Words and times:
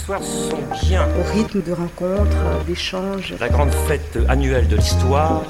l'histoire 0.00 0.22
sont 0.22 0.86
bien. 0.86 1.06
Au 1.18 1.32
rythme 1.34 1.62
de 1.62 1.72
rencontres, 1.72 2.64
d'échanges. 2.66 3.34
La 3.38 3.50
grande 3.50 3.72
fête 3.86 4.18
annuelle 4.28 4.66
de 4.66 4.76
l'histoire 4.76 5.42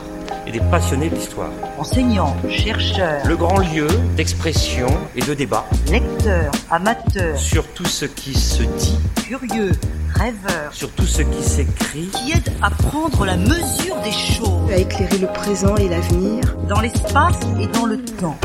et 0.46 0.50
des 0.50 0.60
passionnés 0.60 1.08
de 1.08 1.14
l'histoire. 1.14 1.50
Enseignants, 1.78 2.36
chercheurs. 2.48 3.24
Le 3.26 3.36
grand 3.36 3.58
lieu 3.58 3.86
d'expression 4.16 4.88
et 5.14 5.20
de 5.20 5.34
débat. 5.34 5.64
Lecteurs, 5.88 6.50
amateurs. 6.70 7.38
Sur 7.38 7.64
tout 7.68 7.84
ce 7.84 8.06
qui 8.06 8.34
se 8.34 8.64
dit. 8.64 8.98
Curieux, 9.24 9.70
rêveurs. 10.14 10.72
Sur 10.72 10.90
tout 10.90 11.06
ce 11.06 11.22
qui 11.22 11.42
s'écrit. 11.42 12.08
Qui 12.08 12.32
aide 12.32 12.52
à 12.60 12.70
prendre 12.70 13.24
la 13.24 13.36
mesure 13.36 14.00
des 14.02 14.12
choses. 14.12 14.70
À 14.72 14.76
éclairer 14.76 15.18
le 15.18 15.28
présent 15.28 15.76
et 15.76 15.88
l'avenir. 15.88 16.42
Dans 16.68 16.80
l'espace 16.80 17.38
et 17.60 17.68
dans 17.68 17.86
le 17.86 18.02
temps. 18.04 18.38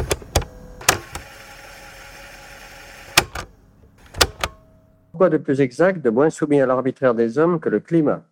Quoi 5.18 5.30
de 5.30 5.38
plus 5.38 5.62
exact, 5.62 6.04
de 6.04 6.10
moins 6.10 6.30
soumis 6.30 6.60
à 6.60 6.66
l'arbitraire 6.66 7.16
des 7.16 7.38
hommes 7.38 7.62
que 7.62 7.70
le 7.70 7.80
climat, 7.80 8.24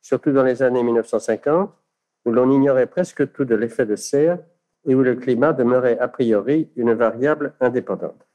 surtout 0.00 0.32
dans 0.32 0.42
les 0.42 0.62
années 0.62 0.82
1950, 0.82 1.70
où 2.24 2.32
l'on 2.32 2.50
ignorait 2.50 2.86
presque 2.86 3.30
tout 3.32 3.44
de 3.44 3.54
l'effet 3.54 3.84
de 3.84 3.94
serre 3.94 4.38
et 4.86 4.94
où 4.94 5.02
le 5.02 5.16
climat 5.16 5.52
demeurait 5.52 5.98
a 5.98 6.08
priori 6.08 6.70
une 6.76 6.94
variable 6.94 7.52
indépendante. 7.60 8.26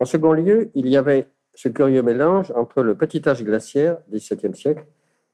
En 0.00 0.04
second 0.04 0.32
lieu, 0.32 0.70
il 0.74 0.88
y 0.88 0.96
avait 0.96 1.28
ce 1.54 1.68
curieux 1.68 2.02
mélange 2.02 2.52
entre 2.56 2.82
le 2.82 2.96
petit 2.96 3.22
âge 3.28 3.44
glaciaire 3.44 3.98
du 4.08 4.18
XVIIe 4.18 4.56
siècle 4.56 4.84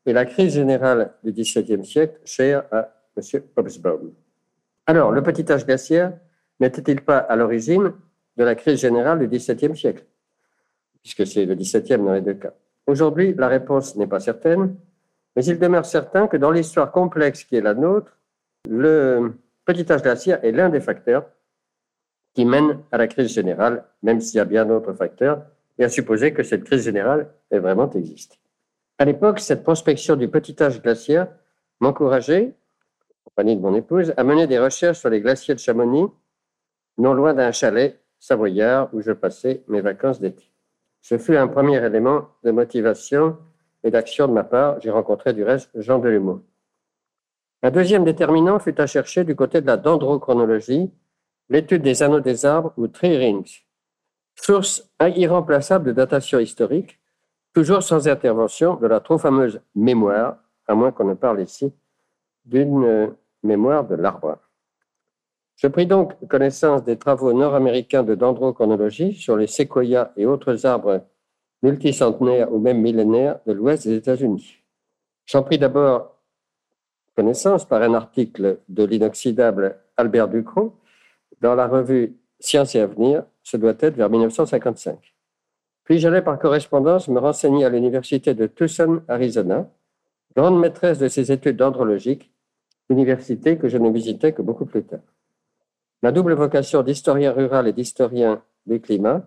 et 0.04 0.12
la 0.12 0.26
crise 0.26 0.52
générale 0.54 1.14
du 1.24 1.32
XVIIe 1.32 1.84
siècle, 1.86 2.20
chère 2.24 2.64
à 2.70 2.92
M. 3.16 3.42
Hobsbawm. 3.56 4.12
Alors, 4.86 5.10
le 5.10 5.22
petit 5.22 5.50
âge 5.50 5.64
glaciaire 5.64 6.12
n'était-il 6.60 7.00
pas 7.00 7.18
à 7.18 7.34
l'origine 7.36 7.94
de 8.36 8.44
la 8.44 8.54
crise 8.54 8.80
générale 8.80 9.20
du 9.20 9.28
XVIIe 9.28 9.74
siècle? 9.74 10.04
Puisque 11.08 11.32
c'est 11.32 11.46
le 11.46 11.54
17e 11.54 12.04
dans 12.04 12.12
les 12.12 12.20
deux 12.20 12.34
cas. 12.34 12.52
Aujourd'hui, 12.86 13.34
la 13.34 13.48
réponse 13.48 13.96
n'est 13.96 14.06
pas 14.06 14.20
certaine, 14.20 14.76
mais 15.34 15.44
il 15.44 15.58
demeure 15.58 15.86
certain 15.86 16.26
que 16.26 16.36
dans 16.36 16.50
l'histoire 16.50 16.92
complexe 16.92 17.44
qui 17.44 17.56
est 17.56 17.62
la 17.62 17.72
nôtre, 17.72 18.18
le 18.68 19.32
petit 19.64 19.90
âge 19.90 20.02
glaciaire 20.02 20.44
est 20.44 20.52
l'un 20.52 20.68
des 20.68 20.80
facteurs 20.80 21.26
qui 22.34 22.44
mènent 22.44 22.80
à 22.92 22.98
la 22.98 23.06
crise 23.06 23.32
générale, 23.32 23.84
même 24.02 24.20
s'il 24.20 24.36
y 24.36 24.40
a 24.40 24.44
bien 24.44 24.66
d'autres 24.66 24.92
facteurs, 24.92 25.46
et 25.78 25.84
à 25.84 25.88
supposer 25.88 26.34
que 26.34 26.42
cette 26.42 26.64
crise 26.64 26.84
générale 26.84 27.30
est 27.50 27.58
vraiment 27.58 27.90
existe. 27.90 28.38
À 28.98 29.04
l'époque, 29.06 29.40
cette 29.40 29.62
prospection 29.62 30.14
du 30.14 30.28
petit 30.28 30.62
âge 30.62 30.82
glaciaire 30.82 31.28
m'encourageait, 31.80 32.54
en 33.24 33.30
compagnie 33.30 33.56
de 33.56 33.62
mon 33.62 33.74
épouse, 33.74 34.12
à 34.16 34.24
mener 34.24 34.46
des 34.46 34.58
recherches 34.58 34.98
sur 34.98 35.08
les 35.08 35.20
glaciers 35.22 35.54
de 35.54 35.60
Chamonix, 35.60 36.08
non 36.98 37.14
loin 37.14 37.32
d'un 37.32 37.52
chalet 37.52 37.98
savoyard 38.18 38.90
où 38.92 39.00
je 39.00 39.12
passais 39.12 39.62
mes 39.68 39.80
vacances 39.80 40.20
d'été. 40.20 40.47
Ce 41.00 41.18
fut 41.18 41.36
un 41.36 41.48
premier 41.48 41.84
élément 41.84 42.28
de 42.44 42.50
motivation 42.50 43.38
et 43.84 43.90
d'action 43.90 44.28
de 44.28 44.32
ma 44.32 44.44
part. 44.44 44.80
J'ai 44.80 44.90
rencontré 44.90 45.32
du 45.32 45.44
reste 45.44 45.70
Jean 45.74 45.98
Delumeau. 45.98 46.44
Un 47.62 47.70
deuxième 47.70 48.04
déterminant 48.04 48.58
fut 48.58 48.80
à 48.80 48.86
chercher 48.86 49.24
du 49.24 49.34
côté 49.34 49.60
de 49.60 49.66
la 49.66 49.76
dendrochronologie, 49.76 50.90
l'étude 51.48 51.82
des 51.82 52.02
anneaux 52.02 52.20
des 52.20 52.46
arbres 52.46 52.72
ou 52.76 52.86
tree 52.86 53.16
rings, 53.16 53.64
source 54.36 54.88
irremplaçable 55.00 55.86
de 55.86 55.92
datation 55.92 56.38
historique, 56.38 57.00
toujours 57.52 57.82
sans 57.82 58.06
intervention 58.06 58.76
de 58.76 58.86
la 58.86 59.00
trop 59.00 59.18
fameuse 59.18 59.60
mémoire, 59.74 60.36
à 60.68 60.74
moins 60.74 60.92
qu'on 60.92 61.06
ne 61.06 61.14
parle 61.14 61.40
ici 61.40 61.72
d'une 62.44 63.14
mémoire 63.42 63.84
de 63.84 63.96
l'arbre. 63.96 64.38
Je 65.58 65.66
pris 65.66 65.86
donc 65.86 66.14
connaissance 66.28 66.84
des 66.84 66.96
travaux 66.96 67.32
nord-américains 67.32 68.04
de 68.04 68.14
dendrochronologie 68.14 69.14
sur 69.14 69.36
les 69.36 69.48
séquoias 69.48 70.12
et 70.16 70.24
autres 70.24 70.64
arbres 70.64 71.04
multicentenaires 71.64 72.52
ou 72.52 72.60
même 72.60 72.80
millénaires 72.80 73.40
de 73.44 73.52
l'ouest 73.52 73.88
des 73.88 73.96
États-Unis. 73.96 74.62
J'en 75.26 75.42
pris 75.42 75.58
d'abord 75.58 76.14
connaissance 77.16 77.64
par 77.64 77.82
un 77.82 77.94
article 77.94 78.60
de 78.68 78.84
l'inoxydable 78.84 79.80
Albert 79.96 80.28
Ducrot 80.28 80.76
dans 81.40 81.56
la 81.56 81.66
revue 81.66 82.16
Science 82.38 82.76
et 82.76 82.80
Avenir, 82.80 83.24
ce 83.42 83.56
doit 83.56 83.74
être 83.80 83.96
vers 83.96 84.10
1955. 84.10 85.12
Puis 85.82 85.98
j'allais 85.98 86.22
par 86.22 86.38
correspondance 86.38 87.08
me 87.08 87.18
renseigner 87.18 87.64
à 87.64 87.68
l'université 87.68 88.32
de 88.32 88.46
Tucson, 88.46 89.02
Arizona, 89.08 89.68
grande 90.36 90.60
maîtresse 90.60 91.00
de 91.00 91.08
ces 91.08 91.32
études 91.32 91.56
dendrologiques, 91.56 92.32
université 92.90 93.58
que 93.58 93.66
je 93.66 93.76
ne 93.76 93.90
visitais 93.90 94.32
que 94.32 94.42
beaucoup 94.42 94.64
plus 94.64 94.84
tard. 94.84 95.00
Ma 96.02 96.12
double 96.12 96.34
vocation 96.34 96.82
d'historien 96.82 97.32
rural 97.32 97.66
et 97.66 97.72
d'historien 97.72 98.42
du 98.66 98.80
climat, 98.80 99.22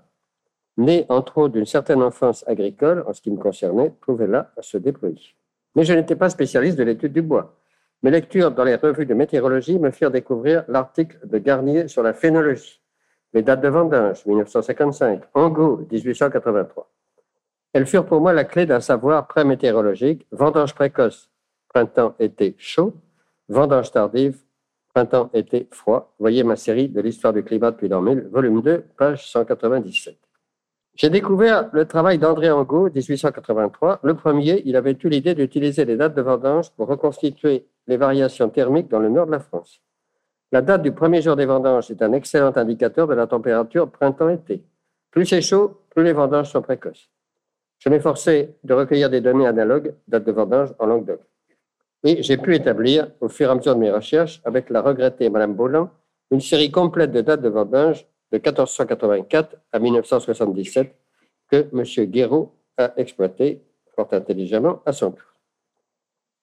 née 0.77 1.05
entre 1.09 1.37
autres 1.39 1.53
d'une 1.53 1.65
certaine 1.65 2.01
enfance 2.01 2.47
agricole 2.47 3.03
en 3.07 3.13
ce 3.13 3.21
qui 3.21 3.31
me 3.31 3.37
concernait, 3.37 3.93
trouvait 4.01 4.27
là 4.27 4.51
à 4.57 4.61
se 4.61 4.77
déployer. 4.77 5.35
Mais 5.75 5.83
je 5.83 5.93
n'étais 5.93 6.15
pas 6.15 6.29
spécialiste 6.29 6.77
de 6.77 6.83
l'étude 6.83 7.13
du 7.13 7.21
bois. 7.21 7.57
Mes 8.03 8.11
lectures 8.11 8.51
dans 8.51 8.63
les 8.63 8.75
revues 8.75 9.05
de 9.05 9.13
météorologie 9.13 9.79
me 9.79 9.91
firent 9.91 10.11
découvrir 10.11 10.63
l'article 10.67 11.19
de 11.23 11.37
Garnier 11.37 11.87
sur 11.87 12.03
la 12.03 12.13
phénologie, 12.13 12.81
les 13.33 13.43
dates 13.43 13.61
de 13.61 13.67
vendange, 13.67 14.25
1955, 14.25 15.23
Angot, 15.33 15.85
1883. 15.91 16.89
Elles 17.73 17.85
furent 17.85 18.05
pour 18.05 18.19
moi 18.19 18.33
la 18.33 18.43
clé 18.43 18.65
d'un 18.65 18.81
savoir 18.81 19.27
pré-météorologique, 19.27 20.25
vendange 20.31 20.73
précoce, 20.73 21.29
printemps-été 21.69 22.55
chaud, 22.57 22.93
vendange 23.47 23.91
tardive, 23.91 24.37
Printemps-été 24.93 25.67
froid. 25.71 26.13
Voyez 26.19 26.43
ma 26.43 26.55
série 26.55 26.89
de 26.89 26.99
l'histoire 27.01 27.33
du 27.33 27.43
climat 27.43 27.71
depuis 27.71 27.87
l'an 27.87 28.01
1000, 28.01 28.27
volume 28.31 28.61
2, 28.61 28.83
page 28.97 29.29
197. 29.31 30.17
J'ai 30.95 31.09
découvert 31.09 31.69
le 31.71 31.85
travail 31.85 32.17
d'André 32.17 32.51
Angot, 32.51 32.89
1883. 32.89 34.01
Le 34.03 34.13
premier, 34.15 34.61
il 34.65 34.75
avait 34.75 34.97
eu 35.01 35.09
l'idée 35.09 35.33
d'utiliser 35.33 35.85
les 35.85 35.95
dates 35.95 36.15
de 36.15 36.21
vendange 36.21 36.71
pour 36.71 36.87
reconstituer 36.87 37.65
les 37.87 37.97
variations 37.97 38.49
thermiques 38.49 38.89
dans 38.89 38.99
le 38.99 39.09
nord 39.09 39.25
de 39.25 39.31
la 39.31 39.39
France. 39.39 39.81
La 40.51 40.61
date 40.61 40.81
du 40.81 40.91
premier 40.91 41.21
jour 41.21 41.37
des 41.37 41.45
vendanges 41.45 41.89
est 41.89 42.01
un 42.01 42.11
excellent 42.11 42.51
indicateur 42.57 43.07
de 43.07 43.13
la 43.13 43.25
température 43.25 43.89
printemps-été. 43.89 44.61
Plus 45.09 45.25
c'est 45.25 45.41
chaud, 45.41 45.81
plus 45.89 46.03
les 46.03 46.13
vendanges 46.13 46.51
sont 46.51 46.61
précoces. 46.61 47.09
Je 47.79 47.89
m'efforçais 47.89 48.57
de 48.63 48.73
recueillir 48.73 49.09
des 49.09 49.21
données 49.21 49.47
analogues, 49.47 49.95
dates 50.07 50.25
de 50.25 50.31
vendange 50.31 50.73
en 50.77 50.85
Languedoc. 50.85 51.21
Et 52.03 52.23
j'ai 52.23 52.37
pu 52.37 52.55
établir, 52.55 53.11
au 53.19 53.29
fur 53.29 53.47
et 53.47 53.51
à 53.51 53.55
mesure 53.55 53.75
de 53.75 53.79
mes 53.79 53.91
recherches, 53.91 54.41
avec 54.43 54.69
la 54.69 54.81
regrettée 54.81 55.29
Madame 55.29 55.53
Bolland, 55.53 55.89
une 56.31 56.41
série 56.41 56.71
complète 56.71 57.11
de 57.11 57.21
dates 57.21 57.41
de 57.41 57.49
vendange 57.49 58.07
de 58.31 58.37
1484 58.37 59.55
à 59.71 59.79
1977 59.79 60.95
que 61.49 61.67
M. 61.73 61.83
Guéraud 62.09 62.55
a 62.77 62.93
exploité 62.97 63.61
fort 63.95 64.07
intelligemment 64.11 64.81
à 64.85 64.93
son 64.93 65.11
tour. 65.11 65.27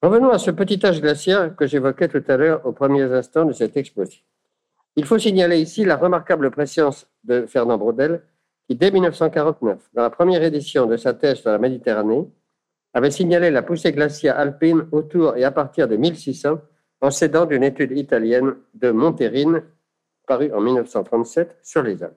Revenons 0.02 0.30
à 0.30 0.38
ce 0.38 0.52
petit 0.52 0.84
âge 0.86 1.00
glaciaire 1.00 1.56
que 1.56 1.66
j'évoquais 1.66 2.06
tout 2.06 2.22
à 2.28 2.36
l'heure 2.36 2.64
aux 2.64 2.72
premiers 2.72 3.12
instants 3.12 3.44
de 3.44 3.52
cette 3.52 3.76
exposition. 3.76 4.22
Il 4.94 5.04
faut 5.04 5.18
signaler 5.18 5.60
ici 5.60 5.84
la 5.84 5.97
remarquable 5.97 6.50
préscience 6.50 7.08
de 7.24 7.47
Fernand 7.47 7.78
Braudel, 7.78 8.22
qui, 8.68 8.76
dès 8.76 8.91
1949, 8.91 9.91
dans 9.94 10.02
la 10.02 10.10
première 10.10 10.42
édition 10.42 10.86
de 10.86 10.97
sa 10.97 11.14
thèse 11.14 11.38
sur 11.38 11.50
la 11.50 11.58
Méditerranée, 11.58 12.28
avait 12.94 13.10
signalé 13.10 13.50
la 13.50 13.62
poussée 13.62 13.93
glaciaire 13.93 14.38
alpine 14.38 14.87
autour 14.93 15.37
et 15.37 15.44
à 15.44 15.50
partir 15.50 15.88
de 15.88 15.97
1600 15.97 16.59
en 17.00 17.10
s'aidant 17.10 17.47
d'une 17.47 17.62
étude 17.62 17.93
italienne 17.93 18.54
de 18.75 18.91
Monterine 18.91 19.62
parue 20.26 20.53
en 20.53 20.60
1937 20.60 21.59
sur 21.62 21.82
les 21.82 22.03
Alpes. 22.03 22.15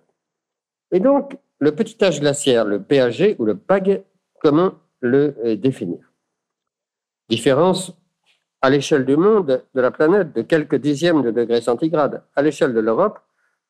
Et 0.92 1.00
donc, 1.00 1.38
le 1.60 1.74
petit 1.74 2.04
âge 2.04 2.20
glaciaire, 2.20 2.66
le 2.66 2.82
PAG 2.82 3.36
ou 3.40 3.46
le 3.46 3.56
PAG, 3.56 4.04
comment 4.42 4.74
le 5.00 5.36
euh, 5.46 5.56
définir? 5.56 6.12
Différence 7.30 7.96
à 8.62 8.70
l'échelle 8.70 9.06
du 9.06 9.16
monde, 9.16 9.64
de 9.74 9.82
la 9.82 9.92
planète, 9.92 10.34
de 10.34 10.42
quelques 10.42 10.76
dixièmes 10.76 11.22
de 11.22 11.32
degrés 11.32 11.62
centigrades. 11.62 12.24
À 12.36 12.42
l'échelle 12.42 12.74
de 12.74 12.80
l'Europe, 12.80 13.20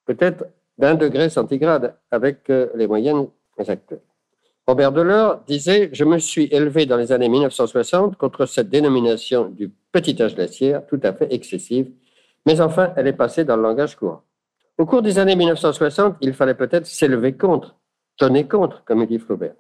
peut-être 0.06 0.46
d'un 0.78 0.96
degré 0.96 1.30
centigrade 1.30 1.96
avec 2.10 2.50
euh, 2.50 2.70
les 2.76 2.88
moyennes 2.88 3.28
actuelles. 3.58 4.02
Robert 4.72 4.94
Delors 4.94 5.44
disait 5.46 5.90
Je 5.92 6.06
me 6.06 6.18
suis 6.18 6.48
élevé 6.50 6.86
dans 6.86 6.96
les 6.96 7.12
années 7.12 7.28
1960 7.28 8.16
contre 8.16 8.46
cette 8.46 8.70
dénomination 8.70 9.50
du 9.50 9.70
petit 9.92 10.16
âge 10.24 10.34
glaciaire, 10.34 10.88
tout 10.88 11.00
à 11.04 11.12
fait 11.12 11.28
excessive, 11.34 11.92
mais 12.46 12.62
enfin, 12.62 12.94
elle 12.96 13.08
est 13.08 13.12
passée 13.12 13.44
dans 13.44 13.58
le 13.58 13.64
langage 13.64 13.98
courant. 13.98 14.24
Au 14.78 14.86
cours 14.86 15.02
des 15.02 15.20
années 15.20 15.36
1960, 15.36 16.16
il 16.22 16.32
fallait 16.34 16.54
peut-être 16.54 16.86
s'élever 16.86 17.34
contre, 17.34 17.76
tonner 18.16 18.48
contre, 18.48 18.82
comme 18.86 19.06
dit 19.06 19.20
Flaubert. 19.20 19.56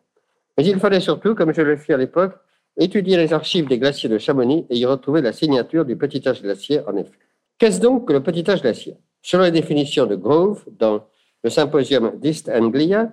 Mais 0.57 0.63
il 0.65 0.79
fallait 0.79 1.01
surtout, 1.01 1.35
comme 1.35 1.53
je 1.53 1.61
le 1.61 1.75
fis 1.75 1.91
à 1.91 1.97
l'époque, 1.97 2.35
étudier 2.77 3.17
les 3.17 3.33
archives 3.33 3.67
des 3.67 3.79
glaciers 3.79 4.07
de 4.07 4.17
Chamonix 4.17 4.65
et 4.69 4.77
y 4.77 4.85
retrouver 4.85 5.21
la 5.21 5.33
signature 5.33 5.83
du 5.83 5.97
petit 5.97 6.25
âge 6.25 6.41
glaciaire, 6.41 6.87
en 6.87 6.95
effet. 6.95 7.11
Qu'est-ce 7.57 7.81
donc 7.81 8.07
que 8.07 8.13
le 8.13 8.23
petit 8.23 8.49
âge 8.49 8.61
glaciaire? 8.61 8.95
Selon 9.21 9.43
la 9.43 9.51
définition 9.51 10.05
de 10.05 10.15
Grove, 10.15 10.63
dans 10.79 11.03
le 11.43 11.49
symposium 11.49 12.13
d'East 12.17 12.47
Anglia, 12.47 13.11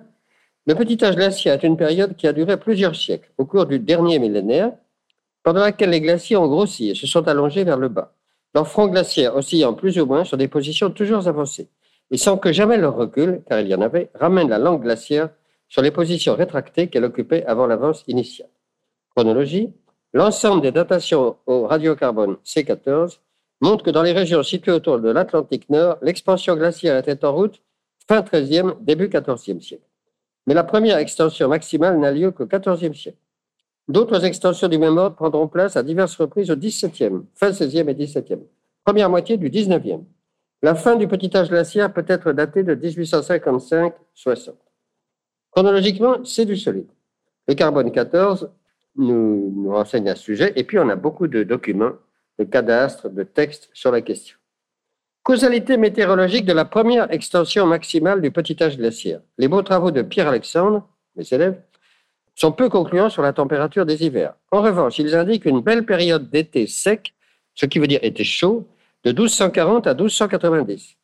le 0.69 0.75
petit 0.75 1.03
âge 1.03 1.15
glaciaire 1.15 1.55
est 1.55 1.65
une 1.65 1.77
période 1.77 2.15
qui 2.15 2.27
a 2.27 2.31
duré 2.31 2.55
plusieurs 2.55 2.95
siècles, 2.95 3.31
au 3.39 3.45
cours 3.45 3.65
du 3.65 3.79
dernier 3.79 4.19
millénaire, 4.19 4.71
pendant 5.41 5.61
laquelle 5.61 5.89
les 5.89 5.99
glaciers 5.99 6.37
ont 6.37 6.47
grossi 6.47 6.91
et 6.91 6.93
se 6.93 7.07
sont 7.07 7.27
allongés 7.27 7.63
vers 7.63 7.79
le 7.79 7.89
bas, 7.89 8.13
leur 8.53 8.67
front 8.67 8.85
glaciaire 8.85 9.35
oscillant 9.35 9.73
plus 9.73 9.99
ou 9.99 10.05
moins 10.05 10.25
sur 10.25 10.37
des 10.37 10.47
positions 10.47 10.91
toujours 10.91 11.27
avancées, 11.27 11.69
et 12.11 12.17
sans 12.17 12.37
que 12.37 12.53
jamais 12.53 12.77
leur 12.77 12.95
recul, 12.95 13.41
car 13.49 13.61
il 13.61 13.67
y 13.67 13.73
en 13.73 13.81
avait, 13.81 14.11
ramène 14.13 14.47
la 14.47 14.59
langue 14.59 14.83
glaciaire 14.83 15.31
sur 15.69 15.81
les 15.81 15.89
positions 15.89 16.35
rétractées 16.35 16.87
qu'elle 16.87 17.03
occupait 17.03 17.43
avant 17.47 17.65
l'avance 17.65 18.03
initiale. 18.05 18.49
Chronologie, 19.15 19.73
l'ensemble 20.13 20.61
des 20.61 20.71
datations 20.71 21.37
au 21.47 21.65
radiocarbone 21.65 22.37
C14 22.45 23.17
montre 23.61 23.83
que 23.83 23.89
dans 23.89 24.03
les 24.03 24.13
régions 24.13 24.43
situées 24.43 24.73
autour 24.73 24.99
de 24.99 25.09
l'Atlantique 25.09 25.67
Nord, 25.71 25.97
l'expansion 26.03 26.55
glaciaire 26.55 26.97
était 26.97 27.25
en 27.25 27.33
route 27.33 27.59
fin 28.07 28.21
13e, 28.21 28.75
début 28.81 29.07
14e 29.07 29.61
siècle. 29.61 29.88
Mais 30.47 30.53
la 30.53 30.63
première 30.63 30.97
extension 30.97 31.47
maximale 31.47 31.99
n'a 31.99 32.11
lieu 32.11 32.31
qu'au 32.31 32.45
14e 32.45 32.93
siècle. 32.93 33.17
D'autres 33.87 34.23
extensions 34.23 34.67
du 34.67 34.77
même 34.77 34.97
ordre 34.97 35.15
prendront 35.15 35.47
place 35.47 35.75
à 35.75 35.83
diverses 35.83 36.15
reprises 36.15 36.51
au 36.51 36.55
17e, 36.55 37.23
fin 37.35 37.49
16e 37.49 37.89
et 37.89 37.93
17e, 37.93 38.39
première 38.83 39.09
moitié 39.09 39.37
du 39.37 39.49
19e. 39.49 40.03
La 40.61 40.75
fin 40.75 40.95
du 40.95 41.07
petit 41.07 41.35
âge 41.35 41.49
glaciaire 41.49 41.91
peut 41.93 42.05
être 42.07 42.31
datée 42.33 42.63
de 42.63 42.75
1855-60. 42.75 44.53
Chronologiquement, 45.51 46.23
c'est 46.23 46.45
du 46.45 46.57
solide. 46.57 46.89
Le 47.47 47.55
carbone 47.55 47.91
14 47.91 48.51
nous, 48.97 49.53
nous 49.55 49.71
renseigne 49.71 50.09
à 50.09 50.15
ce 50.15 50.23
sujet, 50.23 50.53
et 50.55 50.63
puis 50.63 50.77
on 50.77 50.89
a 50.89 50.95
beaucoup 50.95 51.27
de 51.27 51.43
documents, 51.43 51.93
de 52.37 52.43
cadastres, 52.43 53.09
de 53.09 53.23
textes 53.23 53.69
sur 53.73 53.91
la 53.91 54.01
question. 54.01 54.38
Causalité 55.23 55.77
météorologique 55.77 56.45
de 56.45 56.53
la 56.53 56.65
première 56.65 57.11
extension 57.11 57.65
maximale 57.65 58.21
du 58.21 58.31
petit 58.31 58.61
âge 58.61 58.77
glaciaire. 58.77 59.21
Les 59.37 59.47
beaux 59.47 59.61
travaux 59.61 59.91
de 59.91 60.01
Pierre 60.01 60.27
Alexandre, 60.27 60.87
mes 61.15 61.25
élèves, 61.31 61.61
sont 62.35 62.51
peu 62.51 62.69
concluants 62.69 63.09
sur 63.09 63.21
la 63.21 63.33
température 63.33 63.85
des 63.85 64.03
hivers. 64.05 64.33
En 64.51 64.61
revanche, 64.61 64.97
ils 64.97 65.13
indiquent 65.13 65.45
une 65.45 65.59
belle 65.59 65.85
période 65.85 66.29
d'été 66.29 66.67
sec, 66.67 67.13
ce 67.53 67.65
qui 67.65 67.79
veut 67.79 67.87
dire 67.87 67.99
été 68.01 68.23
chaud, 68.23 68.67
de 69.03 69.11
1240 69.11 69.87
à 69.87 69.93
1290, 69.93 70.95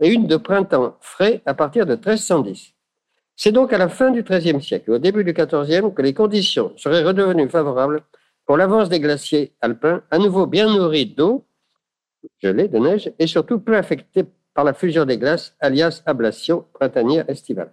et 0.00 0.08
une 0.08 0.26
de 0.26 0.36
printemps 0.36 0.96
frais 1.00 1.40
à 1.46 1.54
partir 1.54 1.86
de 1.86 1.94
1310. 1.94 2.74
C'est 3.36 3.52
donc 3.52 3.72
à 3.72 3.78
la 3.78 3.88
fin 3.88 4.10
du 4.10 4.22
XIIIe 4.22 4.62
siècle 4.62 4.90
et 4.90 4.94
au 4.94 4.98
début 4.98 5.24
du 5.24 5.32
XIVe 5.32 5.92
que 5.94 6.02
les 6.02 6.12
conditions 6.12 6.72
seraient 6.76 7.02
redevenues 7.02 7.48
favorables 7.48 8.02
pour 8.44 8.56
l'avance 8.56 8.88
des 8.88 9.00
glaciers 9.00 9.54
alpins, 9.60 10.02
à 10.10 10.18
nouveau 10.18 10.46
bien 10.46 10.66
nourris 10.66 11.06
d'eau, 11.06 11.46
gelée, 12.40 12.68
de 12.68 12.78
neige, 12.78 13.12
et 13.18 13.26
surtout 13.26 13.58
peu 13.58 13.76
affectés 13.76 14.24
par 14.54 14.64
la 14.64 14.74
fusion 14.74 15.04
des 15.04 15.18
glaces, 15.18 15.56
alias 15.60 16.02
ablation 16.06 16.64
printanière 16.74 17.28
estivale. 17.28 17.72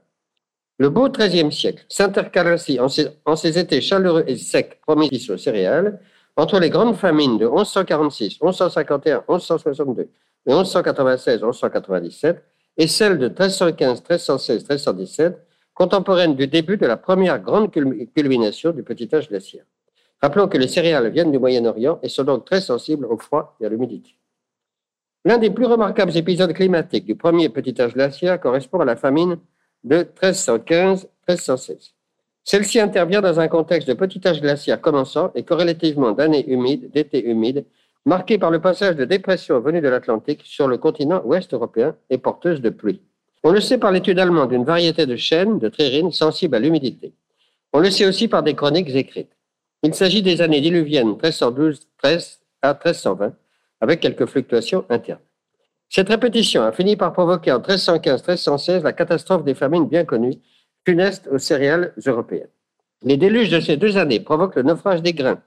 Le 0.77 0.89
beau 0.89 1.09
XIIIe 1.09 1.51
siècle 1.51 1.83
s'intercale 1.89 2.47
ainsi 2.47 2.79
en 2.79 2.87
ces, 3.35 3.59
étés 3.59 3.81
chaleureux 3.81 4.23
et 4.27 4.37
secs 4.37 4.79
promis 4.81 5.09
aux 5.29 5.37
céréales 5.37 5.99
entre 6.37 6.57
les 6.59 6.69
grandes 6.69 6.95
famines 6.95 7.37
de 7.37 7.45
1146, 7.45 8.41
1151, 8.41 9.25
1162 9.27 10.03
et 10.45 10.53
1196, 10.53 11.41
1197 11.41 12.41
et 12.77 12.87
celles 12.87 13.17
de 13.17 13.27
1315, 13.27 13.99
1316, 13.99 14.59
1317, 14.59 15.37
contemporaines 15.73 16.35
du 16.35 16.47
début 16.47 16.77
de 16.77 16.85
la 16.85 16.95
première 16.95 17.39
grande 17.39 17.71
culmination 17.71 18.71
du 18.71 18.83
petit 18.83 19.13
âge 19.13 19.27
glaciaire. 19.27 19.65
Rappelons 20.21 20.47
que 20.47 20.57
les 20.57 20.69
céréales 20.69 21.09
viennent 21.09 21.31
du 21.31 21.39
Moyen-Orient 21.39 21.99
et 22.03 22.09
sont 22.09 22.23
donc 22.23 22.45
très 22.45 22.61
sensibles 22.61 23.05
au 23.05 23.17
froid 23.17 23.57
et 23.59 23.65
à 23.65 23.69
l'humidité. 23.69 24.15
L'un 25.25 25.37
des 25.37 25.49
plus 25.49 25.65
remarquables 25.65 26.15
épisodes 26.15 26.53
climatiques 26.53 27.05
du 27.05 27.15
premier 27.15 27.49
petit 27.49 27.79
âge 27.81 27.93
glaciaire 27.93 28.39
correspond 28.39 28.79
à 28.79 28.85
la 28.85 28.95
famine 28.95 29.37
de 29.83 30.07
1315-1316. 30.21 31.91
Celle-ci 32.45 32.79
intervient 32.79 33.21
dans 33.21 33.39
un 33.39 33.49
contexte 33.49 33.87
de 33.87 33.93
petit 33.93 34.25
âge 34.25 34.41
glaciaire 34.41 34.79
commençant 34.79 35.31
et 35.35 35.43
corrélativement 35.43 36.13
d'années 36.13 36.49
humides, 36.49 36.89
d'été 36.91 37.29
humides, 37.29 37.65
marqué 38.05 38.37
par 38.37 38.49
le 38.49 38.61
passage 38.61 38.95
de 38.95 39.05
dépressions 39.05 39.59
venues 39.59 39.81
de 39.81 39.89
l'Atlantique 39.89 40.41
sur 40.45 40.67
le 40.67 40.77
continent 40.77 41.21
ouest 41.25 41.53
européen 41.53 41.95
et 42.09 42.17
porteuses 42.17 42.61
de 42.61 42.69
pluie. 42.69 43.01
On 43.43 43.51
le 43.51 43.61
sait 43.61 43.77
par 43.77 43.91
l'étude 43.91 44.19
allemande 44.19 44.49
d'une 44.49 44.63
variété 44.63 45.05
de 45.05 45.15
chênes, 45.15 45.59
de 45.59 45.69
trérines 45.69 46.11
sensibles 46.11 46.55
à 46.55 46.59
l'humidité. 46.59 47.13
On 47.73 47.79
le 47.79 47.91
sait 47.91 48.05
aussi 48.05 48.27
par 48.27 48.41
des 48.41 48.55
chroniques 48.55 48.95
écrites. 48.95 49.35
Il 49.83 49.93
s'agit 49.93 50.21
des 50.21 50.41
années 50.41 50.61
diluviennes 50.61 51.11
1312-13 51.11 52.39
à 52.61 52.73
1320, 52.73 53.33
avec 53.81 53.99
quelques 53.99 54.25
fluctuations 54.25 54.85
internes. 54.89 55.19
Cette 55.89 56.09
répétition 56.09 56.63
a 56.63 56.71
fini 56.71 56.95
par 56.95 57.13
provoquer 57.13 57.51
en 57.51 57.59
1315-1316 57.59 58.83
la 58.83 58.93
catastrophe 58.93 59.43
des 59.43 59.55
famines 59.55 59.87
bien 59.87 60.05
connues, 60.05 60.37
funestes 60.85 61.27
aux 61.31 61.39
céréales 61.39 61.93
européennes. 62.05 62.49
Les 63.03 63.17
déluges 63.17 63.49
de 63.49 63.59
ces 63.59 63.77
deux 63.77 63.97
années 63.97 64.19
provoquent 64.19 64.55
le 64.55 64.63
naufrage 64.63 65.01
des 65.01 65.13
grains. 65.13 65.41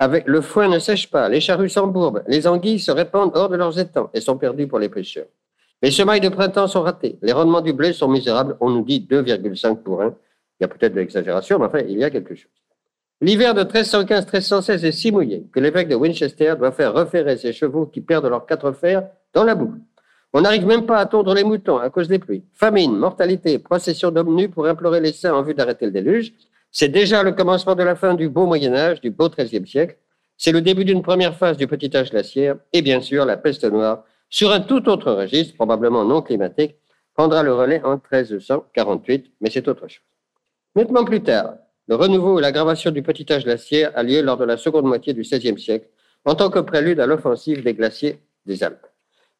Le 0.00 0.40
foin 0.40 0.68
ne 0.68 0.78
sèche 0.78 1.10
pas, 1.10 1.28
les 1.28 1.40
charrues 1.40 1.68
s'embourbent, 1.68 2.22
les 2.26 2.46
anguilles 2.46 2.80
se 2.80 2.90
répandent 2.90 3.32
hors 3.34 3.48
de 3.48 3.56
leurs 3.56 3.78
étangs 3.78 4.10
et 4.14 4.20
sont 4.20 4.38
perdues 4.38 4.66
pour 4.66 4.78
les 4.78 4.88
pêcheurs. 4.88 5.26
Les 5.82 5.90
semailles 5.90 6.20
de 6.20 6.28
printemps 6.28 6.66
sont 6.66 6.82
ratées, 6.82 7.18
les 7.20 7.32
rendements 7.32 7.60
du 7.60 7.72
blé 7.72 7.92
sont 7.92 8.08
misérables, 8.08 8.56
on 8.60 8.70
nous 8.70 8.84
dit 8.84 9.06
2,5 9.08 9.82
pour 9.82 10.02
1. 10.02 10.14
Il 10.60 10.62
y 10.62 10.64
a 10.64 10.68
peut-être 10.68 10.94
de 10.94 11.00
l'exagération, 11.00 11.58
mais 11.58 11.66
enfin, 11.66 11.80
il 11.80 11.98
y 11.98 12.04
a 12.04 12.10
quelque 12.10 12.34
chose. 12.34 12.50
L'hiver 13.24 13.54
de 13.54 13.64
1315-1316 13.64 14.84
est 14.84 14.92
si 14.92 15.10
mouillé 15.10 15.46
que 15.50 15.58
l'évêque 15.58 15.88
de 15.88 15.94
Winchester 15.94 16.56
doit 16.58 16.72
faire 16.72 16.92
reférer 16.92 17.38
ses 17.38 17.54
chevaux 17.54 17.86
qui 17.86 18.02
perdent 18.02 18.26
leurs 18.26 18.44
quatre 18.44 18.72
fers 18.72 19.08
dans 19.32 19.44
la 19.44 19.54
boue. 19.54 19.72
On 20.34 20.42
n'arrive 20.42 20.66
même 20.66 20.84
pas 20.84 20.98
à 20.98 21.06
tondre 21.06 21.32
les 21.32 21.42
moutons 21.42 21.78
à 21.78 21.88
cause 21.88 22.06
des 22.06 22.18
pluies. 22.18 22.44
Famine, 22.52 22.94
mortalité, 22.94 23.58
procession 23.58 24.10
d'hommes 24.10 24.34
nus 24.34 24.50
pour 24.50 24.66
implorer 24.66 25.00
les 25.00 25.14
saints 25.14 25.32
en 25.32 25.40
vue 25.40 25.54
d'arrêter 25.54 25.86
le 25.86 25.92
déluge. 25.92 26.34
C'est 26.70 26.90
déjà 26.90 27.22
le 27.22 27.32
commencement 27.32 27.74
de 27.74 27.82
la 27.82 27.94
fin 27.94 28.12
du 28.12 28.28
beau 28.28 28.44
Moyen 28.44 28.74
Âge, 28.74 29.00
du 29.00 29.10
beau 29.10 29.30
XIIIe 29.30 29.66
siècle. 29.66 29.96
C'est 30.36 30.52
le 30.52 30.60
début 30.60 30.84
d'une 30.84 31.00
première 31.00 31.34
phase 31.34 31.56
du 31.56 31.66
petit 31.66 31.96
âge 31.96 32.10
glaciaire 32.10 32.56
et 32.74 32.82
bien 32.82 33.00
sûr 33.00 33.24
la 33.24 33.38
peste 33.38 33.64
noire, 33.64 34.04
sur 34.28 34.52
un 34.52 34.60
tout 34.60 34.86
autre 34.90 35.10
registre, 35.10 35.54
probablement 35.54 36.04
non 36.04 36.20
climatique, 36.20 36.74
prendra 37.14 37.42
le 37.42 37.54
relais 37.54 37.80
en 37.84 37.92
1348, 37.92 39.32
mais 39.40 39.48
c'est 39.48 39.66
autre 39.66 39.88
chose. 39.88 40.02
Nettement 40.76 41.04
plus 41.04 41.22
tard, 41.22 41.54
le 41.86 41.94
renouveau 41.96 42.38
et 42.38 42.42
l'aggravation 42.42 42.90
du 42.90 43.02
petit 43.02 43.30
âge 43.32 43.44
glaciaire 43.44 43.92
a 43.94 44.02
lieu 44.02 44.22
lors 44.22 44.36
de 44.36 44.44
la 44.44 44.56
seconde 44.56 44.86
moitié 44.86 45.12
du 45.12 45.22
XVIe 45.22 45.58
siècle, 45.58 45.88
en 46.24 46.34
tant 46.34 46.50
que 46.50 46.58
prélude 46.58 47.00
à 47.00 47.06
l'offensive 47.06 47.62
des 47.62 47.74
glaciers 47.74 48.18
des 48.46 48.62
Alpes. 48.62 48.86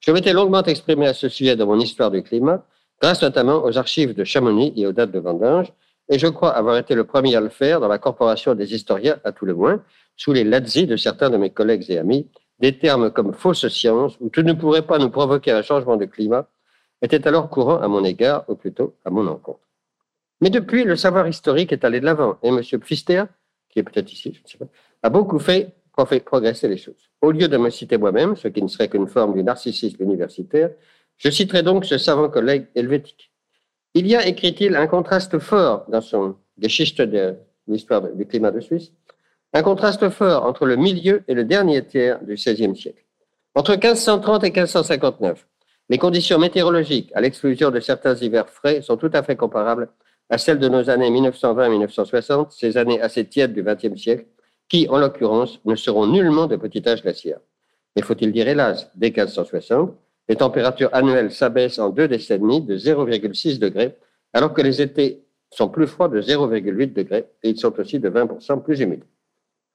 Je 0.00 0.10
m'étais 0.12 0.32
longuement 0.32 0.62
exprimé 0.62 1.06
à 1.06 1.14
ce 1.14 1.28
sujet 1.28 1.56
dans 1.56 1.66
mon 1.66 1.80
histoire 1.80 2.10
du 2.10 2.22
climat, 2.22 2.64
grâce 3.00 3.22
notamment 3.22 3.64
aux 3.64 3.78
archives 3.78 4.14
de 4.14 4.24
Chamonix 4.24 4.72
et 4.76 4.86
aux 4.86 4.92
dates 4.92 5.12
de 5.12 5.18
vendange, 5.18 5.72
et 6.10 6.18
je 6.18 6.26
crois 6.26 6.50
avoir 6.50 6.76
été 6.76 6.94
le 6.94 7.04
premier 7.04 7.34
à 7.34 7.40
le 7.40 7.48
faire 7.48 7.80
dans 7.80 7.88
la 7.88 7.98
corporation 7.98 8.54
des 8.54 8.74
historiens, 8.74 9.18
à 9.24 9.32
tout 9.32 9.46
le 9.46 9.54
moins, 9.54 9.82
sous 10.16 10.32
les 10.32 10.44
lazzi 10.44 10.86
de 10.86 10.96
certains 10.96 11.30
de 11.30 11.38
mes 11.38 11.50
collègues 11.50 11.86
et 11.88 11.98
amis, 11.98 12.28
des 12.60 12.78
termes 12.78 13.10
comme 13.10 13.32
fausse 13.32 13.66
science 13.68 14.16
ou 14.20 14.28
tout 14.28 14.42
ne 14.42 14.52
pourrait 14.52 14.86
pas 14.86 14.98
nous 14.98 15.10
provoquer 15.10 15.50
un 15.50 15.62
changement 15.62 15.96
de 15.96 16.04
climat 16.04 16.46
étaient 17.04 17.26
alors 17.26 17.50
courants 17.50 17.80
à 17.80 17.88
mon 17.88 18.04
égard, 18.04 18.44
ou 18.48 18.54
plutôt 18.54 18.94
à 19.04 19.10
mon 19.10 19.26
encontre. 19.26 19.60
Mais 20.40 20.50
depuis, 20.50 20.84
le 20.84 20.96
savoir 20.96 21.26
historique 21.28 21.72
est 21.72 21.84
allé 21.84 22.00
de 22.00 22.04
l'avant, 22.04 22.38
et 22.42 22.48
M. 22.48 22.60
Pfister, 22.80 23.24
qui 23.70 23.78
est 23.78 23.82
peut-être 23.82 24.12
ici, 24.12 24.32
je 24.34 24.42
ne 24.42 24.46
sais 24.46 24.58
pas, 24.58 24.66
a 25.02 25.10
beaucoup 25.10 25.38
fait 25.38 25.74
progresser 26.24 26.68
les 26.68 26.76
choses. 26.76 27.10
Au 27.20 27.30
lieu 27.30 27.48
de 27.48 27.56
me 27.56 27.70
citer 27.70 27.98
moi-même, 27.98 28.36
ce 28.36 28.48
qui 28.48 28.62
ne 28.62 28.68
serait 28.68 28.88
qu'une 28.88 29.08
forme 29.08 29.34
du 29.34 29.42
narcissisme 29.42 30.02
universitaire, 30.02 30.70
je 31.16 31.30
citerai 31.30 31.62
donc 31.62 31.84
ce 31.84 31.98
savant 31.98 32.28
collègue 32.28 32.66
helvétique. 32.74 33.30
Il 33.94 34.06
y 34.08 34.16
a, 34.16 34.26
écrit-il, 34.26 34.74
un 34.74 34.88
contraste 34.88 35.38
fort 35.38 35.84
dans 35.88 36.00
son 36.00 36.36
Geschichte 36.58 37.00
de 37.00 37.36
l'histoire 37.66 38.02
du 38.02 38.26
climat 38.26 38.50
de 38.50 38.60
Suisse, 38.60 38.92
un 39.52 39.62
contraste 39.62 40.08
fort 40.08 40.44
entre 40.44 40.66
le 40.66 40.76
milieu 40.76 41.22
et 41.28 41.34
le 41.34 41.44
dernier 41.44 41.84
tiers 41.86 42.22
du 42.24 42.34
XVIe 42.34 42.76
siècle. 42.76 43.04
Entre 43.54 43.72
1530 43.72 44.44
et 44.44 44.50
1559, 44.50 45.46
les 45.90 45.98
conditions 45.98 46.38
météorologiques, 46.38 47.12
à 47.14 47.20
l'exclusion 47.20 47.70
de 47.70 47.78
certains 47.78 48.16
hivers 48.16 48.48
frais, 48.48 48.82
sont 48.82 48.96
tout 48.96 49.10
à 49.12 49.22
fait 49.22 49.36
comparables 49.36 49.90
à 50.30 50.38
celles 50.38 50.58
de 50.58 50.68
nos 50.68 50.90
années 50.90 51.10
1920-1960, 51.10 52.50
ces 52.50 52.76
années 52.76 53.00
assez 53.00 53.24
tièdes 53.24 53.52
du 53.52 53.62
XXe 53.62 54.00
siècle, 54.00 54.26
qui, 54.68 54.88
en 54.88 54.98
l'occurrence, 54.98 55.60
ne 55.64 55.74
seront 55.74 56.06
nullement 56.06 56.46
de 56.46 56.56
petit 56.56 56.86
âge 56.88 57.02
glaciaire. 57.02 57.38
Mais 57.96 58.02
faut-il 58.02 58.32
dire 58.32 58.48
hélas, 58.48 58.90
dès 58.94 59.08
1560, 59.08 59.94
les 60.28 60.36
températures 60.36 60.90
annuelles 60.92 61.30
s'abaissent 61.30 61.78
en 61.78 61.90
deux 61.90 62.08
décennies 62.08 62.62
de 62.62 62.76
0,6 62.76 63.58
degrés, 63.58 63.96
alors 64.32 64.54
que 64.54 64.62
les 64.62 64.80
étés 64.80 65.24
sont 65.50 65.68
plus 65.68 65.86
froids 65.86 66.08
de 66.08 66.20
0,8 66.20 66.92
degrés 66.92 67.26
et 67.42 67.50
ils 67.50 67.58
sont 67.58 67.78
aussi 67.78 68.00
de 68.00 68.10
20% 68.10 68.62
plus 68.62 68.80
humides. 68.80 69.04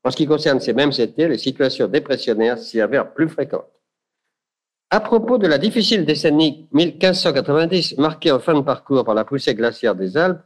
En 0.03 0.12
ce 0.12 0.18
qui 0.18 0.25
concerne 0.25 0.60
ces 0.60 0.74
mêmes 0.74 0.91
étés, 0.98 1.27
les 1.27 1.38
situations 1.38 1.88
dépressionnaires 1.88 2.58
s'y 2.58 2.82
avèrent 2.82 3.13
plus 3.13 3.29
fréquentes. 3.29 3.70
À 4.91 5.01
propos 5.01 5.38
de 5.38 5.46
la 5.46 5.60
difficile 5.60 6.03
décennie 6.03 6.67
1590, 6.72 8.00
marquée 8.00 8.31
en 8.31 8.39
fin 8.39 8.55
de 8.55 8.62
parcours 8.62 9.05
par 9.05 9.13
la 9.13 9.24
poussée 9.24 9.53
glaciaire 9.53 9.93
des 9.93 10.17
Alpes, 10.17 10.41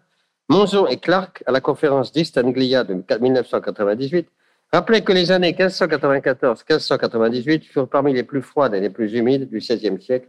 Monzon 0.49 0.85
et 0.85 0.97
Clark, 0.97 1.41
à 1.45 1.53
la 1.53 1.61
conférence 1.61 2.11
d'East 2.11 2.37
Anglia 2.37 2.83
de 2.83 2.93
1998, 2.93 4.27
rappelaient 4.73 4.99
que 4.99 5.13
les 5.13 5.31
années 5.31 5.53
1594-1598 5.53 7.63
furent 7.63 7.87
parmi 7.87 8.13
les 8.13 8.23
plus 8.23 8.41
froides 8.41 8.73
et 8.73 8.81
les 8.81 8.89
plus 8.89 9.13
humides 9.13 9.47
du 9.47 9.59
XVIe 9.59 10.01
siècle 10.01 10.27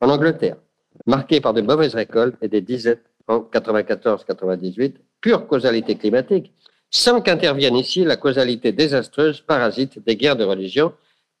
en 0.00 0.10
Angleterre, 0.10 0.58
marquées 1.04 1.40
par 1.40 1.52
de 1.52 1.60
mauvaises 1.60 1.96
récoltes 1.96 2.36
et 2.42 2.48
des 2.48 2.60
disettes 2.60 3.02
en 3.26 3.40
94-98, 3.40 4.94
pure 5.20 5.48
causalité 5.48 5.96
climatique, 5.96 6.52
sans 6.88 7.20
qu'intervienne 7.20 7.74
ici 7.74 8.04
la 8.04 8.16
causalité 8.16 8.70
désastreuse 8.70 9.40
parasite 9.40 9.98
des 10.06 10.14
guerres 10.14 10.36
de 10.36 10.44
religion, 10.44 10.92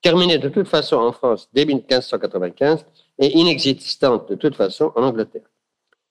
terminées 0.06 0.38
de 0.38 0.48
toute 0.48 0.68
façon 0.68 0.98
en 0.98 1.10
France 1.10 1.48
dès 1.52 1.64
1595 1.64 2.86
et 3.18 3.36
inexistantes 3.36 4.28
de 4.30 4.36
toute 4.36 4.54
façon 4.54 4.92
en 4.94 5.02
Angleterre. 5.02 5.48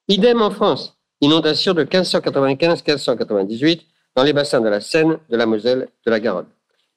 Idem 0.10 0.42
en 0.42 0.52
France, 0.52 0.98
inondation 1.22 1.74
de 1.74 1.86
1595-1598 1.86 3.84
dans 4.18 4.24
les 4.24 4.34
bassins 4.34 4.60
de 4.60 4.68
la 4.68 4.82
Seine, 4.82 5.18
de 5.30 5.38
la 5.38 5.46
Moselle, 5.46 5.88
de 6.06 6.12
la 6.12 6.20
Garonne. 6.20 6.48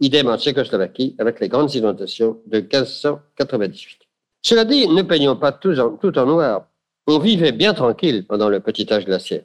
Idem 0.00 0.26
en 0.26 0.38
Tchécoslovaquie 0.38 1.14
avec 1.20 1.38
les 1.38 1.48
grandes 1.48 1.72
inondations 1.72 2.40
de 2.46 2.58
1598. 2.58 3.98
Cela 4.42 4.64
dit, 4.64 4.88
ne 4.88 5.02
peignons 5.02 5.36
pas 5.36 5.52
tout 5.52 5.78
en, 5.78 5.90
tout 5.90 6.18
en 6.18 6.26
noir. 6.26 6.66
On 7.06 7.20
vivait 7.20 7.52
bien 7.52 7.74
tranquille 7.74 8.26
pendant 8.26 8.48
le 8.48 8.58
petit 8.58 8.92
âge 8.92 9.04
glaciaire. 9.04 9.44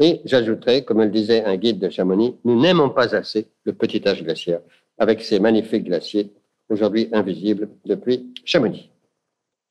Et 0.00 0.22
j'ajouterai, 0.24 0.86
comme 0.86 1.02
le 1.02 1.10
disait 1.10 1.44
un 1.44 1.56
guide 1.56 1.78
de 1.78 1.90
Chamonix, 1.90 2.36
nous 2.46 2.58
n'aimons 2.58 2.88
pas 2.88 3.14
assez 3.14 3.48
le 3.64 3.74
petit 3.74 4.08
âge 4.08 4.22
glaciaire 4.22 4.60
avec 4.96 5.20
ses 5.20 5.40
magnifiques 5.40 5.84
glaciers, 5.84 6.32
aujourd'hui 6.68 7.08
invisibles 7.12 7.68
depuis 7.84 8.32
Chamonix. 8.44 8.90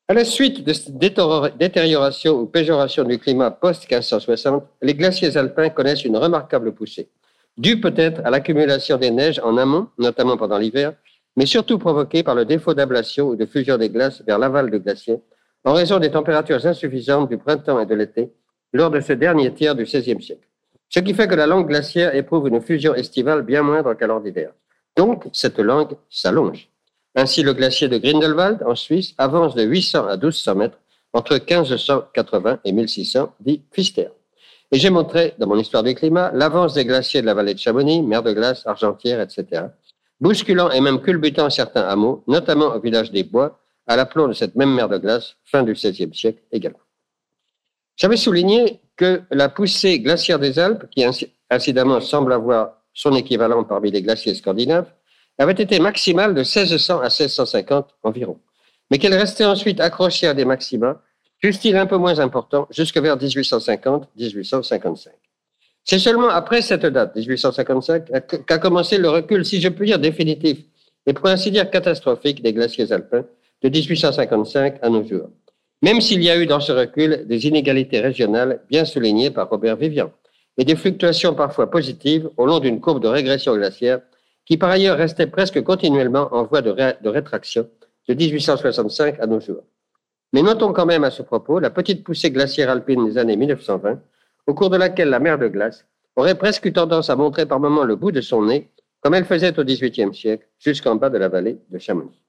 À 0.08 0.14
la 0.14 0.24
suite 0.24 0.64
de 0.64 0.72
cette 0.72 0.98
détérioration 0.98 2.40
ou 2.40 2.46
péjoration 2.46 3.04
du 3.04 3.18
climat 3.18 3.50
post-1560, 3.50 4.62
les 4.84 4.94
glaciers 4.94 5.36
alpins 5.36 5.70
connaissent 5.70 6.06
une 6.06 6.18
remarquable 6.18 6.74
poussée, 6.74 7.10
due 7.58 7.82
peut-être 7.82 8.22
à 8.24 8.30
l'accumulation 8.30 8.98
des 8.98 9.10
neiges 9.10 9.40
en 9.44 9.58
amont, 9.58 9.88
notamment 9.98 10.38
pendant 10.38 10.60
l'hiver, 10.60 10.94
mais 11.36 11.46
surtout 11.46 11.80
provoquée 11.80 12.22
par 12.22 12.36
le 12.36 12.46
défaut 12.46 12.74
d'ablation 12.74 13.30
ou 13.30 13.36
de 13.36 13.46
fusion 13.46 13.78
des 13.78 13.90
glaces 13.90 14.22
vers 14.26 14.38
l'aval 14.38 14.70
de 14.70 14.78
glaciers, 14.78 15.22
en 15.64 15.74
raison 15.74 15.98
des 15.98 16.12
températures 16.12 16.66
insuffisantes 16.66 17.30
du 17.30 17.38
printemps 17.38 17.80
et 17.80 17.88
de 17.88 17.96
l'été 17.96 18.32
lors 18.74 18.92
de 18.92 19.00
ce 19.00 19.14
dernier 19.14 19.52
tiers 19.54 19.74
du 19.74 19.84
XVIe 19.84 20.22
siècle. 20.22 20.48
Ce 20.90 21.00
qui 21.00 21.14
fait 21.16 21.28
que 21.28 21.36
la 21.36 21.48
langue 21.48 21.68
glaciaire 21.68 22.14
éprouve 22.14 22.48
une 22.48 22.62
fusion 22.62 22.94
estivale 22.94 23.42
bien 23.42 23.64
moindre 23.64 23.96
qu'à 23.96 24.06
l'ordinaire. 24.06 24.52
Donc, 24.96 25.26
cette 25.34 25.60
langue 25.60 25.98
s'allonge. 26.10 26.70
Ainsi, 27.16 27.44
le 27.44 27.54
glacier 27.54 27.88
de 27.88 27.98
Grindelwald, 27.98 28.62
en 28.66 28.76
Suisse, 28.76 29.14
avance 29.18 29.56
de 29.56 29.64
800 29.64 30.08
à 30.08 30.18
1200 30.18 30.56
mètres 30.56 30.78
entre 31.14 31.36
1580 31.36 32.60
et 32.66 32.72
1600, 32.74 33.34
dit 33.40 33.62
Pfister. 33.72 34.10
Et 34.72 34.80
j'ai 34.80 34.90
montré, 34.90 35.34
dans 35.40 35.48
mon 35.48 35.58
histoire 35.58 35.84
du 35.84 35.96
climat, 35.96 36.32
l'avance 36.34 36.74
des 36.74 36.84
glaciers 36.84 37.22
de 37.22 37.26
la 37.26 37.34
vallée 37.34 37.54
de 37.54 37.60
Chamonix, 37.60 38.02
mer 38.02 38.22
de 38.22 38.34
glace, 38.34 38.68
Argentière, 38.68 39.22
etc., 39.22 39.68
bousculant 40.20 40.70
et 40.72 40.82
même 40.82 41.02
culbutant 41.02 41.50
certains 41.50 41.84
hameaux, 41.84 42.24
notamment 42.28 42.76
au 42.76 42.82
village 42.82 43.12
des 43.12 43.24
Bois, 43.24 43.60
à 43.88 43.96
l'aplomb 43.96 44.28
de 44.28 44.34
cette 44.34 44.56
même 44.56 44.74
mer 44.74 44.90
de 44.90 44.98
glace, 44.98 45.36
fin 45.44 45.64
du 45.64 45.74
XVIe 45.74 46.14
siècle 46.14 46.42
également. 46.52 46.80
J'avais 47.96 48.18
souligné 48.18 48.82
que 48.98 49.22
la 49.32 49.48
poussée 49.48 50.00
glaciaire 50.00 50.40
des 50.40 50.60
Alpes, 50.60 50.90
qui 50.90 51.06
incidemment 51.50 52.02
semble 52.02 52.34
avoir 52.34 52.82
son 52.94 53.14
équivalent 53.16 53.64
parmi 53.64 53.92
les 53.92 54.02
glaciers 54.02 54.36
scandinaves, 54.36 54.92
avait 55.38 55.54
été 55.54 55.80
maximale 55.80 56.34
de 56.34 56.40
1600 56.40 57.00
à 57.00 57.10
1650 57.10 57.90
environ, 58.04 58.40
mais 58.90 58.98
qu'elle 58.98 59.14
restait 59.14 59.46
ensuite 59.46 59.80
accrochée 59.80 60.28
à 60.28 60.34
des 60.34 60.46
maxima, 60.46 61.02
juste-il 61.40 61.76
un 61.76 61.86
peu 61.86 61.98
moins 61.98 62.20
important, 62.20 62.68
jusque 62.72 62.98
vers 62.98 63.18
1850-1855. 63.18 65.08
C'est 65.84 66.00
seulement 66.00 66.30
après 66.30 66.62
cette 66.62 66.86
date, 66.86 67.16
1855, 67.16 68.46
qu'a 68.46 68.58
commencé 68.58 68.98
le 68.98 69.10
recul, 69.10 69.46
si 69.46 69.62
je 69.62 69.70
puis 69.70 69.88
dire 69.88 70.00
définitif, 70.00 70.60
et 71.06 71.14
pour 71.14 71.28
ainsi 71.28 71.52
dire 71.52 71.70
catastrophique 71.70 72.42
des 72.42 72.54
glaciers 72.54 72.92
alpins 72.92 73.26
de 73.62 73.70
1855 73.70 74.80
à 74.82 74.90
nos 74.90 75.04
jours. 75.04 75.30
Même 75.82 76.02
s'il 76.02 76.24
y 76.24 76.30
a 76.30 76.38
eu 76.38 76.48
dans 76.48 76.60
ce 76.60 76.72
recul 76.72 77.28
des 77.28 77.46
inégalités 77.46 78.00
régionales 78.00 78.62
bien 78.70 78.86
soulignées 78.86 79.30
par 79.30 79.50
Robert 79.50 79.76
Vivian 79.76 80.12
et 80.58 80.66
des 80.66 80.76
fluctuations 80.76 81.36
parfois 81.36 81.70
positives 81.70 82.30
au 82.38 82.46
long 82.46 82.60
d'une 82.60 82.80
courbe 82.80 83.04
de 83.04 83.08
régression 83.08 83.56
glaciaire 83.56 84.00
qui 84.46 84.58
par 84.58 84.70
ailleurs 84.70 84.98
restait 84.98 85.28
presque 85.28 85.62
continuellement 85.64 86.30
en 86.32 86.44
voie 86.44 86.62
de, 86.62 87.10
rétraction 87.10 87.70
de 88.08 88.14
1865 88.14 89.20
à 89.20 89.26
nos 89.26 89.40
jours. 89.40 89.64
Mais 90.34 90.42
notons 90.42 90.74
quand 90.74 90.86
même 90.86 91.04
à 91.04 91.12
ce 91.12 91.22
propos 91.22 91.60
la 91.60 91.70
petite 91.70 92.04
poussée 92.04 92.32
glaciaire 92.32 92.70
alpine 92.70 93.06
des 93.06 93.18
années 93.18 93.38
1920, 93.38 94.00
au 94.48 94.54
cours 94.54 94.70
de 94.70 94.78
laquelle 94.78 95.10
la 95.10 95.20
mer 95.20 95.40
de 95.40 95.48
glace 95.48 95.86
aurait 96.16 96.38
presque 96.38 96.66
eu 96.66 96.74
tendance 96.74 97.10
à 97.10 97.16
montrer 97.16 97.46
par 97.46 97.60
moments 97.60 97.84
le 97.84 97.96
bout 97.96 98.12
de 98.12 98.22
son 98.22 98.44
nez, 98.44 98.70
comme 99.02 99.14
elle 99.14 99.26
faisait 99.26 99.58
au 99.60 99.64
XVIIIe 99.64 100.14
siècle, 100.14 100.48
jusqu'en 100.60 100.96
bas 100.96 101.10
de 101.10 101.18
la 101.18 101.30
vallée 101.30 101.58
de 101.70 101.78
Chamonix. 101.78 102.22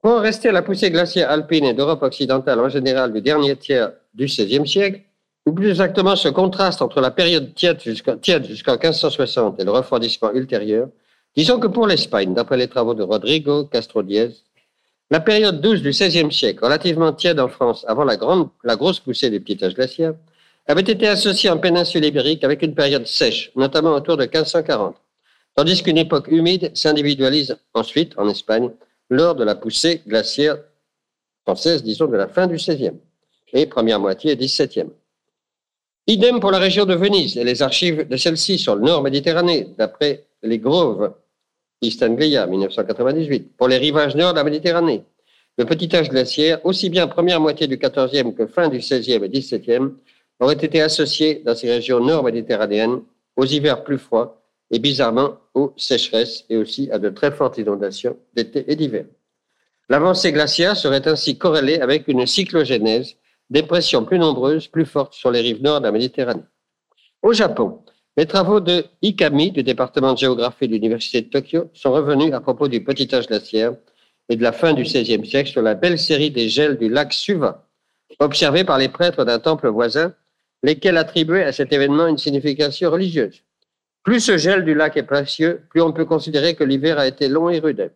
Pour 0.00 0.12
en 0.12 0.20
rester 0.20 0.48
à 0.48 0.52
la 0.52 0.62
poussée 0.62 0.90
glaciaire 0.90 1.30
alpine 1.30 1.64
et 1.64 1.74
d'Europe 1.74 2.02
occidentale 2.02 2.58
en 2.58 2.68
général 2.68 3.12
du 3.12 3.20
dernier 3.20 3.56
tiers 3.56 3.92
du 4.14 4.24
XVIe 4.24 4.66
siècle, 4.66 5.02
ou 5.46 5.52
plus 5.52 5.70
exactement 5.70 6.16
ce 6.16 6.28
contraste 6.28 6.82
entre 6.82 7.00
la 7.00 7.10
période 7.10 7.54
tiède 7.54 7.80
jusqu'en 7.80 8.16
1560 8.16 9.60
et 9.60 9.64
le 9.64 9.70
refroidissement 9.70 10.32
ultérieur, 10.32 10.88
Disons 11.34 11.58
que 11.58 11.66
pour 11.66 11.86
l'Espagne, 11.86 12.34
d'après 12.34 12.58
les 12.58 12.68
travaux 12.68 12.92
de 12.92 13.02
Rodrigo 13.02 13.64
Castro 13.64 14.02
Diez, 14.02 14.30
la 15.10 15.20
période 15.20 15.60
douce 15.62 15.80
du 15.80 15.90
XVIe 15.90 16.30
siècle, 16.30 16.62
relativement 16.62 17.12
tiède 17.12 17.40
en 17.40 17.48
France 17.48 17.84
avant 17.88 18.04
la, 18.04 18.16
grande, 18.16 18.50
la 18.64 18.76
grosse 18.76 19.00
poussée 19.00 19.30
du 19.30 19.40
petit 19.40 19.64
âge 19.64 19.74
glaciaire, 19.74 20.14
avait 20.66 20.82
été 20.82 21.08
associée 21.08 21.50
en 21.50 21.58
péninsule 21.58 22.04
ibérique 22.04 22.44
avec 22.44 22.62
une 22.62 22.74
période 22.74 23.06
sèche, 23.06 23.50
notamment 23.56 23.92
autour 23.92 24.16
de 24.16 24.24
1540, 24.24 24.96
tandis 25.56 25.82
qu'une 25.82 25.98
époque 25.98 26.28
humide 26.28 26.70
s'individualise 26.74 27.56
ensuite 27.72 28.12
en 28.18 28.28
Espagne 28.28 28.70
lors 29.08 29.34
de 29.34 29.44
la 29.44 29.54
poussée 29.54 30.02
glaciaire 30.06 30.58
française, 31.44 31.82
disons, 31.82 32.06
de 32.06 32.16
la 32.16 32.28
fin 32.28 32.46
du 32.46 32.56
XVIe 32.56 32.92
et 33.54 33.66
première 33.66 34.00
moitié 34.00 34.36
XVIIe. 34.36 34.90
Idem 36.06 36.40
pour 36.40 36.50
la 36.50 36.58
région 36.58 36.84
de 36.84 36.94
Venise 36.94 37.36
et 37.36 37.44
les 37.44 37.62
archives 37.62 38.06
de 38.06 38.16
celle-ci 38.16 38.58
sur 38.58 38.76
le 38.76 38.82
nord 38.82 39.02
Méditerranée, 39.02 39.68
d'après 39.78 40.26
les 40.42 40.58
Groves 40.58 41.12
East 41.82 42.02
Anglia, 42.02 42.46
1998, 42.46 43.56
pour 43.56 43.68
les 43.68 43.76
rivages 43.76 44.14
nord 44.14 44.32
de 44.32 44.38
la 44.38 44.44
Méditerranée. 44.44 45.02
Le 45.58 45.64
petit 45.64 45.94
âge 45.94 46.08
glaciaire, 46.08 46.64
aussi 46.64 46.88
bien 46.88 47.08
première 47.08 47.40
moitié 47.40 47.66
du 47.66 47.76
XIVe 47.76 48.32
que 48.34 48.46
fin 48.46 48.68
du 48.68 48.78
XVIe 48.78 49.14
et 49.14 49.28
XVIIe, 49.28 49.90
aurait 50.40 50.54
été 50.54 50.80
associé 50.80 51.42
dans 51.44 51.54
ces 51.54 51.70
régions 51.70 52.00
nord-méditerranéennes 52.00 53.02
aux 53.36 53.44
hivers 53.44 53.84
plus 53.84 53.98
froids 53.98 54.42
et 54.70 54.78
bizarrement 54.78 55.36
aux 55.54 55.74
sécheresses 55.76 56.44
et 56.48 56.56
aussi 56.56 56.88
à 56.90 56.98
de 56.98 57.10
très 57.10 57.30
fortes 57.30 57.58
inondations 57.58 58.16
d'été 58.34 58.64
et 58.68 58.76
d'hiver. 58.76 59.04
L'avancée 59.88 60.32
glaciaire 60.32 60.76
serait 60.76 61.06
ainsi 61.06 61.36
corrélée 61.36 61.80
avec 61.80 62.08
une 62.08 62.26
cyclogénèse, 62.26 63.16
des 63.50 63.62
pressions 63.62 64.04
plus 64.04 64.18
nombreuses, 64.18 64.68
plus 64.68 64.86
fortes 64.86 65.12
sur 65.12 65.30
les 65.30 65.40
rives 65.40 65.62
nord 65.62 65.80
de 65.80 65.86
la 65.86 65.92
Méditerranée. 65.92 66.44
Au 67.20 67.32
Japon, 67.32 67.80
les 68.16 68.26
travaux 68.26 68.60
de 68.60 68.84
Ikami, 69.02 69.52
du 69.52 69.62
département 69.62 70.12
de 70.12 70.18
géographie 70.18 70.68
de 70.68 70.72
l'Université 70.72 71.22
de 71.22 71.28
Tokyo, 71.28 71.70
sont 71.72 71.92
revenus 71.92 72.32
à 72.34 72.40
propos 72.40 72.68
du 72.68 72.84
petit 72.84 73.12
âge 73.14 73.26
glaciaire 73.26 73.74
et 74.28 74.36
de 74.36 74.42
la 74.42 74.52
fin 74.52 74.74
du 74.74 74.82
XVIe 74.82 75.26
siècle 75.26 75.50
sur 75.50 75.62
la 75.62 75.74
belle 75.74 75.98
série 75.98 76.30
des 76.30 76.48
gels 76.48 76.76
du 76.76 76.88
lac 76.88 77.12
Suva, 77.12 77.66
observés 78.18 78.64
par 78.64 78.76
les 78.78 78.88
prêtres 78.88 79.24
d'un 79.24 79.38
temple 79.38 79.68
voisin, 79.68 80.14
lesquels 80.62 80.98
attribuaient 80.98 81.44
à 81.44 81.52
cet 81.52 81.72
événement 81.72 82.06
une 82.06 82.18
signification 82.18 82.90
religieuse. 82.90 83.42
Plus 84.02 84.20
ce 84.20 84.36
gel 84.36 84.64
du 84.64 84.74
lac 84.74 84.96
est 84.96 85.04
précieux, 85.04 85.62
plus 85.70 85.80
on 85.80 85.92
peut 85.92 86.04
considérer 86.04 86.54
que 86.54 86.64
l'hiver 86.64 86.98
a 86.98 87.06
été 87.06 87.28
long 87.28 87.48
et 87.48 87.60
rude. 87.60 87.92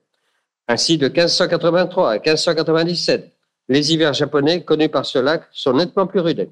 Ainsi, 0.66 0.99
de 0.99 1.08
1583 1.08 2.11
à 2.11 2.14
1597, 2.14 3.32
les 3.68 3.92
hivers 3.92 4.14
japonais 4.14 4.64
connus 4.64 4.88
par 4.88 5.04
ce 5.04 5.18
lac 5.18 5.42
sont 5.52 5.75
nettement 5.75 6.06
plus 6.06 6.20
rudes 6.20 6.49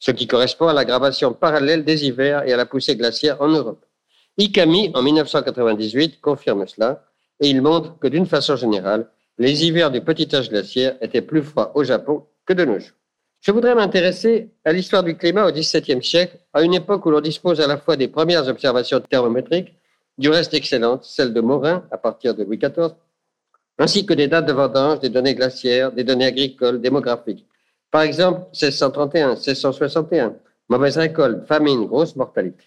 ce 0.00 0.10
qui 0.10 0.26
correspond 0.26 0.66
à 0.66 0.72
l'aggravation 0.72 1.32
parallèle 1.32 1.84
des 1.84 2.06
hivers 2.06 2.48
et 2.48 2.52
à 2.52 2.56
la 2.56 2.66
poussée 2.66 2.96
glaciaire 2.96 3.40
en 3.40 3.48
Europe. 3.48 3.84
Ikami, 4.38 4.90
en 4.94 5.02
1998, 5.02 6.20
confirme 6.20 6.66
cela 6.66 7.04
et 7.38 7.48
il 7.48 7.62
montre 7.62 7.98
que 7.98 8.08
d'une 8.08 8.26
façon 8.26 8.56
générale, 8.56 9.08
les 9.38 9.64
hivers 9.64 9.90
du 9.90 10.00
petit 10.00 10.34
âge 10.34 10.48
glaciaire 10.48 10.96
étaient 11.00 11.22
plus 11.22 11.42
froids 11.42 11.72
au 11.74 11.84
Japon 11.84 12.24
que 12.46 12.54
de 12.54 12.64
nos 12.64 12.78
jours. 12.78 12.96
Je 13.40 13.52
voudrais 13.52 13.74
m'intéresser 13.74 14.50
à 14.64 14.72
l'histoire 14.72 15.02
du 15.02 15.16
climat 15.16 15.46
au 15.46 15.52
XVIIe 15.52 16.02
siècle, 16.02 16.38
à 16.52 16.62
une 16.62 16.74
époque 16.74 17.06
où 17.06 17.10
l'on 17.10 17.20
dispose 17.20 17.60
à 17.60 17.66
la 17.66 17.78
fois 17.78 17.96
des 17.96 18.08
premières 18.08 18.46
observations 18.48 19.00
thermométriques, 19.00 19.74
du 20.18 20.28
reste 20.28 20.52
excellentes, 20.52 21.04
celles 21.04 21.32
de 21.32 21.40
Morin 21.40 21.84
à 21.90 21.96
partir 21.96 22.34
de 22.34 22.44
Louis 22.44 22.58
XIV, 22.58 22.94
ainsi 23.78 24.04
que 24.04 24.12
des 24.12 24.28
dates 24.28 24.46
de 24.46 24.52
vendange, 24.52 25.00
des 25.00 25.08
données 25.08 25.34
glaciaires, 25.34 25.90
des 25.90 26.04
données 26.04 26.26
agricoles, 26.26 26.82
démographiques. 26.82 27.46
Par 27.90 28.02
exemple, 28.02 28.40
1631, 28.52 29.30
1661, 29.30 30.34
mauvaise 30.68 30.96
récolte, 30.96 31.46
famine, 31.46 31.86
grosse 31.86 32.14
mortalité. 32.16 32.64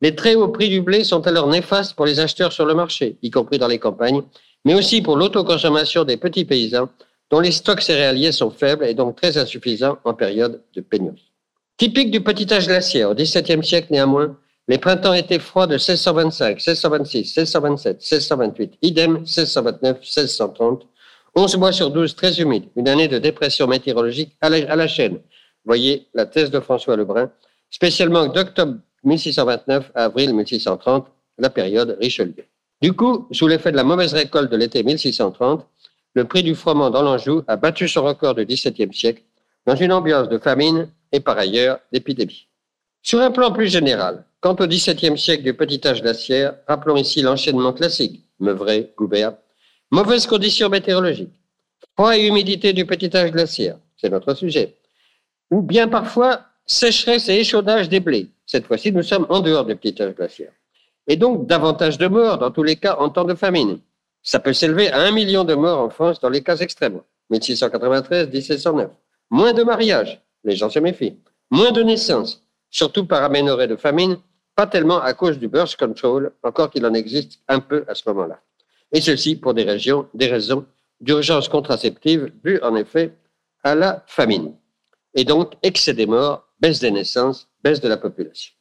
Les 0.00 0.14
très 0.14 0.34
hauts 0.34 0.48
prix 0.48 0.68
du 0.68 0.82
blé 0.82 1.04
sont 1.04 1.26
alors 1.26 1.48
néfastes 1.48 1.94
pour 1.94 2.06
les 2.06 2.20
acheteurs 2.20 2.52
sur 2.52 2.66
le 2.66 2.74
marché, 2.74 3.18
y 3.22 3.30
compris 3.30 3.58
dans 3.58 3.68
les 3.68 3.78
campagnes, 3.78 4.22
mais 4.64 4.74
aussi 4.74 5.00
pour 5.00 5.16
l'autoconsommation 5.16 6.04
des 6.04 6.16
petits 6.16 6.44
paysans 6.44 6.88
dont 7.30 7.40
les 7.40 7.50
stocks 7.50 7.80
céréaliers 7.80 8.32
sont 8.32 8.50
faibles 8.50 8.84
et 8.84 8.94
donc 8.94 9.16
très 9.16 9.36
insuffisants 9.36 9.98
en 10.04 10.14
période 10.14 10.62
de 10.74 10.80
pénurie. 10.80 11.32
Typique 11.76 12.10
du 12.10 12.22
petit 12.22 12.52
âge 12.52 12.66
glaciaire, 12.66 13.10
au 13.10 13.14
XVIIe 13.14 13.64
siècle 13.64 13.88
néanmoins, 13.90 14.36
les 14.68 14.78
printemps 14.78 15.14
étaient 15.14 15.38
froids 15.38 15.66
de 15.66 15.74
1625, 15.74 16.56
1626, 16.56 17.36
1627, 17.36 17.96
1628, 17.96 18.78
idem 18.82 19.12
1629, 19.18 19.98
1630, 19.98 20.86
11 21.38 21.58
mois 21.58 21.72
sur 21.72 21.90
12 21.90 22.16
très 22.16 22.40
humides, 22.40 22.64
une 22.76 22.88
année 22.88 23.08
de 23.08 23.18
dépression 23.18 23.66
météorologique 23.66 24.34
à 24.40 24.48
la, 24.48 24.88
chaîne. 24.88 25.20
Voyez 25.66 26.08
la 26.14 26.24
thèse 26.24 26.50
de 26.50 26.60
François 26.60 26.96
Lebrun, 26.96 27.30
spécialement 27.68 28.26
d'octobre 28.26 28.78
1629 29.04 29.92
à 29.94 30.04
avril 30.04 30.32
1630, 30.34 31.06
la 31.36 31.50
période 31.50 31.98
Richelieu. 32.00 32.46
Du 32.80 32.94
coup, 32.94 33.28
sous 33.32 33.46
l'effet 33.48 33.70
de 33.70 33.76
la 33.76 33.84
mauvaise 33.84 34.14
récolte 34.14 34.50
de 34.50 34.56
l'été 34.56 34.82
1630, 34.82 35.66
le 36.14 36.24
prix 36.24 36.42
du 36.42 36.54
froment 36.54 36.88
dans 36.88 37.02
l'Anjou 37.02 37.42
a 37.48 37.56
battu 37.56 37.86
son 37.86 38.04
record 38.04 38.34
du 38.34 38.46
XVIIe 38.46 38.94
siècle 38.94 39.22
dans 39.66 39.76
une 39.76 39.92
ambiance 39.92 40.30
de 40.30 40.38
famine 40.38 40.88
et 41.12 41.20
par 41.20 41.36
ailleurs 41.36 41.80
d'épidémie. 41.92 42.48
Sur 43.02 43.20
un 43.20 43.30
plan 43.30 43.52
plus 43.52 43.68
général, 43.68 44.24
quant 44.40 44.56
au 44.58 44.66
XVIIe 44.66 45.18
siècle 45.18 45.42
du 45.42 45.52
petit 45.52 45.86
âge 45.86 46.00
glaciaire, 46.00 46.54
rappelons 46.66 46.96
ici 46.96 47.20
l'enchaînement 47.20 47.74
classique, 47.74 48.24
Meuvray, 48.40 48.90
Goubert, 48.96 49.34
mauvaise 49.90 50.26
conditions 50.26 50.68
météorologiques, 50.68 51.34
froid 51.94 52.16
et 52.16 52.26
humidité 52.26 52.72
du 52.72 52.86
petit 52.86 53.14
âge 53.16 53.30
glaciaire, 53.30 53.78
c'est 53.96 54.10
notre 54.10 54.34
sujet, 54.34 54.76
ou 55.50 55.62
bien 55.62 55.88
parfois 55.88 56.42
sécheresse 56.66 57.28
et 57.28 57.40
échaudage 57.40 57.88
des 57.88 58.00
blés. 58.00 58.28
Cette 58.46 58.66
fois-ci, 58.66 58.92
nous 58.92 59.02
sommes 59.02 59.26
en 59.28 59.40
dehors 59.40 59.64
du 59.64 59.76
petit 59.76 60.00
âge 60.02 60.14
glaciaire. 60.14 60.52
Et 61.06 61.16
donc, 61.16 61.46
davantage 61.46 61.98
de 61.98 62.08
morts, 62.08 62.38
dans 62.38 62.50
tous 62.50 62.62
les 62.62 62.76
cas, 62.76 62.96
en 62.98 63.10
temps 63.10 63.24
de 63.24 63.34
famine. 63.34 63.78
Ça 64.22 64.40
peut 64.40 64.52
s'élever 64.52 64.90
à 64.90 65.00
un 65.00 65.12
million 65.12 65.44
de 65.44 65.54
morts 65.54 65.80
en 65.80 65.90
France 65.90 66.18
dans 66.20 66.28
les 66.28 66.42
cas 66.42 66.56
extrêmes. 66.56 67.00
1693, 67.30 68.28
1709. 68.28 68.90
Moins 69.30 69.52
de 69.52 69.62
mariages, 69.62 70.20
les 70.44 70.56
gens 70.56 70.70
se 70.70 70.78
méfient. 70.80 71.16
Moins 71.50 71.70
de 71.70 71.82
naissances, 71.82 72.42
surtout 72.70 73.06
par 73.06 73.22
aménorrhée 73.22 73.68
de 73.68 73.76
famine, 73.76 74.16
pas 74.56 74.66
tellement 74.66 75.00
à 75.00 75.12
cause 75.14 75.38
du 75.38 75.48
birth 75.48 75.76
control, 75.76 76.32
encore 76.42 76.70
qu'il 76.70 76.84
en 76.86 76.94
existe 76.94 77.40
un 77.46 77.60
peu 77.60 77.84
à 77.86 77.94
ce 77.94 78.02
moment-là. 78.08 78.40
Et 78.92 79.00
ceci 79.00 79.36
pour 79.36 79.54
des, 79.54 79.64
régions, 79.64 80.08
des 80.14 80.26
raisons 80.28 80.64
d'urgence 81.00 81.48
contraceptive 81.48 82.32
dues 82.44 82.60
en 82.62 82.76
effet 82.76 83.12
à 83.62 83.74
la 83.74 84.04
famine. 84.06 84.54
Et 85.14 85.24
donc, 85.24 85.54
excès 85.62 85.94
des 85.94 86.06
morts, 86.06 86.46
baisse 86.60 86.80
des 86.80 86.90
naissances, 86.90 87.48
baisse 87.62 87.80
de 87.80 87.88
la 87.88 87.96
population. 87.96 88.52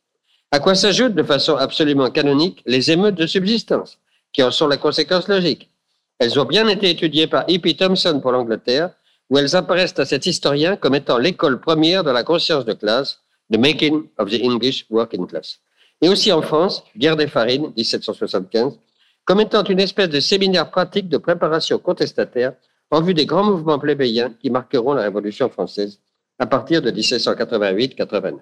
À 0.52 0.60
quoi 0.60 0.76
s'ajoutent 0.76 1.16
de 1.16 1.24
façon 1.24 1.56
absolument 1.56 2.10
canonique 2.10 2.62
les 2.66 2.92
émeutes 2.92 3.16
de 3.16 3.28
subsistance, 3.28 4.00
qui 4.32 4.42
en 4.42 4.52
sont 4.52 4.68
la 4.68 4.78
conséquence 4.78 5.28
logique. 5.28 5.70
Elles 6.18 6.40
ont 6.40 6.46
bien 6.46 6.68
été 6.68 6.90
étudiées 6.90 7.28
par 7.28 7.44
E.P. 7.50 7.76
Thompson 7.76 8.20
pour 8.22 8.32
l'Angleterre, 8.32 8.92
où 9.30 9.38
elles 9.38 9.56
apparaissent 9.56 10.00
à 10.00 10.06
cet 10.06 10.26
historien 10.26 10.76
comme 10.76 10.96
étant 10.96 11.18
l'école 11.18 11.60
première 11.60 12.04
de 12.04 12.12
la 12.12 12.24
conscience 12.24 12.66
de 12.66 12.74
classe, 12.74 13.20
The 13.52 13.58
Making 13.58 14.08
of 14.18 14.30
the 14.30 14.42
English 14.42 14.86
Working 14.90 15.28
Class. 15.28 15.60
Et 16.02 16.10
aussi 16.10 16.32
en 16.32 16.42
France, 16.42 16.84
Guerre 16.98 17.16
des 17.16 17.28
Farines, 17.28 17.72
1775, 17.76 18.78
comme 19.26 19.42
étant 19.42 19.64
une 19.64 19.80
espèce 19.80 20.10
de 20.10 20.20
séminaire 20.20 20.70
pratique 20.70 21.10
de 21.10 21.18
préparation 21.18 21.80
contestataire 21.80 22.54
en 22.92 23.02
vue 23.02 23.16
des 23.16 23.26
grands 23.26 23.44
mouvements 23.44 23.80
plébéiens 23.80 24.34
qui 24.40 24.50
marqueront 24.50 24.94
la 24.94 25.02
Révolution 25.02 25.50
française 25.50 26.00
à 26.38 26.46
partir 26.46 26.82
de 26.82 26.92
1788-89. 26.92 28.40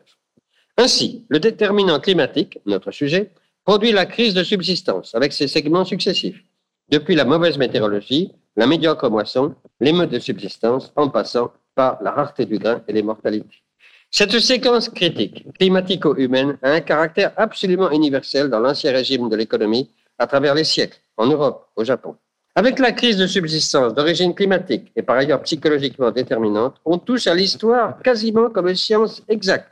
Ainsi, 0.78 1.26
le 1.30 1.40
déterminant 1.40 2.00
climatique, 2.00 2.60
notre 2.66 2.92
sujet, 2.92 3.32
produit 3.64 3.92
la 3.92 4.06
crise 4.06 4.34
de 4.34 4.44
subsistance 4.44 5.16
avec 5.16 5.32
ses 5.32 5.48
segments 5.48 5.86
successifs, 5.86 6.44
depuis 6.90 7.16
la 7.16 7.24
mauvaise 7.24 7.58
météorologie, 7.58 8.32
la 8.58 8.68
médiocre 8.68 9.10
moisson, 9.10 9.56
l'émeute 9.80 10.10
de 10.10 10.20
subsistance, 10.20 10.92
en 10.96 11.10
passant 11.10 11.54
par 11.76 11.98
la 12.04 12.12
rareté 12.12 12.46
du 12.46 12.60
grain 12.60 12.82
et 12.88 12.94
les 12.94 13.04
mortalités. 13.04 13.64
Cette 14.12 14.38
séquence 14.40 14.90
critique 14.90 15.46
climatico-humaine 15.58 16.58
a 16.62 16.72
un 16.72 16.82
caractère 16.82 17.32
absolument 17.38 17.90
universel 17.90 18.50
dans 18.50 18.60
l'ancien 18.60 18.92
régime 18.92 19.30
de 19.30 19.36
l'économie 19.36 19.90
à 20.24 20.28
travers 20.28 20.56
les 20.56 20.64
siècles, 20.64 21.00
en 21.18 21.28
Europe, 21.28 21.68
au 21.76 21.84
Japon. 21.84 22.16
Avec 22.56 22.80
la 22.80 22.92
crise 22.92 23.18
de 23.18 23.28
subsistance 23.28 23.94
d'origine 23.94 24.34
climatique 24.34 24.92
et 24.96 25.02
par 25.02 25.18
ailleurs 25.18 25.42
psychologiquement 25.42 26.12
déterminante, 26.12 26.76
on 26.86 26.98
touche 26.98 27.28
à 27.28 27.36
l'histoire 27.36 28.02
quasiment 28.02 28.50
comme 28.50 28.70
une 28.70 28.76
science 28.76 29.22
exacte, 29.28 29.70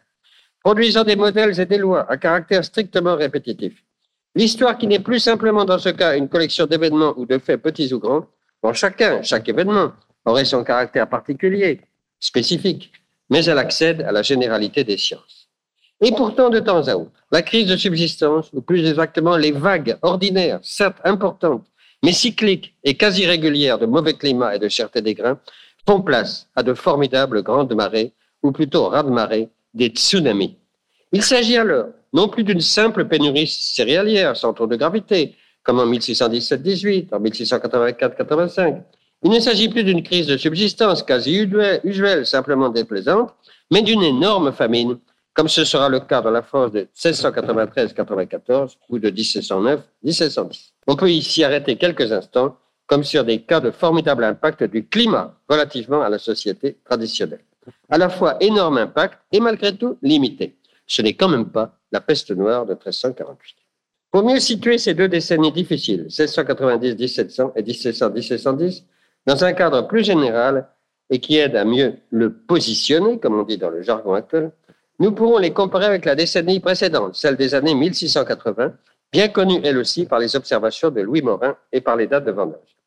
produisant 0.63 1.03
des 1.03 1.15
modèles 1.15 1.57
et 1.59 1.65
des 1.65 1.77
lois 1.77 2.05
à 2.11 2.17
caractère 2.17 2.65
strictement 2.65 3.15
répétitif. 3.15 3.73
L'histoire 4.35 4.77
qui 4.77 4.87
n'est 4.87 4.99
plus 4.99 5.19
simplement 5.19 5.63
dans 5.63 5.79
ce 5.79 5.89
cas 5.89 6.17
une 6.17 6.27
collection 6.27 6.65
d'événements 6.65 7.13
ou 7.17 7.25
de 7.25 7.37
faits 7.37 7.61
petits 7.61 7.93
ou 7.93 7.99
grands, 7.99 8.25
dont 8.63 8.73
chacun, 8.73 9.21
chaque 9.23 9.47
événement, 9.47 9.93
aurait 10.25 10.45
son 10.45 10.63
caractère 10.63 11.07
particulier, 11.07 11.81
spécifique, 12.19 12.91
mais 13.29 13.45
elle 13.45 13.57
accède 13.57 14.01
à 14.01 14.11
la 14.11 14.21
généralité 14.21 14.83
des 14.83 14.97
sciences. 14.97 15.40
Et 16.03 16.11
pourtant, 16.11 16.49
de 16.49 16.59
temps 16.59 16.87
à 16.87 16.95
autre, 16.95 17.11
la 17.31 17.43
crise 17.43 17.67
de 17.67 17.77
subsistance, 17.77 18.49
ou 18.53 18.61
plus 18.61 18.87
exactement 18.89 19.37
les 19.37 19.51
vagues 19.51 19.97
ordinaires, 20.01 20.59
certes 20.63 20.97
importantes, 21.05 21.65
mais 22.03 22.11
cycliques 22.11 22.73
et 22.83 22.95
quasi 22.95 23.27
régulières 23.27 23.77
de 23.77 23.85
mauvais 23.85 24.13
climat 24.13 24.55
et 24.55 24.59
de 24.59 24.67
cherté 24.67 25.01
des 25.01 25.13
grains, 25.13 25.39
font 25.87 26.01
place 26.01 26.47
à 26.55 26.63
de 26.63 26.73
formidables 26.73 27.43
grandes 27.43 27.75
marées, 27.75 28.13
ou 28.41 28.51
plutôt 28.51 28.87
raz-de-marée, 28.87 29.49
des 29.75 29.87
tsunamis. 29.87 30.57
Il 31.11 31.21
s'agit 31.21 31.57
alors 31.57 31.89
non 32.13 32.27
plus 32.27 32.43
d'une 32.43 32.61
simple 32.61 33.05
pénurie 33.05 33.47
céréalière 33.47 34.35
sans 34.35 34.53
tour 34.53 34.67
de 34.67 34.75
gravité, 34.75 35.35
comme 35.63 35.79
en 35.79 35.85
1617-18, 35.85 37.13
en 37.13 37.19
1684-85. 37.19 38.81
Il 39.23 39.29
ne 39.29 39.39
s'agit 39.39 39.69
plus 39.69 39.83
d'une 39.83 40.01
crise 40.01 40.25
de 40.25 40.35
subsistance 40.35 41.03
quasi 41.03 41.47
usuelle, 41.83 42.25
simplement 42.25 42.69
déplaisante, 42.69 43.33
mais 43.69 43.83
d'une 43.83 44.01
énorme 44.01 44.51
famine, 44.51 44.97
comme 45.33 45.47
ce 45.47 45.63
sera 45.63 45.89
le 45.89 46.01
cas 46.01 46.21
dans 46.21 46.31
la 46.31 46.41
France 46.41 46.71
de 46.71 46.87
1693-94 46.95 48.75
ou 48.89 48.99
de 48.99 49.09
1709-1710. 49.09 50.71
On 50.87 50.95
peut 50.95 51.09
ici 51.09 51.43
arrêter 51.43 51.77
quelques 51.77 52.11
instants, 52.11 52.57
comme 52.85 53.03
sur 53.03 53.23
des 53.23 53.41
cas 53.41 53.59
de 53.59 53.71
formidable 53.71 54.23
impact 54.23 54.63
du 54.65 54.87
climat 54.87 55.35
relativement 55.47 56.01
à 56.01 56.09
la 56.09 56.19
société 56.19 56.77
traditionnelle. 56.83 57.45
À 57.89 57.97
la 57.97 58.09
fois 58.09 58.37
énorme 58.41 58.79
impact 58.79 59.19
et 59.31 59.39
malgré 59.39 59.75
tout 59.75 59.97
limité. 60.01 60.57
Ce 60.87 61.01
n'est 61.01 61.13
quand 61.13 61.29
même 61.29 61.49
pas 61.49 61.77
la 61.91 62.01
peste 62.01 62.31
noire 62.31 62.65
de 62.65 62.73
1348. 62.73 63.55
Pour 64.11 64.23
mieux 64.23 64.39
situer 64.39 64.77
ces 64.77 64.93
deux 64.93 65.07
décennies 65.07 65.53
difficiles, 65.53 66.07
1690-1700 66.09 67.53
et 67.55 67.63
1700-1710, 67.63 68.83
dans 69.25 69.43
un 69.45 69.53
cadre 69.53 69.87
plus 69.87 70.03
général 70.03 70.67
et 71.09 71.19
qui 71.19 71.37
aide 71.37 71.55
à 71.55 71.63
mieux 71.63 71.93
le 72.09 72.33
positionner, 72.33 73.19
comme 73.19 73.39
on 73.39 73.43
dit 73.43 73.57
dans 73.57 73.69
le 73.69 73.81
jargon 73.81 74.13
actuel, 74.13 74.51
nous 75.01 75.13
pourrons 75.13 75.39
les 75.39 75.51
comparer 75.51 75.87
avec 75.87 76.05
la 76.05 76.13
décennie 76.13 76.59
précédente, 76.59 77.15
celle 77.15 77.35
des 77.35 77.55
années 77.55 77.73
1680, 77.73 78.71
bien 79.11 79.29
connue 79.29 79.59
elle 79.63 79.79
aussi 79.79 80.05
par 80.05 80.19
les 80.19 80.35
observations 80.35 80.91
de 80.91 81.01
Louis 81.01 81.23
Morin 81.23 81.57
et 81.71 81.81
par 81.81 81.95
les 81.95 82.05
dates 82.05 82.25
de 82.25 82.31
vendage. 82.31 82.77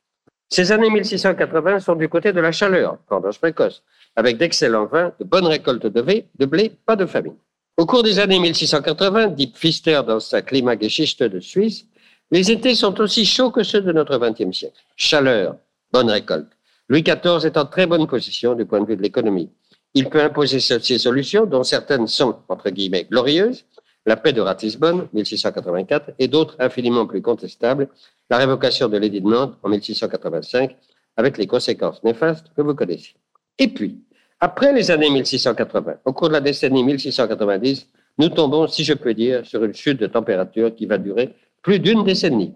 Ces 0.49 0.71
années 0.71 0.91
1680 0.91 1.81
sont 1.81 1.97
du 1.97 2.09
côté 2.09 2.33
de 2.33 2.41
la 2.41 2.53
chaleur, 2.53 2.99
vendange 3.11 3.41
précoce, 3.41 3.83
avec 4.15 4.39
d'excellents 4.39 4.87
vins, 4.87 5.13
de 5.19 5.25
bonnes 5.25 5.49
récoltes 5.49 5.89
de 5.89 6.01
blé, 6.01 6.29
de 6.39 6.47
blé, 6.47 6.71
pas 6.87 6.95
de 6.95 7.05
famine. 7.05 7.35
Au 7.77 7.85
cours 7.85 8.05
des 8.05 8.21
années 8.21 8.39
1680, 8.39 9.27
dit 9.29 9.49
Pfister 9.49 10.01
dans 10.07 10.21
sa 10.21 10.41
Klimageschichte 10.41 11.25
de 11.25 11.41
Suisse, 11.41 11.87
les 12.31 12.53
étés 12.53 12.77
sont 12.77 13.01
aussi 13.01 13.25
chauds 13.27 13.51
que 13.51 13.65
ceux 13.65 13.81
de 13.81 13.91
notre 13.91 14.19
XXe 14.19 14.57
siècle. 14.57 14.81
Chaleur, 14.95 15.57
bonne 15.93 16.11
récolte. 16.11 16.47
Louis 16.89 17.03
XIV 17.03 17.45
est 17.45 17.57
en 17.57 17.67
très 17.67 17.87
bonne 17.87 18.07
position 18.07 18.55
du 18.55 18.67
point 18.67 18.81
de 18.81 18.87
vue 18.87 18.97
de 18.97 19.03
l'économie. 19.03 19.51
Il 19.95 20.11
peut 20.11 20.21
imposer 20.21 20.59
ses 20.61 20.99
solutions, 20.99 21.47
dont 21.47 21.63
certaines 21.63 22.09
sont, 22.09 22.37
entre 22.49 22.71
guillemets, 22.71 23.07
glorieuses, 23.09 23.65
la 24.07 24.17
paix 24.17 24.33
de 24.33 24.41
Ratisbonne, 24.41 25.09
1684, 25.13 26.11
et 26.19 26.29
d'autres 26.29 26.57
infiniment 26.59 27.07
plus 27.07 27.23
contestables, 27.23 27.89
la 28.29 28.39
révocation 28.39 28.89
de 28.89 28.99
l'édit 28.99 29.21
de 29.21 29.29
Nantes 29.29 29.57
en 29.63 29.69
1685, 29.69 30.77
avec 31.17 31.39
les 31.39 31.47
conséquences 31.47 32.03
néfastes 32.03 32.47
que 32.57 32.63
vous 32.63 32.75
connaissez. 32.75 33.15
Et 33.59 33.69
puis, 33.69 34.01
après 34.41 34.73
les 34.73 34.91
années 34.91 35.11
1680, 35.11 35.95
au 36.05 36.13
cours 36.13 36.29
de 36.29 36.35
la 36.35 36.41
décennie 36.41 36.83
1690, 36.83 37.87
nous 38.19 38.29
tombons, 38.29 38.67
si 38.67 38.85
je 38.85 38.95
peux 38.95 39.15
dire, 39.15 39.47
sur 39.47 39.65
une 39.65 39.75
chute 39.75 40.01
de 40.01 40.07
température 40.07 40.75
qui 40.75 40.87
va 40.87 40.99
durer 40.99 41.35
plus 41.63 41.79
d'une 41.79 42.05
décennie. 42.05 42.53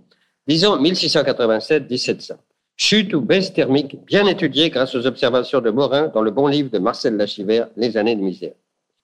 Disons 0.47 0.77
1687-1700. 0.83 2.33
Chute 2.81 3.13
ou 3.13 3.21
baisse 3.21 3.53
thermique 3.53 3.97
bien 4.05 4.25
étudiée 4.27 4.71
grâce 4.71 4.95
aux 4.95 5.05
observations 5.05 5.61
de 5.61 5.69
Morin 5.69 6.07
dans 6.15 6.23
le 6.23 6.31
bon 6.31 6.47
livre 6.47 6.71
de 6.71 6.79
Marcel 6.79 7.17
Lachivert, 7.17 7.67
Les 7.77 7.97
années 7.97 8.15
de 8.15 8.21
misère. 8.21 8.53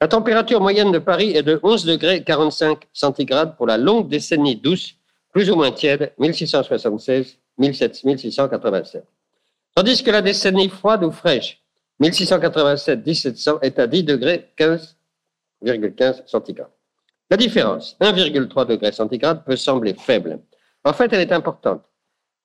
La 0.00 0.06
température 0.06 0.60
moyenne 0.60 0.92
de 0.92 1.00
Paris 1.00 1.32
est 1.32 1.42
de 1.42 1.58
11 1.60 1.84
degrés 1.84 2.22
45 2.22 2.84
centigrades 2.92 3.56
pour 3.56 3.66
la 3.66 3.76
longue 3.76 4.08
décennie 4.08 4.54
douce, 4.54 4.94
plus 5.32 5.50
ou 5.50 5.56
moins 5.56 5.72
tiède, 5.72 6.12
1676-1687. 6.20 9.02
Tandis 9.74 10.04
que 10.04 10.12
la 10.12 10.22
décennie 10.22 10.68
froide 10.68 11.02
ou 11.02 11.10
fraîche, 11.10 11.60
1687-1700, 12.00 13.58
est 13.62 13.80
à 13.80 13.88
10 13.88 14.04
degrés 14.04 14.52
15,15 14.56 16.28
centigrades. 16.28 16.70
La 17.28 17.36
différence, 17.36 17.96
1,3 18.00 18.68
degré 18.68 18.92
centigrade, 18.92 19.44
peut 19.44 19.56
sembler 19.56 19.94
faible. 19.94 20.38
En 20.84 20.92
fait, 20.92 21.12
elle 21.12 21.22
est 21.22 21.32
importante 21.32 21.82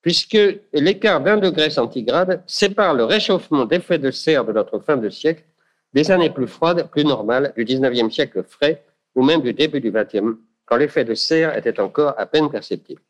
puisque 0.02 0.38
l'écart 0.72 1.20
d'un 1.20 1.36
degré 1.36 1.70
centigrade 1.70 2.42
sépare 2.46 2.94
le 2.94 3.04
réchauffement 3.04 3.66
d'effet 3.66 3.98
de 3.98 4.10
serre 4.10 4.44
de 4.44 4.52
notre 4.52 4.78
fin 4.78 4.96
de 4.96 5.10
siècle 5.10 5.44
des 5.92 6.10
années 6.10 6.30
plus 6.30 6.46
froides, 6.46 6.88
plus 6.90 7.04
normales 7.04 7.52
du 7.56 7.64
19e 7.64 8.10
siècle 8.10 8.42
frais 8.42 8.84
ou 9.14 9.22
même 9.22 9.42
du 9.42 9.52
début 9.52 9.80
du 9.80 9.90
20e, 9.90 10.36
quand 10.64 10.76
l'effet 10.76 11.04
de 11.04 11.14
serre 11.14 11.56
était 11.56 11.80
encore 11.80 12.14
à 12.16 12.26
peine 12.26 12.48
perceptible. 12.48 13.02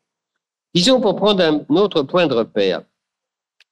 Disons 0.73 0.99
pour 0.99 1.15
prendre 1.15 1.43
un 1.43 1.75
autre 1.75 2.01
point 2.01 2.27
de 2.27 2.33
repère 2.33 2.83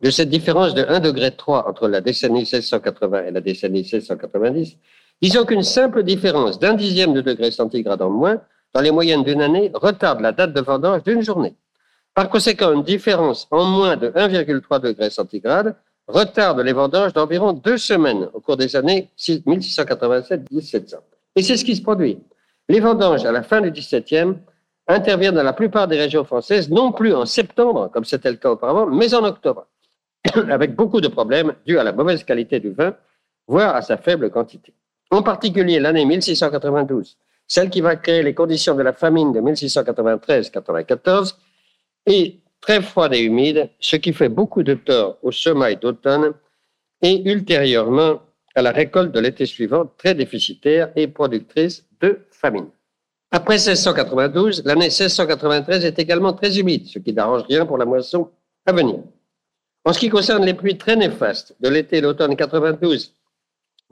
de 0.02 0.10
cette 0.12 0.30
différence 0.30 0.74
de 0.74 0.84
1 0.84 1.00
degré 1.00 1.36
3 1.36 1.68
entre 1.68 1.88
la 1.88 2.00
décennie 2.00 2.40
1680 2.40 3.26
et 3.26 3.32
la 3.32 3.42
décennie 3.42 3.82
1690, 3.82 4.78
disons 5.22 5.46
qu'une 5.46 5.64
simple 5.64 6.04
différence 6.04 6.60
d'un 6.60 6.74
dixième 6.74 7.14
de 7.14 7.22
degré 7.22 7.52
centigrade 7.52 8.02
en 8.02 8.10
moins 8.10 8.42
dans 8.74 8.82
les 8.82 8.92
moyennes 8.92 9.24
d'une 9.24 9.42
année 9.42 9.72
retarde 9.74 10.22
la 10.22 10.32
date 10.32 10.54
de 10.54 10.62
vendange 10.62 11.04
d'une 11.04 11.22
journée. 11.22 11.56
Par 12.14 12.30
conséquent, 12.30 12.74
une 12.74 12.84
différence 12.84 13.48
en 13.52 13.66
moins 13.66 13.98
de 13.98 14.10
1,3 14.10 14.82
degré 14.82 15.10
centigrade 15.10 15.76
retarde 16.08 16.60
les 16.60 16.74
vendanges 16.74 17.14
d'environ 17.14 17.54
deux 17.54 17.78
semaines 17.78 18.30
au 18.34 18.40
cours 18.42 18.58
des 18.58 18.76
années 18.76 19.10
1687-1700. 19.18 20.96
Et 21.36 21.44
c'est 21.44 21.56
ce 21.56 21.64
qui 21.64 21.76
se 21.76 21.82
produit. 21.82 22.20
Les 22.68 22.80
vendanges 22.80 23.26
à 23.26 23.32
la 23.32 23.44
fin 23.44 23.62
du 23.62 23.72
XVIIe 23.72 24.36
interviennent 24.88 25.36
dans 25.36 25.44
la 25.44 25.54
plupart 25.54 25.88
des 25.88 25.98
régions 25.98 26.26
françaises, 26.26 26.70
non 26.70 26.92
plus 26.92 27.14
en 27.14 27.26
septembre, 27.26 27.90
comme 27.94 28.06
c'était 28.06 28.32
le 28.32 28.38
cas 28.38 28.50
auparavant, 28.50 28.88
mais 28.88 29.14
en 29.14 29.24
octobre, 29.24 29.68
avec 30.50 30.76
beaucoup 30.76 31.00
de 31.00 31.08
problèmes 31.08 31.54
dus 31.66 31.78
à 31.78 31.84
la 31.84 31.94
mauvaise 31.94 32.24
qualité 32.24 32.60
du 32.60 32.72
vin, 32.72 32.96
voire 33.48 33.76
à 33.76 33.82
sa 33.82 33.98
faible 33.98 34.32
quantité. 34.32 34.74
En 35.12 35.22
particulier 35.24 35.80
l'année 35.80 36.06
1692, 36.06 37.18
celle 37.48 37.70
qui 37.70 37.82
va 37.82 37.96
créer 37.96 38.22
les 38.24 38.34
conditions 38.34 38.76
de 38.76 38.84
la 38.84 38.94
famine 38.94 39.32
de 39.32 39.42
1693-94, 39.42 41.36
est 42.10 42.40
très 42.60 42.82
froide 42.82 43.14
et 43.14 43.22
humide, 43.22 43.70
ce 43.80 43.96
qui 43.96 44.12
fait 44.14 44.30
beaucoup 44.30 44.64
de 44.64 44.74
tort 44.74 45.18
au 45.24 45.32
semail 45.32 45.78
d'automne 45.78 46.34
et 47.02 47.22
ultérieurement 47.30 48.22
à 48.56 48.62
la 48.62 48.72
récolte 48.72 49.14
de 49.14 49.20
l'été 49.20 49.46
suivant, 49.46 49.86
très 49.98 50.16
déficitaire 50.16 50.92
et 50.96 51.08
productrice 51.08 51.86
de 52.02 52.20
famine. 52.32 52.68
Après 53.32 53.56
1692, 53.56 54.64
l'année 54.66 54.88
1693 54.88 55.86
est 55.86 56.00
également 56.00 56.34
très 56.34 56.60
humide, 56.60 56.88
ce 56.88 57.00
qui 57.00 57.14
n'arrange 57.14 57.44
rien 57.44 57.66
pour 57.66 57.78
la 57.78 57.86
moisson 57.86 58.30
à 58.66 58.74
venir. 58.74 59.00
En 59.86 59.94
ce 59.94 60.00
qui 60.00 60.10
concerne 60.10 60.44
les 60.46 60.56
pluies 60.56 60.78
très 60.78 60.96
néfastes 60.96 61.56
de 61.60 61.70
l'été 61.70 61.98
et 61.98 62.02
l'automne 62.02 62.36
92, 62.36 63.14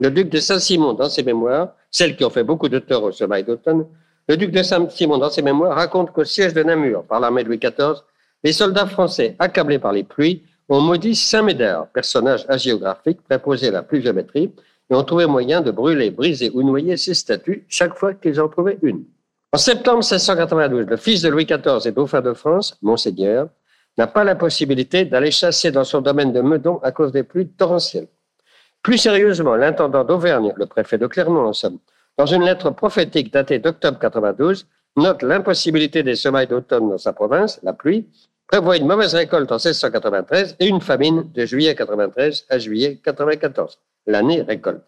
le 0.00 0.10
duc 0.10 0.28
de 0.28 0.38
Saint-Simon, 0.38 0.92
dans 0.92 1.08
ses 1.08 1.22
mémoires, 1.22 1.74
celles 1.90 2.16
qui 2.16 2.24
ont 2.24 2.30
fait 2.30 2.44
beaucoup 2.44 2.68
de 2.68 2.78
tort 2.78 3.04
au 3.04 3.12
semail 3.12 3.44
d'automne, 3.44 3.86
le 4.28 4.36
duc 4.36 4.50
de 4.50 4.62
Saint-Simon, 4.62 5.18
dans 5.18 5.30
ses 5.30 5.42
mémoires, 5.42 5.74
raconte 5.74 6.12
qu'au 6.12 6.24
siège 6.24 6.52
de 6.52 6.62
Namur, 6.62 7.04
par 7.04 7.18
l'armée 7.18 7.42
de 7.42 7.48
Louis 7.48 7.58
XIV, 7.58 8.02
les 8.44 8.52
soldats 8.52 8.86
français, 8.86 9.34
accablés 9.38 9.78
par 9.78 9.92
les 9.92 10.04
pluies, 10.04 10.42
ont 10.68 10.80
maudit 10.80 11.16
Saint-Médard, 11.16 11.88
personnage 11.88 12.44
hagiographique 12.48 13.22
préposé 13.22 13.68
à 13.68 13.70
la 13.70 13.82
pluviométrie, 13.82 14.52
et 14.90 14.94
ont 14.94 15.04
trouvé 15.04 15.26
moyen 15.26 15.60
de 15.60 15.70
brûler, 15.70 16.10
briser 16.10 16.50
ou 16.52 16.62
noyer 16.62 16.96
ses 16.96 17.14
statues 17.14 17.64
chaque 17.68 17.94
fois 17.94 18.14
qu'ils 18.14 18.40
en 18.40 18.48
trouvaient 18.48 18.78
une. 18.82 19.04
En 19.52 19.58
septembre 19.58 19.98
1692, 19.98 20.86
le 20.86 20.96
fils 20.98 21.22
de 21.22 21.30
Louis 21.30 21.46
XIV 21.46 21.86
et 21.86 21.92
dauphin 21.92 22.20
de 22.20 22.34
France, 22.34 22.76
Monseigneur, 22.82 23.48
n'a 23.96 24.06
pas 24.06 24.24
la 24.24 24.34
possibilité 24.34 25.06
d'aller 25.06 25.30
chasser 25.30 25.70
dans 25.70 25.84
son 25.84 26.02
domaine 26.02 26.32
de 26.32 26.40
Meudon 26.40 26.80
à 26.82 26.92
cause 26.92 27.12
des 27.12 27.22
pluies 27.22 27.48
torrentielles. 27.48 28.08
Plus 28.82 28.98
sérieusement, 28.98 29.56
l'intendant 29.56 30.04
d'Auvergne, 30.04 30.52
le 30.56 30.66
préfet 30.66 30.98
de 30.98 31.06
Clermont 31.06 31.46
en 31.46 31.52
somme, 31.52 31.78
dans 32.18 32.26
une 32.26 32.44
lettre 32.44 32.70
prophétique 32.70 33.32
datée 33.32 33.60
d'octobre 33.60 33.98
92, 34.00 34.66
note 34.96 35.22
l'impossibilité 35.22 36.02
des 36.02 36.16
semailles 36.16 36.48
d'automne 36.48 36.90
dans 36.90 36.98
sa 36.98 37.12
province, 37.12 37.60
la 37.62 37.72
pluie, 37.72 38.06
prévoit 38.48 38.76
une 38.76 38.86
mauvaise 38.86 39.14
récolte 39.14 39.52
en 39.52 39.56
1693 39.56 40.56
et 40.58 40.66
une 40.66 40.80
famine 40.80 41.30
de 41.32 41.46
juillet 41.46 41.76
93 41.76 42.46
à 42.50 42.58
juillet 42.58 42.98
94, 43.04 43.78
l'année 44.06 44.42
récolte. 44.42 44.82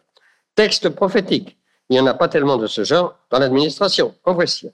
Texte 0.55 0.89
prophétique. 0.89 1.57
Il 1.89 1.93
n'y 1.93 1.99
en 1.99 2.07
a 2.07 2.13
pas 2.13 2.27
tellement 2.27 2.57
de 2.57 2.67
ce 2.67 2.83
genre 2.83 3.17
dans 3.29 3.39
l'administration. 3.39 4.13
En 4.25 4.33
voici. 4.33 4.69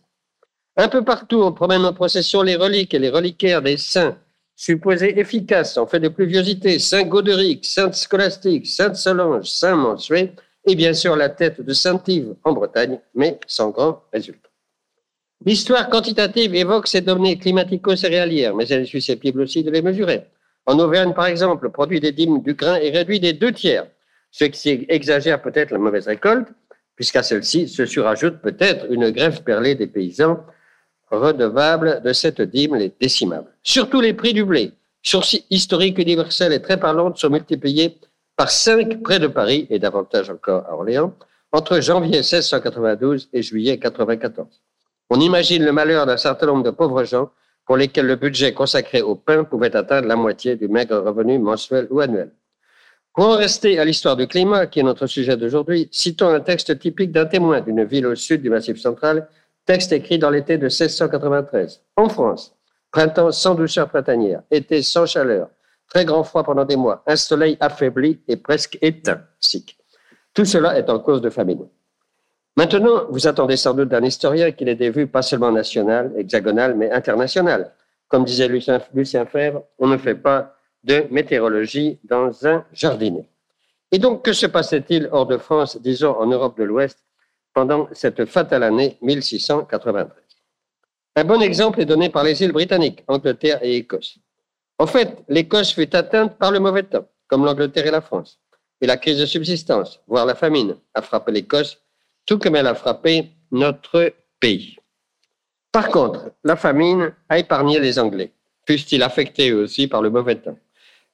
Un 0.76 0.88
peu 0.88 1.04
partout, 1.04 1.42
on 1.42 1.52
promène 1.52 1.86
en 1.86 1.94
procession 1.94 2.42
les 2.42 2.56
reliques 2.56 2.94
et 2.94 3.00
les 3.00 3.10
reliquaires 3.10 3.62
des 3.62 3.78
saints 3.78 4.16
supposés 4.56 5.20
efficaces 5.20 5.78
en 5.78 5.86
fait 5.86 6.00
de 6.00 6.08
pluviosité, 6.08 6.80
Saint 6.80 7.04
Goderic, 7.04 7.64
Sainte 7.66 7.94
Scolastique, 7.94 8.66
Sainte 8.66 8.96
Solange, 8.96 9.48
Saint 9.48 9.76
Mansuet, 9.76 10.34
et 10.68 10.76
bien 10.76 10.94
sûr 10.94 11.16
la 11.16 11.30
tête 11.30 11.62
de 11.62 11.74
Saint-Yves 11.74 12.36
en 12.44 12.52
Bretagne, 12.52 13.00
mais 13.16 13.40
sans 13.48 13.70
grand 13.72 14.04
résultat. 14.14 14.50
L'histoire 15.46 15.90
quantitative 15.90 16.54
évoque 16.56 16.88
ces 16.88 17.02
données 17.02 17.38
climatico-céréalières, 17.38 18.56
mais 18.56 18.68
elle 18.68 18.82
est 18.82 18.86
susceptible 18.86 19.42
aussi 19.42 19.64
de 19.64 19.72
les 19.72 19.82
mesurer. 19.82 20.26
En 20.66 20.78
Auvergne, 20.80 21.14
par 21.14 21.28
exemple, 21.28 21.64
le 21.64 21.72
produit 21.72 22.02
des 22.02 22.12
dîmes 22.12 22.42
du 22.42 22.54
grain 22.54 22.76
est 22.76 22.90
réduit 22.90 23.20
des 23.20 23.34
deux 23.34 23.54
tiers, 23.54 23.88
ce 24.32 24.44
qui 24.46 24.86
exagère 24.90 25.42
peut-être 25.42 25.72
la 25.72 25.78
mauvaise 25.78 26.08
récolte, 26.08 26.50
puisqu'à 26.96 27.24
celle-ci 27.24 27.70
se 27.70 27.86
surajoute 27.86 28.42
peut-être 28.42 28.92
une 28.92 29.10
grève 29.12 29.44
perlée 29.44 29.76
des 29.76 29.88
paysans 29.88 30.44
redevables 31.10 32.02
de 32.04 32.12
cette 32.12 32.42
dîme, 32.42 32.76
les 32.76 32.92
décimables. 33.00 33.54
Surtout 33.64 34.02
les 34.02 34.14
prix 34.14 34.34
du 34.34 34.44
blé, 34.44 34.74
source 35.02 35.38
historique 35.50 36.00
universelle 36.00 36.52
et 36.52 36.62
très 36.62 36.78
parlante, 36.78 37.18
sont 37.18 37.30
multipliés 37.30 37.98
par 38.38 38.52
cinq 38.52 39.02
près 39.02 39.20
de 39.20 39.28
Paris 39.28 39.66
et 39.72 39.80
davantage 39.80 40.30
encore 40.30 40.64
à 40.68 40.76
Orléans 40.76 41.14
entre 41.52 41.82
janvier 41.82 42.20
1692 42.20 43.30
et 43.34 43.42
juillet 43.42 43.74
1994. 43.74 44.62
On 45.10 45.20
imagine 45.20 45.66
le 45.66 45.72
malheur 45.72 46.06
d'un 46.06 46.18
certain 46.18 46.46
nombre 46.46 46.64
de 46.64 46.70
pauvres 46.70 47.04
gens 47.04 47.32
pour 47.66 47.78
lesquels 47.78 48.06
le 48.06 48.16
budget 48.16 48.54
consacré 48.54 49.02
au 49.02 49.16
pain 49.16 49.44
pouvait 49.44 49.76
atteindre 49.76 50.08
la 50.08 50.16
moitié 50.16 50.56
du 50.56 50.68
maigre 50.68 51.00
revenu 51.00 51.40
mensuel 51.40 51.88
ou 51.90 52.00
annuel. 52.00 52.32
Pour 53.14 53.26
en 53.26 53.38
rester 53.38 53.80
à 53.80 53.86
l'histoire 53.86 54.16
du 54.16 54.28
climat, 54.28 54.68
qui 54.68 54.82
est 54.82 54.84
notre 54.84 55.08
sujet 55.08 55.36
d'aujourd'hui, 55.36 55.90
citons 55.92 56.30
un 56.30 56.40
texte 56.40 56.78
typique 56.78 57.12
d'un 57.12 57.26
témoin 57.26 57.62
d'une 57.62 57.84
ville 57.84 58.06
au 58.06 58.14
sud 58.14 58.44
du 58.44 58.52
Massif 58.52 58.80
central, 58.80 59.28
texte 59.66 59.92
écrit 59.92 60.20
dans 60.20 60.30
l'été 60.30 60.60
de 60.60 60.68
1693. 60.68 61.82
En 61.96 62.08
France, 62.08 62.56
printemps 62.92 63.32
sans 63.32 63.56
douceur 63.56 63.90
printanière, 63.90 64.44
été 64.52 64.84
sans 64.84 65.08
chaleur, 65.08 65.50
très 65.88 66.06
grand 66.06 66.24
froid 66.24 66.44
pendant 66.44 66.66
des 66.66 66.76
mois, 66.76 67.04
un 67.08 67.16
soleil 67.16 67.58
affaibli 67.60 68.20
et 68.28 68.38
presque 68.38 68.78
éteint. 68.82 69.22
Tout 70.34 70.46
cela 70.46 70.78
est 70.78 70.90
en 70.90 71.00
cause 71.00 71.22
de 71.22 71.30
famine. 71.30 71.68
Maintenant, 72.56 73.06
vous 73.10 73.28
attendez 73.28 73.56
sans 73.56 73.74
doute 73.74 73.90
d'un 73.90 74.04
historien 74.04 74.52
qu'il 74.52 74.68
ait 74.68 74.76
des 74.76 74.90
vues 74.90 75.08
pas 75.08 75.22
seulement 75.22 75.52
nationales, 75.52 76.12
hexagonales, 76.18 76.76
mais 76.76 76.92
internationales. 76.92 77.72
Comme 78.08 78.26
disait 78.26 78.48
Lucien, 78.48 78.82
Lucien 78.94 79.26
Fèvre, 79.26 79.64
on 79.78 79.88
ne 79.88 79.98
fait 79.98 80.16
pas 80.16 80.56
de 80.84 81.06
météorologie 81.12 82.00
dans 82.04 82.48
un 82.48 82.66
jardinet. 82.74 83.30
Et 83.92 84.00
donc, 84.00 84.26
que 84.26 84.34
se 84.34 84.48
passait-il 84.48 85.08
hors 85.12 85.28
de 85.28 85.38
France, 85.38 85.80
disons 85.82 86.16
en 86.18 86.26
Europe 86.26 86.58
de 86.58 86.64
l'Ouest, 86.64 87.00
pendant 87.54 87.88
cette 87.92 88.26
fatale 88.26 88.64
année 88.64 88.98
1693 89.02 90.08
Un 91.16 91.24
bon 91.24 91.42
exemple 91.42 91.82
est 91.82 91.86
donné 91.86 92.10
par 92.10 92.24
les 92.24 92.42
îles 92.44 92.52
britanniques, 92.52 93.04
Angleterre 93.08 93.60
et 93.62 93.78
Écosse. 93.78 94.20
En 94.80 94.88
fait, 94.88 95.24
l'Écosse 95.28 95.74
fut 95.74 95.96
atteinte 95.96 96.38
par 96.38 96.52
le 96.52 96.60
mauvais 96.60 96.84
temps, 96.84 97.08
comme 97.28 97.46
l'Angleterre 97.46 97.88
et 97.88 97.92
la 97.92 98.02
France. 98.02 98.40
Et 98.80 98.86
la 98.86 98.98
crise 98.98 99.18
de 99.18 99.26
subsistance, 99.26 100.00
voire 100.08 100.26
la 100.26 100.36
famine, 100.36 100.76
a 100.94 101.02
frappé 101.02 101.32
l'Écosse 101.32 101.80
tout 102.28 102.38
comme 102.38 102.56
elle 102.56 102.68
a 102.68 102.76
frappé 102.76 103.32
notre 103.52 104.14
pays. 104.40 104.78
Par 105.72 105.90
contre, 105.90 106.32
la 106.44 106.56
famine 106.56 107.14
a 107.30 107.40
épargné 107.40 107.80
les 107.80 107.98
Anglais, 107.98 108.34
fussent-ils 108.68 109.02
affectés 109.02 109.54
aussi 109.54 109.88
par 109.88 110.02
le 110.02 110.10
mauvais 110.10 110.36
temps. 110.36 110.58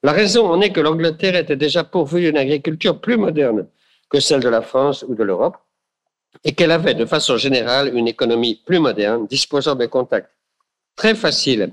La 0.02 0.12
raison 0.12 0.46
en 0.46 0.60
est 0.60 0.72
que 0.72 0.80
l'Angleterre 0.80 1.36
était 1.36 1.56
déjà 1.56 1.84
pourvue 1.84 2.22
d'une 2.22 2.36
agriculture 2.36 3.00
plus 3.00 3.16
moderne 3.16 3.66
que 4.10 4.20
celle 4.20 4.40
de 4.40 4.48
la 4.48 4.60
France 4.60 5.04
ou 5.08 5.14
de 5.14 5.22
l'Europe, 5.22 5.56
et 6.42 6.52
qu'elle 6.52 6.72
avait 6.72 6.94
de 6.94 7.06
façon 7.06 7.36
générale 7.36 7.96
une 7.96 8.08
économie 8.08 8.60
plus 8.66 8.80
moderne, 8.80 9.26
disposant 9.26 9.76
de 9.76 9.86
contacts 9.86 10.30
très 10.96 11.14
faciles 11.14 11.72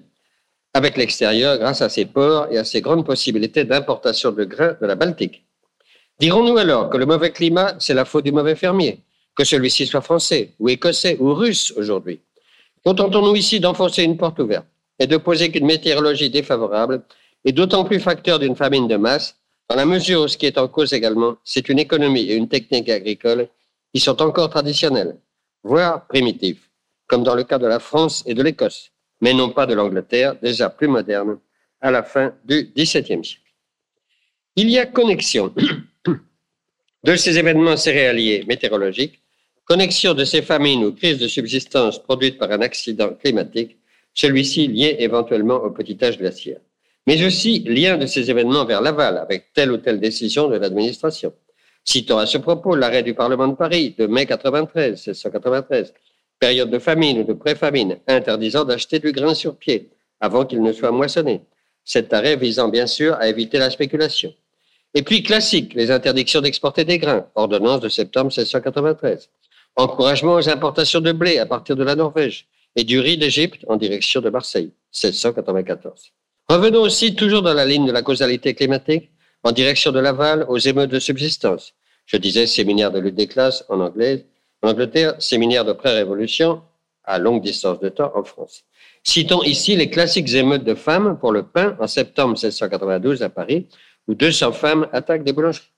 avec 0.74 0.98
l'extérieur 0.98 1.58
grâce 1.58 1.82
à 1.82 1.90
ses 1.90 2.06
ports 2.06 2.48
et 2.52 2.58
à 2.58 2.64
ses 2.64 2.82
grandes 2.82 3.06
possibilités 3.06 3.66
d'importation 3.66 4.32
de 4.32 4.44
grains 4.46 4.78
de 4.82 4.86
la 4.86 4.96
Baltique. 4.96 5.46
Dirons-nous 6.20 6.58
alors 6.58 6.90
que 6.90 6.98
le 6.98 7.06
mauvais 7.06 7.32
climat, 7.32 7.76
c'est 7.80 7.94
la 7.94 8.06
faute 8.06 8.26
du 8.26 8.32
mauvais 8.32 8.56
fermier 8.56 9.02
que 9.36 9.44
celui-ci 9.44 9.86
soit 9.88 10.02
français 10.02 10.54
ou 10.60 10.70
écossais 10.70 11.18
ou 11.20 11.34
russe 11.34 11.74
aujourd'hui. 11.78 12.20
Contentons-nous 12.84 13.36
ici 13.36 13.60
d'enfoncer 13.60 14.04
une 14.04 14.18
porte 14.18 14.40
ouverte 14.40 14.66
et 15.00 15.08
de 15.08 15.18
poser 15.18 15.52
qu'une 15.52 15.66
météorologie 15.66 16.30
défavorable 16.30 17.04
est 17.46 17.52
d'autant 17.52 17.86
plus 17.86 18.00
facteur 18.00 18.40
d'une 18.40 18.56
famine 18.56 18.88
de 18.88 18.98
masse 18.98 19.36
dans 19.70 19.76
la 19.76 19.86
mesure 19.86 20.24
où 20.24 20.28
ce 20.28 20.38
qui 20.38 20.46
est 20.46 20.58
en 20.58 20.68
cause 20.68 20.94
également, 20.94 21.38
c'est 21.46 21.70
une 21.70 21.80
économie 21.80 22.30
et 22.30 22.36
une 22.36 22.50
technique 22.50 22.90
agricole 22.90 23.48
qui 23.94 24.02
sont 24.02 24.22
encore 24.22 24.50
traditionnelles, 24.50 25.16
voire 25.64 26.08
primitives, 26.08 26.60
comme 27.08 27.24
dans 27.24 27.36
le 27.36 27.46
cas 27.46 27.58
de 27.58 27.68
la 27.68 27.80
France 27.80 28.22
et 28.26 28.34
de 28.34 28.44
l'Écosse, 28.44 28.92
mais 29.22 29.34
non 29.34 29.50
pas 29.52 29.66
de 29.66 29.74
l'Angleterre, 29.74 30.36
déjà 30.42 30.70
plus 30.70 30.88
moderne, 30.88 31.40
à 31.80 31.92
la 31.92 32.04
fin 32.04 32.36
du 32.44 32.72
XVIIe 32.76 33.24
siècle. 33.24 33.42
Il 34.56 34.70
y 34.70 34.78
a 34.78 34.86
connexion 34.86 35.54
de 37.04 37.16
ces 37.16 37.38
événements 37.38 37.78
céréaliers 37.78 38.44
météorologiques 38.48 39.22
Connexion 39.72 40.14
de 40.14 40.26
ces 40.26 40.42
famines 40.42 40.84
ou 40.84 40.92
crises 40.92 41.18
de 41.18 41.30
subsistance 41.30 41.98
produites 42.04 42.38
par 42.38 42.52
un 42.52 42.62
accident 42.62 43.14
climatique, 43.14 43.78
celui-ci 44.14 44.68
lié 44.68 44.98
éventuellement 45.00 45.64
au 45.64 45.70
petit 45.70 45.98
âge 46.04 46.18
glaciaire. 46.18 46.60
Mais 47.08 47.24
aussi 47.24 47.60
lien 47.60 47.98
de 47.98 48.06
ces 48.06 48.30
événements 48.30 48.66
vers 48.66 48.82
l'aval 48.82 49.18
avec 49.18 49.54
telle 49.54 49.72
ou 49.72 49.78
telle 49.78 50.02
décision 50.02 50.50
de 50.50 50.58
l'administration. 50.58 51.34
Citons 51.86 52.18
à 52.18 52.26
ce 52.26 52.38
propos 52.38 52.76
l'arrêt 52.76 53.02
du 53.02 53.14
Parlement 53.14 53.48
de 53.48 53.56
Paris 53.56 53.96
de 53.98 54.08
mai 54.08 54.26
93, 54.26 55.08
1693, 55.08 55.94
période 56.42 56.70
de 56.70 56.80
famine 56.80 57.20
ou 57.20 57.24
de 57.24 57.32
pré-famine, 57.32 58.00
interdisant 58.08 58.66
d'acheter 58.66 59.00
du 59.00 59.14
grain 59.14 59.34
sur 59.34 59.56
pied 59.56 59.90
avant 60.20 60.46
qu'il 60.46 60.62
ne 60.62 60.74
soit 60.74 60.92
moissonné. 60.92 61.42
Cet 61.86 62.12
arrêt 62.12 62.36
visant 62.36 62.68
bien 62.68 62.88
sûr 62.88 63.16
à 63.16 63.30
éviter 63.30 63.58
la 63.60 63.70
spéculation. 63.70 64.34
Et 64.94 65.04
puis 65.04 65.24
classique, 65.24 65.74
les 65.74 65.90
interdictions 65.90 66.42
d'exporter 66.42 66.84
des 66.84 66.98
grains, 66.98 67.26
ordonnance 67.36 67.80
de 67.80 67.88
septembre 67.88 68.32
1693 68.36 69.30
encouragement 69.76 70.36
aux 70.36 70.50
importations 70.50 71.00
de 71.00 71.12
blé 71.12 71.38
à 71.38 71.46
partir 71.46 71.76
de 71.76 71.84
la 71.84 71.96
Norvège 71.96 72.48
et 72.76 72.84
du 72.84 73.00
riz 73.00 73.18
d'Égypte 73.18 73.66
en 73.68 73.76
direction 73.76 74.22
de 74.22 74.30
Marseille, 74.30 74.72
1694. 74.94 76.12
Revenons 76.50 76.82
aussi, 76.82 77.16
toujours 77.16 77.42
dans 77.42 77.54
la 77.54 77.66
ligne 77.66 77.86
de 77.86 77.92
la 77.92 78.02
causalité 78.02 78.54
climatique, 78.54 79.10
en 79.44 79.52
direction 79.52 79.92
de 79.92 80.00
Laval 80.00 80.46
aux 80.50 80.58
émeutes 80.58 80.92
de 80.92 81.00
subsistance. 81.00 81.74
Je 82.06 82.18
disais 82.18 82.46
séminaire 82.48 82.92
de 82.92 83.00
lutte 83.00 83.16
des 83.16 83.28
classes 83.28 83.64
en 83.70 83.80
anglais, 83.80 84.26
en 84.62 84.70
Angleterre, 84.70 85.16
séminaire 85.20 85.66
de 85.66 85.74
pré-révolution 85.74 86.62
à 87.04 87.18
longue 87.18 87.42
distance 87.42 87.80
de 87.80 87.90
temps 87.90 88.12
en 88.16 88.24
France. 88.24 88.64
Citons 89.04 89.44
ici 89.44 89.76
les 89.76 89.90
classiques 89.90 90.34
émeutes 90.34 90.64
de 90.64 90.76
femmes 90.76 91.18
pour 91.20 91.32
le 91.32 91.44
pain 91.44 91.76
en 91.80 91.88
septembre 91.88 92.34
1692 92.34 93.24
à 93.24 93.30
Paris, 93.30 93.68
où 94.08 94.14
200 94.14 94.52
femmes 94.52 94.88
attaquent 94.92 95.24
des 95.24 95.34
boulangeries. 95.34 95.72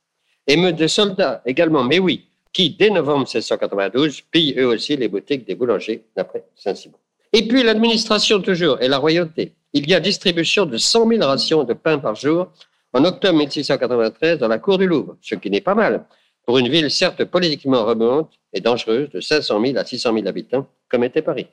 Émeutes 0.48 0.76
de 0.76 0.88
soldats 0.88 1.42
également, 1.46 1.84
mais 1.84 2.00
oui, 2.00 2.26
qui, 2.52 2.72
dès 2.72 2.90
novembre 2.90 3.26
1692, 3.26 4.22
pillent 4.30 4.56
eux 4.58 4.68
aussi 4.68 4.98
les 4.98 5.08
boutiques 5.08 5.48
des 5.48 5.56
boulangers 5.56 6.04
d'après 6.16 6.44
Saint-Simon. 6.56 6.98
Et 7.32 7.48
puis 7.48 7.64
l'administration 7.64 8.42
toujours 8.42 8.82
et 8.82 8.88
la 8.88 8.98
royauté. 8.98 9.54
Il 9.72 9.90
y 9.90 9.96
a 9.96 10.00
distribution 10.00 10.66
de 10.66 10.78
100 10.78 11.08
000 11.08 11.26
rations 11.26 11.64
de 11.64 11.74
pain 11.74 11.98
par 11.98 12.16
jour 12.16 12.52
en 12.92 13.06
octobre 13.06 13.40
1693 13.40 14.38
dans 14.38 14.48
la 14.48 14.60
cour 14.60 14.78
du 14.78 14.86
Louvre, 14.86 15.18
ce 15.22 15.36
qui 15.36 15.50
n'est 15.50 15.62
pas 15.62 15.74
mal 15.74 16.06
pour 16.46 16.58
une 16.58 16.70
ville 16.70 16.92
certes 16.92 17.24
politiquement 17.26 17.86
remonte 17.86 18.32
et 18.52 18.62
dangereuse 18.62 19.10
de 19.10 19.22
500 19.22 19.66
000 19.66 19.78
à 19.78 19.86
600 19.86 20.14
000 20.14 20.28
habitants, 20.28 20.68
comme 20.90 21.04
était 21.04 21.22
Paris. 21.22 21.48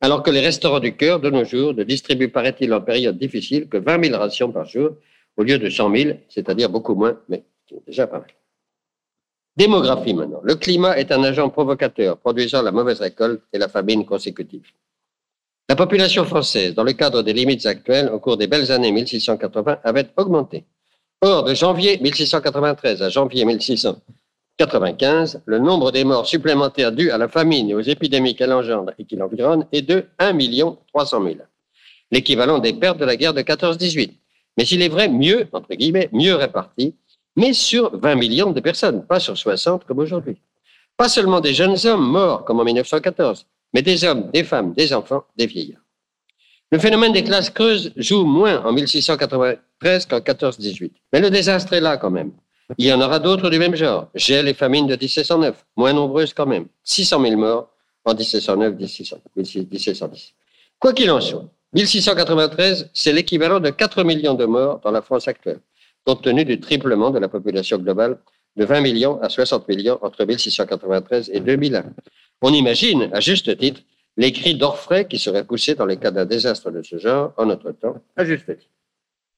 Alors 0.00 0.22
que 0.22 0.30
les 0.30 0.40
restaurants 0.40 0.78
du 0.78 0.96
cœur, 0.96 1.18
de 1.20 1.28
nos 1.28 1.44
jours, 1.44 1.74
ne 1.74 1.82
distribuent, 1.82 2.30
paraît-il, 2.30 2.72
en 2.72 2.80
période 2.80 3.18
difficile 3.18 3.68
que 3.68 3.78
20 3.78 4.04
000 4.04 4.18
rations 4.18 4.52
par 4.52 4.64
jour 4.66 4.90
au 5.36 5.42
lieu 5.42 5.58
de 5.58 5.68
100 5.68 5.96
000, 5.96 6.18
c'est-à-dire 6.28 6.70
beaucoup 6.70 6.94
moins, 6.94 7.18
mais 7.28 7.44
déjà 7.86 8.06
pas 8.06 8.20
mal. 8.20 8.28
Démographie 9.56 10.14
maintenant. 10.14 10.40
Le 10.44 10.54
climat 10.54 10.96
est 10.98 11.10
un 11.10 11.22
agent 11.24 11.50
provocateur, 11.50 12.16
produisant 12.18 12.62
la 12.62 12.70
mauvaise 12.70 13.00
récolte 13.00 13.42
et 13.52 13.58
la 13.58 13.68
famine 13.68 14.06
consécutive. 14.06 14.70
La 15.68 15.74
population 15.74 16.24
française, 16.24 16.74
dans 16.74 16.84
le 16.84 16.92
cadre 16.92 17.22
des 17.22 17.32
limites 17.32 17.66
actuelles, 17.66 18.08
au 18.12 18.20
cours 18.20 18.36
des 18.36 18.46
belles 18.46 18.70
années 18.70 18.92
1680, 18.92 19.80
avait 19.82 20.08
augmenté. 20.16 20.64
Or, 21.20 21.42
de 21.42 21.52
janvier 21.52 21.98
1693 21.98 23.02
à 23.02 23.08
janvier 23.08 23.44
1695, 23.44 25.42
le 25.46 25.58
nombre 25.58 25.90
des 25.90 26.04
morts 26.04 26.26
supplémentaires 26.26 26.92
dus 26.92 27.10
à 27.10 27.18
la 27.18 27.26
famine 27.26 27.68
et 27.70 27.74
aux 27.74 27.80
épidémies 27.80 28.36
qu'elle 28.36 28.52
engendre 28.52 28.92
et 29.00 29.04
qui 29.04 29.16
l'environnent 29.16 29.66
est 29.72 29.82
de 29.82 30.06
1 30.20 30.38
300 30.92 31.24
000, 31.24 31.34
l'équivalent 32.12 32.60
des 32.60 32.72
pertes 32.72 32.98
de 32.98 33.04
la 33.04 33.16
guerre 33.16 33.34
de 33.34 33.42
14-18. 33.42 34.12
Mais 34.56 34.64
il 34.68 34.80
est 34.80 34.88
vrai 34.88 35.08
mieux, 35.08 35.48
entre 35.52 35.74
guillemets, 35.74 36.08
mieux 36.12 36.36
réparti, 36.36 36.94
mais 37.34 37.52
sur 37.52 37.98
20 37.98 38.14
millions 38.14 38.52
de 38.52 38.60
personnes, 38.60 39.04
pas 39.04 39.18
sur 39.18 39.36
60 39.36 39.86
comme 39.86 39.98
aujourd'hui. 39.98 40.36
Pas 40.96 41.08
seulement 41.08 41.40
des 41.40 41.52
jeunes 41.52 41.76
hommes 41.84 42.08
morts 42.08 42.44
comme 42.44 42.60
en 42.60 42.64
1914, 42.64 43.44
mais 43.74 43.82
des 43.82 44.04
hommes, 44.04 44.30
des 44.30 44.44
femmes, 44.44 44.72
des 44.72 44.92
enfants, 44.92 45.24
des 45.36 45.46
vieillards. 45.46 45.82
Le 46.70 46.78
phénomène 46.78 47.12
des 47.12 47.24
classes 47.24 47.50
creuses 47.50 47.92
joue 47.96 48.24
moins 48.24 48.64
en 48.64 48.72
1693 48.72 50.06
qu'en 50.06 50.18
14-18. 50.18 50.92
Mais 51.12 51.20
le 51.20 51.30
désastre 51.30 51.72
est 51.72 51.80
là 51.80 51.96
quand 51.96 52.10
même. 52.10 52.32
Il 52.76 52.86
y 52.86 52.92
en 52.92 53.00
aura 53.00 53.18
d'autres 53.18 53.48
du 53.48 53.58
même 53.58 53.74
genre. 53.74 54.08
Gel 54.14 54.46
et 54.48 54.54
famine 54.54 54.86
de 54.86 54.94
1709, 54.94 55.64
moins 55.76 55.94
nombreuses 55.94 56.34
quand 56.34 56.46
même. 56.46 56.66
600 56.84 57.22
000 57.22 57.36
morts 57.36 57.70
en 58.04 58.14
1709-1710. 58.14 60.32
Quoi 60.78 60.92
qu'il 60.92 61.10
en 61.10 61.20
soit, 61.20 61.46
1693, 61.72 62.90
c'est 62.92 63.12
l'équivalent 63.12 63.60
de 63.60 63.70
4 63.70 64.04
millions 64.04 64.34
de 64.34 64.44
morts 64.44 64.80
dans 64.84 64.90
la 64.90 65.02
France 65.02 65.28
actuelle 65.28 65.60
compte 66.08 66.22
tenu 66.22 66.46
du 66.46 66.58
triplement 66.58 67.10
de 67.10 67.18
la 67.18 67.28
population 67.28 67.76
globale 67.76 68.16
de 68.56 68.64
20 68.64 68.80
millions 68.80 69.20
à 69.20 69.28
60 69.28 69.68
millions 69.68 69.98
entre 70.00 70.24
1693 70.24 71.30
et 71.34 71.40
2001. 71.40 71.84
On 72.40 72.54
imagine, 72.54 73.10
à 73.12 73.20
juste 73.20 73.54
titre, 73.58 73.82
les 74.18 74.32
cris 74.32 74.56
d'orfraie 74.56 75.06
qui 75.08 75.18
seraient 75.18 75.44
poussés 75.44 75.74
dans 75.74 75.86
les 75.86 75.96
cas 75.96 76.10
d'un 76.10 76.26
désastre 76.26 76.70
de 76.70 76.82
ce 76.82 76.98
genre 76.98 77.32
en 77.38 77.46
notre 77.46 77.70
temps, 77.72 77.96
à 78.16 78.24
juste 78.26 78.44
titre. 78.44 78.70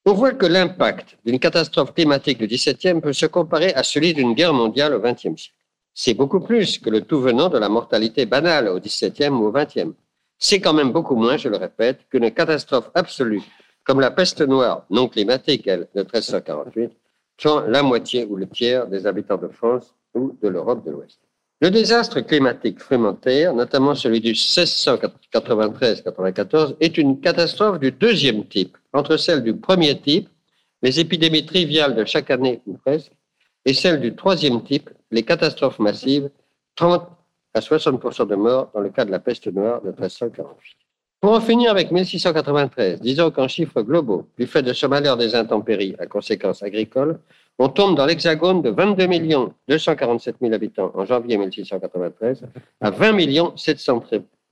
On 0.04 0.14
voit 0.14 0.32
que 0.32 0.46
l'impact 0.46 1.18
d'une 1.24 1.38
catastrophe 1.38 1.94
climatique 1.94 2.38
du 2.38 2.48
XVIIe 2.48 3.00
peut 3.00 3.12
se 3.12 3.26
comparer 3.26 3.72
à 3.74 3.84
celui 3.84 4.14
d'une 4.14 4.34
guerre 4.34 4.54
mondiale 4.54 4.94
au 4.94 5.00
XXe 5.00 5.36
siècle. 5.36 5.54
C'est 5.94 6.14
beaucoup 6.14 6.40
plus 6.40 6.78
que 6.78 6.90
le 6.90 7.02
tout 7.02 7.20
venant 7.20 7.48
de 7.48 7.58
la 7.58 7.68
mortalité 7.68 8.26
banale 8.26 8.68
au 8.68 8.80
XVIIe 8.80 9.28
ou 9.28 9.46
au 9.46 9.52
XXe. 9.52 9.92
C'est 10.38 10.60
quand 10.60 10.72
même 10.72 10.92
beaucoup 10.92 11.14
moins, 11.14 11.36
je 11.36 11.48
le 11.48 11.58
répète, 11.58 12.08
qu'une 12.10 12.30
catastrophe 12.32 12.90
absolue 12.94 13.42
comme 13.84 14.00
la 14.00 14.10
peste 14.10 14.40
noire 14.42 14.86
non 14.90 15.08
climatique, 15.08 15.66
elle, 15.66 15.88
de 15.94 16.02
1348, 16.02 16.92
sont 17.38 17.60
la 17.66 17.82
moitié 17.82 18.24
ou 18.24 18.36
le 18.36 18.46
tiers 18.46 18.86
des 18.86 19.06
habitants 19.06 19.36
de 19.36 19.48
France 19.48 19.94
ou 20.14 20.36
de 20.40 20.48
l'Europe 20.48 20.84
de 20.84 20.90
l'Ouest. 20.90 21.18
Le 21.62 21.70
désastre 21.70 22.22
climatique 22.22 22.80
frumentaire, 22.80 23.52
notamment 23.52 23.94
celui 23.94 24.20
du 24.20 24.32
1693-94, 24.32 26.76
est 26.80 26.96
une 26.96 27.20
catastrophe 27.20 27.78
du 27.78 27.92
deuxième 27.92 28.46
type, 28.46 28.78
entre 28.94 29.18
celle 29.18 29.42
du 29.42 29.54
premier 29.54 30.00
type, 30.00 30.30
les 30.80 31.00
épidémies 31.00 31.44
triviales 31.44 31.94
de 31.94 32.06
chaque 32.06 32.30
année 32.30 32.62
ou 32.66 32.78
presque, 32.78 33.12
et 33.66 33.74
celle 33.74 34.00
du 34.00 34.16
troisième 34.16 34.62
type, 34.62 34.88
les 35.10 35.22
catastrophes 35.22 35.80
massives, 35.80 36.30
30 36.76 37.06
à 37.52 37.60
60 37.60 38.26
de 38.26 38.36
morts 38.36 38.70
dans 38.72 38.80
le 38.80 38.88
cas 38.88 39.04
de 39.04 39.10
la 39.10 39.18
peste 39.18 39.48
noire 39.48 39.82
de 39.82 39.90
1348. 39.90 40.78
Pour 41.20 41.32
en 41.32 41.40
finir 41.42 41.70
avec 41.70 41.90
1693, 41.90 43.02
disons 43.02 43.30
qu'en 43.30 43.46
chiffres 43.46 43.82
globaux, 43.82 44.26
du 44.38 44.46
fait 44.46 44.62
de 44.62 44.72
ce 44.72 44.86
malheur 44.86 45.18
des 45.18 45.34
intempéries 45.34 45.94
à 45.98 46.06
conséquences 46.06 46.62
agricoles, 46.62 47.20
on 47.58 47.68
tombe 47.68 47.94
dans 47.94 48.06
l'hexagone 48.06 48.62
de 48.62 48.70
22 48.70 49.06
247 49.68 50.36
000 50.40 50.54
habitants 50.54 50.90
en 50.94 51.04
janvier 51.04 51.36
1693 51.36 52.46
à 52.80 52.90
20 52.90 53.54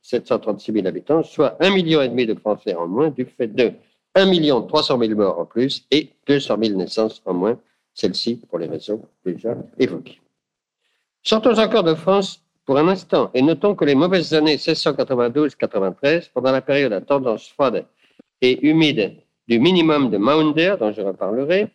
736 0.02 0.72
000 0.72 0.86
habitants, 0.86 1.22
soit 1.22 1.56
1,5 1.60 1.72
million 1.72 2.34
de 2.34 2.38
Français 2.38 2.74
en 2.74 2.86
moins 2.86 3.08
du 3.08 3.24
fait 3.24 3.48
de 3.48 3.72
1 4.14 4.60
300 4.62 4.98
000 4.98 5.14
morts 5.14 5.38
en 5.38 5.46
plus 5.46 5.86
et 5.90 6.10
200 6.26 6.56
000 6.62 6.76
naissances 6.76 7.22
en 7.24 7.32
moins, 7.32 7.58
celles-ci 7.94 8.42
pour 8.48 8.58
les 8.58 8.66
raisons 8.66 9.02
déjà 9.24 9.56
évoquées. 9.78 10.20
Sortons 11.22 11.58
encore 11.58 11.84
de 11.84 11.94
France 11.94 12.42
pour 12.68 12.76
un 12.76 12.88
instant 12.88 13.30
et 13.32 13.40
notons 13.40 13.74
que 13.74 13.86
les 13.86 13.94
mauvaises 13.94 14.34
années 14.34 14.56
1692-93, 14.56 16.28
pendant 16.34 16.52
la 16.52 16.60
période 16.60 16.92
à 16.92 17.00
tendance 17.00 17.48
froide 17.48 17.86
et 18.42 18.68
humide 18.68 19.16
du 19.48 19.58
minimum 19.58 20.10
de 20.10 20.18
Maunder, 20.18 20.74
dont 20.78 20.92
je 20.92 21.00
reparlerai, 21.00 21.68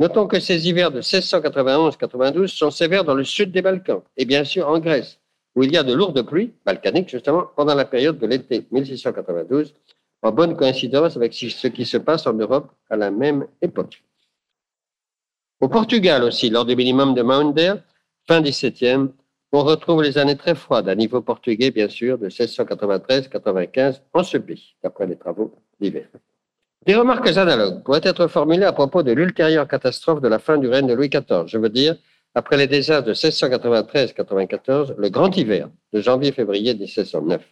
notons 0.00 0.26
que 0.26 0.40
ces 0.40 0.68
hivers 0.68 0.90
de 0.90 1.00
1691-92 1.00 2.48
sont 2.48 2.72
sévères 2.72 3.04
dans 3.04 3.14
le 3.14 3.22
sud 3.22 3.52
des 3.52 3.62
Balkans 3.62 4.02
et 4.16 4.24
bien 4.24 4.42
sûr 4.42 4.68
en 4.68 4.80
Grèce, 4.80 5.20
où 5.54 5.62
il 5.62 5.72
y 5.72 5.76
a 5.76 5.84
de 5.84 5.92
lourdes 5.92 6.26
pluies, 6.26 6.52
balkaniques 6.66 7.10
justement, 7.10 7.44
pendant 7.54 7.76
la 7.76 7.84
période 7.84 8.18
de 8.18 8.26
l'été 8.26 8.66
1692, 8.72 9.72
en 10.22 10.32
bonne 10.32 10.56
coïncidence 10.56 11.16
avec 11.16 11.34
ce 11.34 11.68
qui 11.68 11.84
se 11.84 11.98
passe 11.98 12.26
en 12.26 12.32
Europe 12.32 12.68
à 12.90 12.96
la 12.96 13.12
même 13.12 13.46
époque. 13.60 14.02
Au 15.60 15.68
Portugal 15.68 16.24
aussi, 16.24 16.50
lors 16.50 16.64
du 16.64 16.74
minimum 16.74 17.14
de 17.14 17.22
Maunder, 17.22 17.74
fin 18.26 18.40
17e, 18.40 19.10
on 19.52 19.64
retrouve 19.64 20.02
les 20.02 20.18
années 20.18 20.36
très 20.36 20.54
froides, 20.54 20.88
à 20.88 20.94
niveau 20.94 21.20
portugais 21.20 21.70
bien 21.70 21.88
sûr, 21.88 22.18
de 22.18 22.28
1693-95 22.28 24.00
en 24.14 24.22
ce 24.22 24.38
pays, 24.38 24.74
d'après 24.82 25.06
les 25.06 25.16
travaux 25.16 25.54
d'hiver. 25.80 26.06
Des 26.86 26.96
remarques 26.96 27.28
analogues 27.36 27.82
pourraient 27.84 28.00
être 28.02 28.26
formulées 28.26 28.64
à 28.64 28.72
propos 28.72 29.02
de 29.02 29.12
l'ultérieure 29.12 29.68
catastrophe 29.68 30.20
de 30.20 30.28
la 30.28 30.38
fin 30.38 30.58
du 30.58 30.68
règne 30.68 30.86
de 30.86 30.94
Louis 30.94 31.10
XIV, 31.10 31.46
je 31.46 31.58
veux 31.58 31.68
dire, 31.68 31.96
après 32.34 32.56
les 32.56 32.66
désastres 32.66 33.06
de 33.06 33.14
1693-94, 33.14 34.94
le 34.96 35.08
grand 35.10 35.36
hiver 35.36 35.68
de 35.92 36.00
janvier-février 36.00 36.74
1709. 36.74 37.42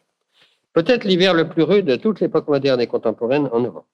Peut-être 0.72 1.04
l'hiver 1.04 1.34
le 1.34 1.48
plus 1.48 1.62
rude 1.62 1.84
de 1.84 1.96
toute 1.96 2.20
l'époque 2.20 2.48
moderne 2.48 2.80
et 2.80 2.86
contemporaine 2.86 3.48
en 3.52 3.60
Europe. 3.60 3.86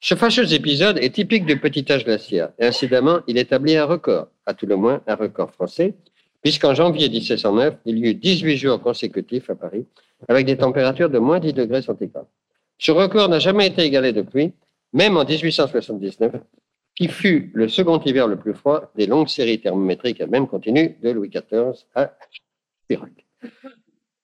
Ce 0.00 0.14
fâcheux 0.14 0.52
épisode 0.52 0.98
est 0.98 1.14
typique 1.14 1.44
du 1.44 1.58
petit 1.58 1.90
âge 1.90 2.04
glaciaire 2.04 2.50
et 2.58 2.66
incidemment, 2.66 3.20
il 3.26 3.38
établit 3.38 3.76
un 3.76 3.84
record, 3.84 4.28
à 4.46 4.54
tout 4.54 4.66
le 4.66 4.76
moins 4.76 5.00
un 5.06 5.14
record 5.16 5.50
français, 5.52 5.94
puisqu'en 6.42 6.74
janvier 6.74 7.08
1709, 7.08 7.76
il 7.86 7.98
y 7.98 8.10
eut 8.10 8.14
18 8.14 8.56
jours 8.56 8.80
consécutifs 8.80 9.48
à 9.48 9.54
Paris, 9.54 9.86
avec 10.28 10.46
des 10.46 10.56
températures 10.56 11.08
de 11.10 11.18
moins 11.18 11.40
10 11.40 11.52
degrés 11.52 11.82
centigrades. 11.82 12.26
Ce 12.78 12.90
record 12.90 13.28
n'a 13.28 13.38
jamais 13.38 13.68
été 13.68 13.82
égalé 13.82 14.12
depuis, 14.12 14.52
même 14.92 15.16
en 15.16 15.24
1879, 15.24 16.32
qui 16.94 17.08
fut 17.08 17.50
le 17.54 17.68
second 17.68 17.98
hiver 18.00 18.26
le 18.26 18.36
plus 18.36 18.54
froid 18.54 18.92
des 18.96 19.06
longues 19.06 19.28
séries 19.28 19.60
thermométriques 19.60 20.20
à 20.20 20.26
même 20.26 20.46
continu 20.46 20.96
de 21.02 21.10
Louis 21.10 21.30
XIV 21.30 21.86
à 21.94 22.12
Chirac. 22.88 23.12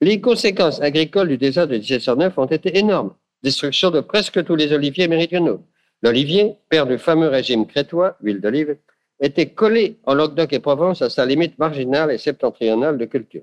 Les 0.01 0.21
conséquences 0.21 0.81
agricoles 0.81 1.29
du 1.29 1.39
désastre 1.39 1.73
de 1.73 1.79
1709 1.79 2.39
ont 2.39 2.47
été 2.47 2.79
énormes. 2.79 3.15
Destruction 3.43 3.91
de 3.91 4.01
presque 4.01 4.45
tous 4.45 4.57
les 4.57 4.73
oliviers 4.73 5.09
méridionaux. 5.09 5.65
L'olivier, 6.03 6.57
père 6.69 6.87
du 6.87 6.99
fameux 6.99 7.29
régime 7.29 7.67
crétois, 7.67 8.17
huile 8.21 8.41
d'olive, 8.41 8.77
était 9.21 9.47
collé 9.47 9.99
en 10.05 10.15
Languedoc 10.15 10.53
et 10.53 10.61
Provence 10.61 11.03
à 11.03 11.11
sa 11.11 11.27
limite 11.27 11.59
marginale 11.59 12.11
et 12.11 12.19
septentrionale 12.19 12.99
de 12.99 13.05
culture. 13.05 13.43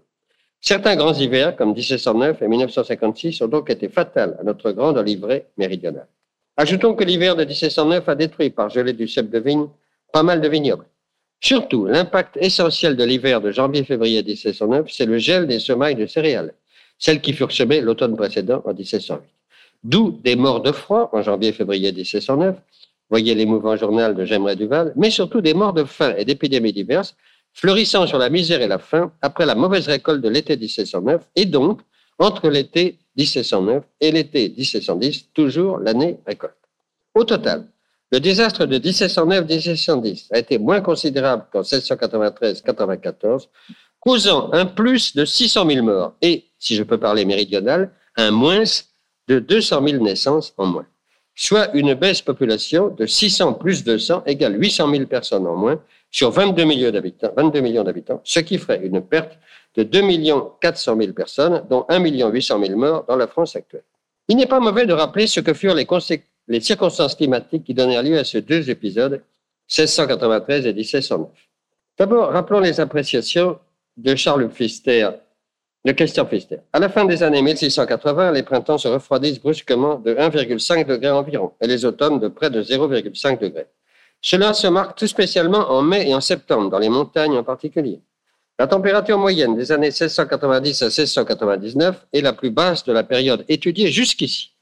Certains 0.61 0.95
grands 0.95 1.13
hivers, 1.13 1.55
comme 1.55 1.73
1709 1.73 2.41
et 2.41 2.47
1956, 2.47 3.41
ont 3.41 3.47
donc 3.47 3.69
été 3.69 3.87
fatals 3.89 4.37
à 4.39 4.43
notre 4.43 4.71
grande 4.71 4.97
oliveraie 4.97 5.47
méridionale. 5.57 6.07
Ajoutons 6.57 6.95
que 6.95 7.03
l'hiver 7.03 7.35
de 7.35 7.43
1709 7.43 8.07
a 8.07 8.15
détruit 8.15 8.49
par 8.49 8.69
gelée 8.69 8.93
du 8.93 9.07
cep 9.07 9.29
de 9.29 9.39
vigne 9.39 9.67
pas 10.11 10.23
mal 10.23 10.39
de 10.41 10.47
vignobles. 10.47 10.85
Surtout, 11.41 11.85
l'impact 11.85 12.37
essentiel 12.37 12.95
de 12.95 13.03
l'hiver 13.03 13.41
de 13.41 13.51
janvier-février 13.51 14.23
1709, 14.23 14.89
c'est 14.89 15.05
le 15.05 15.17
gel 15.17 15.45
des 15.45 15.59
semailles 15.59 15.95
de 15.95 16.07
céréales, 16.07 16.53
celles 16.97 17.21
qui 17.21 17.33
furent 17.33 17.51
semées 17.51 17.81
l'automne 17.81 18.15
précédent 18.15 18.63
en 18.65 18.73
1708. 18.73 19.21
D'où 19.83 20.19
des 20.23 20.35
morts 20.35 20.61
de 20.61 20.71
froid 20.71 21.09
en 21.13 21.21
janvier-février 21.21 21.91
1709 21.91 22.55
voyez 23.09 23.35
l'émouvant 23.35 23.75
journal 23.75 24.15
de 24.15 24.25
J'aimerais 24.25 24.55
Duval, 24.55 24.93
mais 24.95 25.09
surtout 25.09 25.41
des 25.41 25.53
morts 25.53 25.73
de 25.73 25.83
faim 25.83 26.13
et 26.17 26.25
d'épidémies 26.25 26.73
diverses, 26.73 27.15
fleurissant 27.53 28.05
sur 28.07 28.17
la 28.17 28.29
misère 28.29 28.61
et 28.61 28.67
la 28.67 28.79
faim 28.79 29.11
après 29.21 29.45
la 29.45 29.55
mauvaise 29.55 29.87
récolte 29.87 30.21
de 30.21 30.29
l'été 30.29 30.57
1709, 30.57 31.21
et 31.35 31.45
donc 31.45 31.81
entre 32.19 32.49
l'été 32.49 32.97
1709 33.17 33.83
et 34.01 34.11
l'été 34.11 34.49
1710, 34.49 35.29
toujours 35.33 35.79
l'année 35.79 36.19
récolte. 36.25 36.55
Au 37.13 37.23
total, 37.23 37.67
le 38.11 38.19
désastre 38.19 38.65
de 38.65 38.77
1709-1710 38.77 40.27
a 40.31 40.39
été 40.39 40.57
moins 40.57 40.81
considérable 40.81 41.45
qu'en 41.51 41.61
1693-94, 41.61 43.47
causant 43.99 44.51
un 44.53 44.65
plus 44.65 45.15
de 45.15 45.25
600 45.25 45.67
000 45.69 45.85
morts 45.85 46.13
et, 46.21 46.45
si 46.59 46.75
je 46.75 46.83
peux 46.83 46.99
parler 46.99 47.25
méridional, 47.25 47.91
un 48.15 48.31
moins 48.31 48.63
de 49.27 49.39
200 49.39 49.87
000 49.87 50.03
naissances 50.03 50.53
en 50.57 50.67
moins, 50.67 50.85
soit 51.35 51.73
une 51.73 51.93
baisse 51.93 52.21
population 52.21 52.89
de 52.89 53.05
600 53.05 53.53
plus 53.53 53.83
200 53.83 54.23
égale 54.25 54.59
800 54.59 54.89
000 54.89 55.05
personnes 55.05 55.45
en 55.45 55.55
moins 55.55 55.81
sur 56.09 56.31
22 56.31 56.63
millions 56.63 56.91
d'habitants, 56.91 57.31
22 57.35 57.59
millions 57.59 57.83
d'habitants, 57.83 58.21
ce 58.23 58.39
qui 58.39 58.57
ferait 58.57 58.81
une 58.83 59.01
perte 59.01 59.37
de 59.75 59.83
2 59.83 60.01
400 60.61 60.97
000 60.97 61.11
personnes, 61.11 61.65
dont 61.69 61.85
1 61.89 61.99
800 61.99 62.63
000 62.65 62.79
morts 62.79 63.05
dans 63.07 63.17
la 63.17 63.27
France 63.27 63.55
actuelle. 63.57 63.83
Il 64.29 64.37
n'est 64.37 64.45
pas 64.45 64.61
mauvais 64.61 64.85
de 64.85 64.93
rappeler 64.93 65.27
ce 65.27 65.41
que 65.41 65.53
furent 65.53 65.75
les, 65.75 65.85
les 66.47 66.61
circonstances 66.61 67.15
climatiques 67.15 67.65
qui 67.65 67.73
donnèrent 67.73 68.01
lieu 68.01 68.17
à 68.17 68.23
ces 68.23 68.41
deux 68.41 68.69
épisodes, 68.69 69.21
1693 69.69 70.67
et 70.67 70.73
1709. 70.73 71.29
D'abord, 71.97 72.31
rappelons 72.31 72.59
les 72.59 72.79
appréciations 72.79 73.59
de 73.97 74.15
Charles 74.15 74.49
Pfister, 74.49 75.09
de 75.85 75.91
Christian 75.91 76.25
Pfister. 76.25 76.57
À 76.73 76.79
la 76.79 76.89
fin 76.89 77.05
des 77.05 77.21
années 77.21 77.43
1680, 77.43 78.31
les 78.31 78.41
printemps 78.41 78.79
se 78.79 78.87
refroidissent 78.87 79.39
brusquement 79.39 79.99
de 79.99 80.15
1,5 80.15 80.85
degré 80.85 81.11
environ 81.11 81.51
et 81.61 81.67
les 81.67 81.85
automnes 81.85 82.19
de 82.19 82.27
près 82.27 82.49
de 82.49 82.63
0,5 82.63 83.39
degré. 83.39 83.67
Cela 84.19 84.55
se 84.55 84.65
marque 84.65 84.97
tout 84.97 85.05
spécialement 85.05 85.69
en 85.71 85.83
mai 85.83 86.09
et 86.09 86.15
en 86.15 86.21
septembre, 86.21 86.71
dans 86.71 86.79
les 86.79 86.89
montagnes 86.89 87.37
en 87.37 87.43
particulier. 87.43 88.01
La 88.57 88.65
température 88.65 89.19
moyenne 89.19 89.55
des 89.55 89.71
années 89.71 89.91
1690 89.91 90.81
à 90.81 90.85
1699 90.85 92.07
est 92.11 92.21
la 92.21 92.33
plus 92.33 92.49
basse 92.49 92.83
de 92.85 92.91
la 92.91 93.03
période 93.03 93.45
étudiée 93.47 93.91
jusqu'ici. 93.91 94.53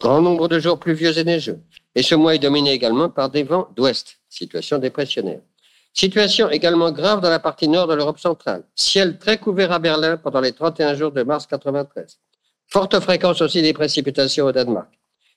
Grand 0.00 0.20
nombre 0.20 0.48
de 0.48 0.58
jours 0.58 0.80
pluvieux 0.80 1.16
et 1.16 1.24
neigeux. 1.24 1.60
Et 1.94 2.02
ce 2.02 2.14
mois 2.14 2.34
est 2.34 2.38
dominé 2.38 2.72
également 2.72 3.08
par 3.08 3.30
des 3.30 3.42
vents 3.42 3.68
d'ouest, 3.76 4.15
situation 4.28 4.78
dépressionnaire. 4.78 5.40
Situation 5.92 6.50
également 6.50 6.92
grave 6.92 7.20
dans 7.20 7.30
la 7.30 7.38
partie 7.38 7.68
nord 7.68 7.86
de 7.86 7.94
l'Europe 7.94 8.18
centrale. 8.18 8.64
Ciel 8.74 9.18
très 9.18 9.38
couvert 9.38 9.72
à 9.72 9.78
Berlin 9.78 10.16
pendant 10.18 10.40
les 10.40 10.52
31 10.52 10.94
jours 10.94 11.12
de 11.12 11.22
mars 11.22 11.46
93. 11.46 12.18
Forte 12.66 13.00
fréquence 13.00 13.40
aussi 13.40 13.62
des 13.62 13.72
précipitations 13.72 14.44
au 14.44 14.52
Danemark. 14.52 14.90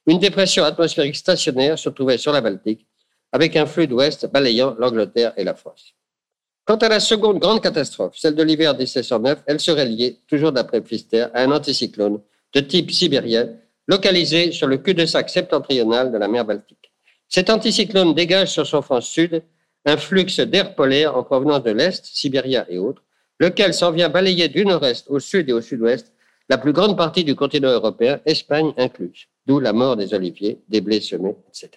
Une 0.06 0.20
dépression 0.20 0.64
atmosphérique 0.64 1.16
stationnaire 1.16 1.78
se 1.78 1.90
trouvait 1.90 2.18
sur 2.18 2.32
la 2.32 2.42
Baltique, 2.42 2.88
avec 3.32 3.56
un 3.56 3.66
flux 3.66 3.88
d'ouest 3.88 4.30
balayant 4.32 4.76
l'Angleterre 4.80 5.34
et 5.38 5.44
la 5.44 5.54
France. 5.54 5.94
Quant 6.66 6.78
à 6.78 6.90
la 6.90 7.00
seconde 7.00 7.40
grande 7.40 7.62
catastrophe, 7.62 8.16
celle 8.18 8.36
de 8.36 8.44
l'hiver 8.44 8.76
1709, 8.76 9.44
elle 9.46 9.60
serait 9.60 9.86
liée, 9.86 10.20
toujours 10.28 10.52
d'après 10.52 10.82
Pfister, 10.82 11.28
à 11.34 11.44
un 11.44 11.52
anticyclone 11.52 12.22
de 12.54 12.60
type 12.60 12.92
sibérien 12.92 13.50
localisé 13.88 14.52
sur 14.52 14.68
le 14.68 14.78
cul-de-sac 14.78 15.30
septentrional 15.30 16.12
de 16.12 16.18
la 16.18 16.28
mer 16.28 16.46
Baltique. 16.46 16.79
Cet 17.30 17.52
anticyclone 17.52 18.16
dégage 18.16 18.52
sur 18.52 18.66
son 18.66 18.82
front 18.82 19.02
sud 19.02 19.44
un 19.86 19.98
flux 19.98 20.26
d'air 20.26 20.76
polaire 20.76 21.16
en 21.16 21.24
provenance 21.24 21.64
de 21.64 21.72
l'Est, 21.72 22.06
Sibéria 22.06 22.66
et 22.70 22.78
autres, 22.78 23.04
lequel 23.40 23.74
s'en 23.74 23.92
vient 23.92 24.10
balayer 24.10 24.50
du 24.50 24.66
nord-est 24.66 25.08
au 25.10 25.20
sud 25.20 25.50
et 25.50 25.54
au 25.54 25.62
sud-ouest 25.62 26.12
la 26.50 26.58
plus 26.58 26.74
grande 26.74 26.98
partie 26.98 27.24
du 27.24 27.36
continent 27.36 27.70
européen, 27.70 28.20
Espagne 28.26 28.74
incluse, 28.78 29.28
d'où 29.46 29.60
la 29.60 29.72
mort 29.72 29.96
des 29.96 30.14
oliviers, 30.14 30.60
des 30.68 30.82
blés 30.82 31.00
semés, 31.00 31.36
etc. 31.48 31.70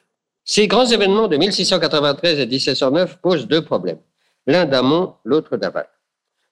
Ces 0.45 0.67
grands 0.67 0.87
événements 0.87 1.29
de 1.29 1.37
1693 1.37 2.41
et 2.41 2.47
1709 2.47 3.19
posent 3.21 3.47
deux 3.47 3.63
problèmes, 3.63 4.01
l'un 4.47 4.65
d'amont, 4.65 5.15
l'autre 5.25 5.57
d'aval. 5.59 5.87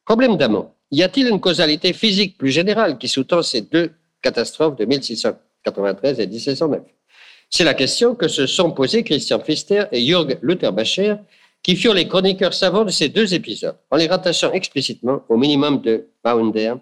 Problème 0.04 0.36
d'amont. 0.36 0.70
Y 0.90 1.02
a-t-il 1.02 1.28
une 1.28 1.40
causalité 1.40 1.92
physique 1.92 2.36
plus 2.36 2.50
générale 2.50 2.98
qui 2.98 3.08
sous-tend 3.08 3.42
ces 3.42 3.62
deux 3.62 3.90
catastrophes 4.22 4.76
de 4.76 4.84
1693 4.84 5.50
93 5.62 6.20
et 6.20 6.26
1709 6.26 6.82
C'est 7.52 7.64
la 7.64 7.74
question 7.74 8.14
que 8.14 8.28
se 8.28 8.46
sont 8.46 8.70
posées 8.70 9.02
Christian 9.02 9.40
Pfister 9.40 9.84
et 9.90 10.00
Jürg 10.06 10.38
Lutherbacher, 10.40 11.16
qui 11.64 11.74
furent 11.74 11.94
les 11.94 12.06
chroniqueurs 12.06 12.54
savants 12.54 12.84
de 12.84 12.90
ces 12.90 13.08
deux 13.08 13.34
épisodes, 13.34 13.76
en 13.90 13.96
les 13.96 14.06
rattachant 14.06 14.52
explicitement 14.52 15.22
au 15.28 15.36
minimum 15.36 15.82
de 15.82 16.06
Maunder 16.24 16.74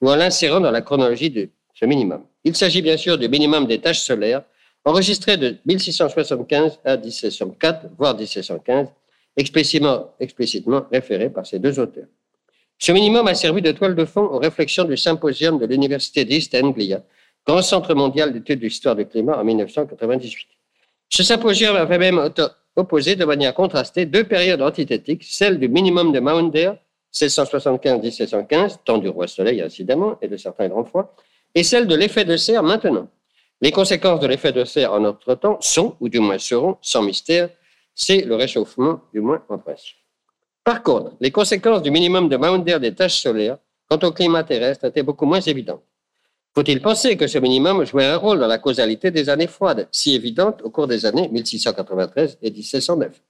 ou 0.00 0.08
en 0.08 0.14
l'insérant 0.14 0.60
dans 0.60 0.70
la 0.70 0.80
chronologie 0.80 1.30
de 1.30 1.48
ce 1.74 1.84
minimum. 1.86 2.22
Il 2.44 2.54
s'agit 2.54 2.82
bien 2.82 2.96
sûr 2.96 3.18
du 3.18 3.28
minimum 3.28 3.66
des 3.66 3.80
tâches 3.80 3.98
solaires, 3.98 4.42
enregistré 4.84 5.36
de 5.36 5.56
1675 5.66 6.78
à 6.84 6.96
1704, 6.96 7.86
voire 7.98 8.16
1715, 8.16 8.88
explicitement, 9.36 10.14
explicitement 10.20 10.84
référé 10.92 11.30
par 11.30 11.46
ces 11.46 11.58
deux 11.58 11.80
auteurs. 11.80 12.06
Ce 12.78 12.92
minimum 12.92 13.26
a 13.26 13.34
servi 13.34 13.60
de 13.60 13.72
toile 13.72 13.96
de 13.96 14.04
fond 14.04 14.22
aux 14.22 14.38
réflexions 14.38 14.84
du 14.84 14.96
symposium 14.96 15.58
de 15.58 15.66
l'Université 15.66 16.24
d'East 16.24 16.54
Anglia 16.54 17.02
Grand 17.46 17.62
Centre 17.62 17.94
mondial 17.94 18.32
d'études 18.32 18.60
de 18.60 18.64
l'histoire 18.64 18.94
du 18.94 19.06
climat 19.06 19.38
en 19.38 19.44
1998. 19.44 20.48
Ce 21.08 21.22
symposium 21.22 21.76
avait 21.76 21.98
même 21.98 22.30
opposé 22.76 23.16
de 23.16 23.24
manière 23.24 23.52
contrastée 23.54 24.06
deux 24.06 24.24
périodes 24.24 24.62
antithétiques, 24.62 25.24
celle 25.24 25.58
du 25.58 25.68
minimum 25.68 26.12
de 26.12 26.20
Maunder, 26.20 26.72
1675-1715, 27.12 28.78
temps 28.84 28.98
du 28.98 29.08
roi 29.08 29.26
soleil 29.26 29.60
incidemment 29.60 30.16
et 30.22 30.28
de 30.28 30.36
certains 30.36 30.68
grands 30.68 30.84
froids, 30.84 31.14
et 31.54 31.62
celle 31.62 31.86
de 31.86 31.94
l'effet 31.94 32.24
de 32.24 32.36
serre 32.36 32.62
maintenant. 32.62 33.08
Les 33.60 33.70
conséquences 33.70 34.20
de 34.20 34.26
l'effet 34.26 34.52
de 34.52 34.64
serre 34.64 34.92
en 34.92 35.00
notre 35.00 35.34
temps 35.34 35.58
sont, 35.60 35.96
ou 36.00 36.08
du 36.08 36.20
moins 36.20 36.38
seront, 36.38 36.78
sans 36.80 37.02
mystère, 37.02 37.50
c'est 37.94 38.22
le 38.22 38.34
réchauffement, 38.36 39.00
du 39.12 39.20
moins 39.20 39.42
en 39.48 39.58
principe. 39.58 39.98
Par 40.64 40.82
contre, 40.82 41.12
les 41.20 41.30
conséquences 41.30 41.82
du 41.82 41.90
minimum 41.90 42.28
de 42.28 42.36
Maunder 42.36 42.78
des 42.78 42.94
tâches 42.94 43.20
solaires 43.20 43.58
quant 43.88 43.98
au 44.06 44.12
climat 44.12 44.44
terrestre 44.44 44.86
étaient 44.86 45.02
beaucoup 45.02 45.26
moins 45.26 45.40
évidentes. 45.40 45.82
Faut-il 46.54 46.82
penser 46.82 47.16
que 47.16 47.26
ce 47.26 47.38
minimum 47.38 47.84
jouait 47.84 48.04
un 48.04 48.16
rôle 48.16 48.38
dans 48.38 48.46
la 48.46 48.58
causalité 48.58 49.10
des 49.10 49.30
années 49.30 49.46
froides, 49.46 49.88
si 49.90 50.14
évidente 50.14 50.60
au 50.62 50.70
cours 50.70 50.86
des 50.86 51.06
années 51.06 51.28
1693 51.28 52.38
et 52.42 52.50
1709 52.50 53.22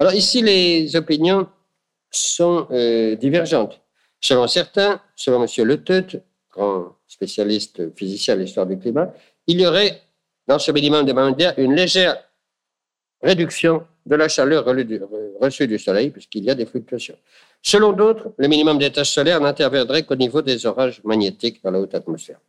Alors 0.00 0.12
ici, 0.12 0.42
les 0.42 0.96
opinions 0.96 1.46
sont 2.10 2.66
euh, 2.72 3.14
divergentes. 3.14 3.80
Selon 4.20 4.48
certains, 4.48 5.00
selon 5.14 5.44
M. 5.44 5.64
Le 5.64 5.84
Teut, 5.84 6.22
grand 6.50 6.96
spécialiste 7.06 7.94
physicien 7.96 8.36
de 8.36 8.42
l'histoire 8.42 8.66
du 8.66 8.78
climat, 8.78 9.12
il 9.46 9.60
y 9.60 9.66
aurait 9.66 10.02
dans 10.48 10.58
ce 10.58 10.72
minimum 10.72 11.06
de 11.06 11.12
Maundia 11.12 11.58
une 11.60 11.74
légère 11.74 12.16
réduction 13.22 13.86
de 14.04 14.16
la 14.16 14.28
chaleur 14.28 14.64
reçue 14.64 15.68
du 15.68 15.78
Soleil, 15.78 16.10
puisqu'il 16.10 16.44
y 16.44 16.50
a 16.50 16.54
des 16.54 16.66
fluctuations. 16.66 17.16
Selon 17.62 17.92
d'autres, 17.92 18.32
le 18.38 18.48
minimum 18.48 18.78
des 18.78 18.90
tâches 18.90 19.12
solaires 19.12 19.40
n'interviendrait 19.40 20.02
qu'au 20.02 20.16
niveau 20.16 20.42
des 20.42 20.66
orages 20.66 21.00
magnétiques 21.04 21.62
dans 21.62 21.70
la 21.70 21.80
haute 21.80 21.94
atmosphère. 21.94 22.40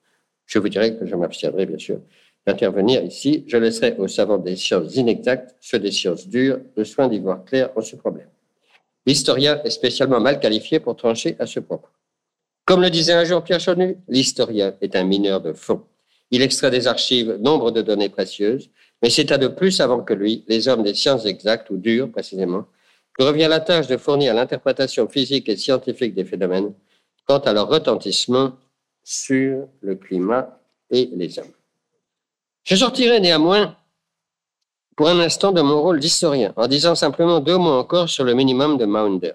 Je 0.45 0.59
vous 0.59 0.69
dirais 0.69 0.97
que 0.97 1.05
je 1.05 1.15
m'abstiendrai, 1.15 1.65
bien 1.67 1.77
sûr, 1.77 1.99
d'intervenir 2.45 3.03
ici. 3.03 3.43
Je 3.47 3.57
laisserai 3.57 3.95
aux 3.97 4.07
savants 4.07 4.39
des 4.39 4.55
sciences 4.55 4.95
inexactes, 4.95 5.55
ceux 5.61 5.79
des 5.79 5.91
sciences 5.91 6.27
dures, 6.27 6.59
le 6.75 6.83
soin 6.83 7.07
d'y 7.07 7.19
voir 7.19 7.45
clair 7.45 7.69
en 7.75 7.81
ce 7.81 7.95
problème. 7.95 8.27
L'historien 9.05 9.61
est 9.63 9.69
spécialement 9.69 10.19
mal 10.19 10.39
qualifié 10.39 10.79
pour 10.79 10.95
trancher 10.95 11.35
à 11.39 11.45
ce 11.45 11.59
propos. 11.59 11.89
Comme 12.65 12.81
le 12.81 12.89
disait 12.89 13.13
un 13.13 13.25
jour 13.25 13.43
Pierre 13.43 13.59
Chonu, 13.59 13.97
l'historien 14.07 14.73
est 14.81 14.95
un 14.95 15.03
mineur 15.03 15.41
de 15.41 15.53
fond. 15.53 15.83
Il 16.31 16.41
extrait 16.41 16.71
des 16.71 16.87
archives 16.87 17.37
nombre 17.39 17.71
de 17.71 17.81
données 17.81 18.09
précieuses, 18.09 18.69
mais 19.01 19.09
c'est 19.09 19.31
à 19.31 19.37
de 19.37 19.47
plus 19.47 19.81
avant 19.81 20.01
que 20.01 20.13
lui, 20.13 20.43
les 20.47 20.67
hommes 20.67 20.81
des 20.81 20.93
sciences 20.95 21.25
exactes, 21.25 21.69
ou 21.69 21.77
dures 21.77 22.09
précisément, 22.09 22.65
que 23.13 23.23
revient 23.23 23.47
la 23.49 23.59
tâche 23.59 23.87
de 23.87 23.97
fournir 23.97 24.33
l'interprétation 24.33 25.07
physique 25.07 25.49
et 25.49 25.57
scientifique 25.57 26.15
des 26.15 26.25
phénomènes 26.25 26.73
quant 27.25 27.39
à 27.39 27.53
leur 27.53 27.69
retentissement 27.69 28.53
sur 29.03 29.67
le 29.81 29.95
climat 29.95 30.59
et 30.89 31.09
les 31.13 31.39
hommes. 31.39 31.51
Je 32.63 32.75
sortirai 32.75 33.19
néanmoins 33.19 33.75
pour 34.95 35.09
un 35.09 35.19
instant 35.19 35.51
de 35.51 35.61
mon 35.61 35.81
rôle 35.81 35.99
d'historien 35.99 36.53
en 36.55 36.67
disant 36.67 36.95
simplement 36.95 37.39
deux 37.39 37.57
mots 37.57 37.77
encore 37.79 38.09
sur 38.09 38.23
le 38.23 38.33
minimum 38.33 38.77
de 38.77 38.85
Maunder. 38.85 39.33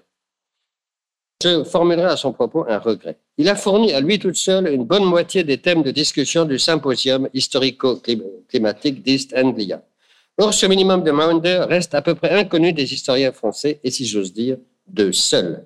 Je 1.41 1.63
formulerai 1.63 2.07
à 2.07 2.17
son 2.17 2.33
propos 2.33 2.65
un 2.67 2.79
regret. 2.79 3.17
Il 3.37 3.47
a 3.47 3.55
fourni 3.55 3.93
à 3.93 4.01
lui 4.01 4.19
tout 4.19 4.33
seul 4.33 4.67
une 4.67 4.83
bonne 4.83 5.05
moitié 5.05 5.45
des 5.45 5.57
thèmes 5.57 5.83
de 5.83 5.91
discussion 5.91 6.43
du 6.43 6.59
symposium 6.59 7.29
historico-climatique 7.33 9.01
d'East 9.01 9.33
Anglia. 9.37 9.81
Or, 10.41 10.53
ce 10.53 10.65
minimum 10.65 11.03
de 11.03 11.11
Maunder 11.11 11.65
reste 11.67 11.93
à 11.95 12.01
peu 12.01 12.15
près 12.15 12.29
inconnu 12.29 12.71
des 12.71 12.93
historiens 12.93 13.33
français 13.33 13.81
et, 13.83 13.91
si 13.91 14.05
j'ose 14.05 14.31
dire, 14.31 14.55
de 14.87 15.11
seuls. 15.11 15.65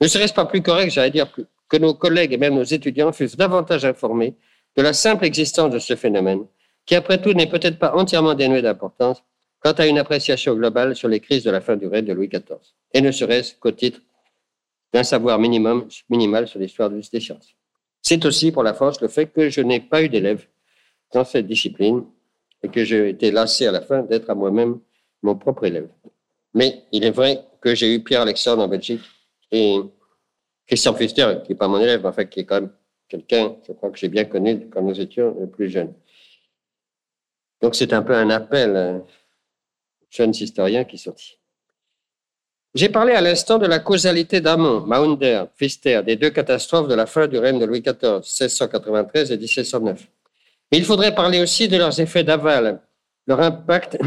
Ne 0.00 0.06
serait-ce 0.06 0.32
pas 0.32 0.44
plus 0.44 0.62
correct, 0.62 0.90
j'allais 0.90 1.10
dire, 1.10 1.26
que 1.68 1.76
nos 1.76 1.92
collègues 1.92 2.32
et 2.32 2.36
même 2.36 2.54
nos 2.54 2.62
étudiants 2.62 3.12
fussent 3.12 3.36
davantage 3.36 3.84
informés 3.84 4.36
de 4.76 4.82
la 4.82 4.92
simple 4.92 5.24
existence 5.24 5.72
de 5.72 5.80
ce 5.80 5.96
phénomène, 5.96 6.46
qui 6.84 6.94
après 6.94 7.20
tout 7.20 7.32
n'est 7.32 7.48
peut-être 7.48 7.80
pas 7.80 7.96
entièrement 7.96 8.34
dénué 8.34 8.62
d'importance 8.62 9.24
quant 9.58 9.72
à 9.72 9.86
une 9.88 9.98
appréciation 9.98 10.54
globale 10.54 10.94
sur 10.94 11.08
les 11.08 11.18
crises 11.18 11.42
de 11.42 11.50
la 11.50 11.60
fin 11.60 11.74
du 11.74 11.88
règne 11.88 12.04
de 12.04 12.12
Louis 12.12 12.28
XIV, 12.28 12.60
et 12.94 13.00
ne 13.00 13.10
serait-ce 13.10 13.56
qu'au 13.56 13.72
titre 13.72 14.00
d'un 14.94 15.02
savoir 15.02 15.40
minimum, 15.40 15.88
minimal 16.08 16.46
sur 16.46 16.60
l'histoire 16.60 16.90
des 16.90 17.02
sciences. 17.02 17.56
C'est 18.02 18.24
aussi 18.24 18.52
pour 18.52 18.62
la 18.62 18.72
France 18.72 19.00
le 19.00 19.08
fait 19.08 19.26
que 19.26 19.50
je 19.50 19.62
n'ai 19.62 19.80
pas 19.80 20.00
eu 20.00 20.08
d'élèves 20.08 20.46
dans 21.12 21.24
cette 21.24 21.48
discipline 21.48 22.04
et 22.66 22.68
que 22.68 22.84
j'ai 22.84 23.10
été 23.10 23.30
lassé 23.30 23.66
à 23.66 23.72
la 23.72 23.80
fin 23.80 24.02
d'être 24.02 24.28
à 24.28 24.34
moi-même 24.34 24.80
mon 25.22 25.36
propre 25.36 25.64
élève. 25.66 25.88
Mais 26.52 26.82
il 26.90 27.04
est 27.04 27.12
vrai 27.12 27.44
que 27.60 27.76
j'ai 27.76 27.94
eu 27.94 28.02
Pierre 28.02 28.22
Alexandre 28.22 28.62
en 28.64 28.68
Belgique 28.68 29.02
et 29.52 29.78
Christian 30.66 30.94
Pfister, 30.94 31.38
qui 31.44 31.52
n'est 31.52 31.58
pas 31.58 31.68
mon 31.68 31.78
élève, 31.78 32.00
mais 32.02 32.08
enfin 32.08 32.24
qui 32.24 32.40
est 32.40 32.44
quand 32.44 32.60
même 32.60 32.72
quelqu'un, 33.08 33.54
je 33.66 33.72
crois 33.72 33.90
que 33.90 33.98
j'ai 33.98 34.08
bien 34.08 34.24
connu 34.24 34.68
quand 34.68 34.82
nous 34.82 35.00
étions 35.00 35.46
plus 35.46 35.70
jeunes. 35.70 35.94
Donc 37.62 37.76
c'est 37.76 37.92
un 37.92 38.02
peu 38.02 38.14
un 38.14 38.30
appel, 38.30 38.76
un 38.76 39.04
jeunes 40.10 40.34
historiens 40.34 40.84
qui 40.84 40.98
sortit. 40.98 41.38
J'ai 42.74 42.88
parlé 42.88 43.12
à 43.12 43.20
l'instant 43.20 43.58
de 43.58 43.66
la 43.66 43.78
causalité 43.78 44.40
d'amont, 44.40 44.80
Maunder, 44.80 45.44
Pfister, 45.56 46.02
des 46.04 46.16
deux 46.16 46.30
catastrophes 46.30 46.88
de 46.88 46.94
la 46.94 47.06
fin 47.06 47.28
du 47.28 47.38
règne 47.38 47.60
de 47.60 47.64
Louis 47.64 47.80
XIV, 47.80 48.16
1693 48.16 49.30
et 49.30 49.38
1709. 49.38 50.08
Mais 50.70 50.78
il 50.78 50.84
faudrait 50.84 51.14
parler 51.14 51.40
aussi 51.40 51.68
de 51.68 51.76
leurs 51.76 52.00
effets 52.00 52.24
d'aval, 52.24 52.80
leur 53.26 53.40
impact 53.40 53.98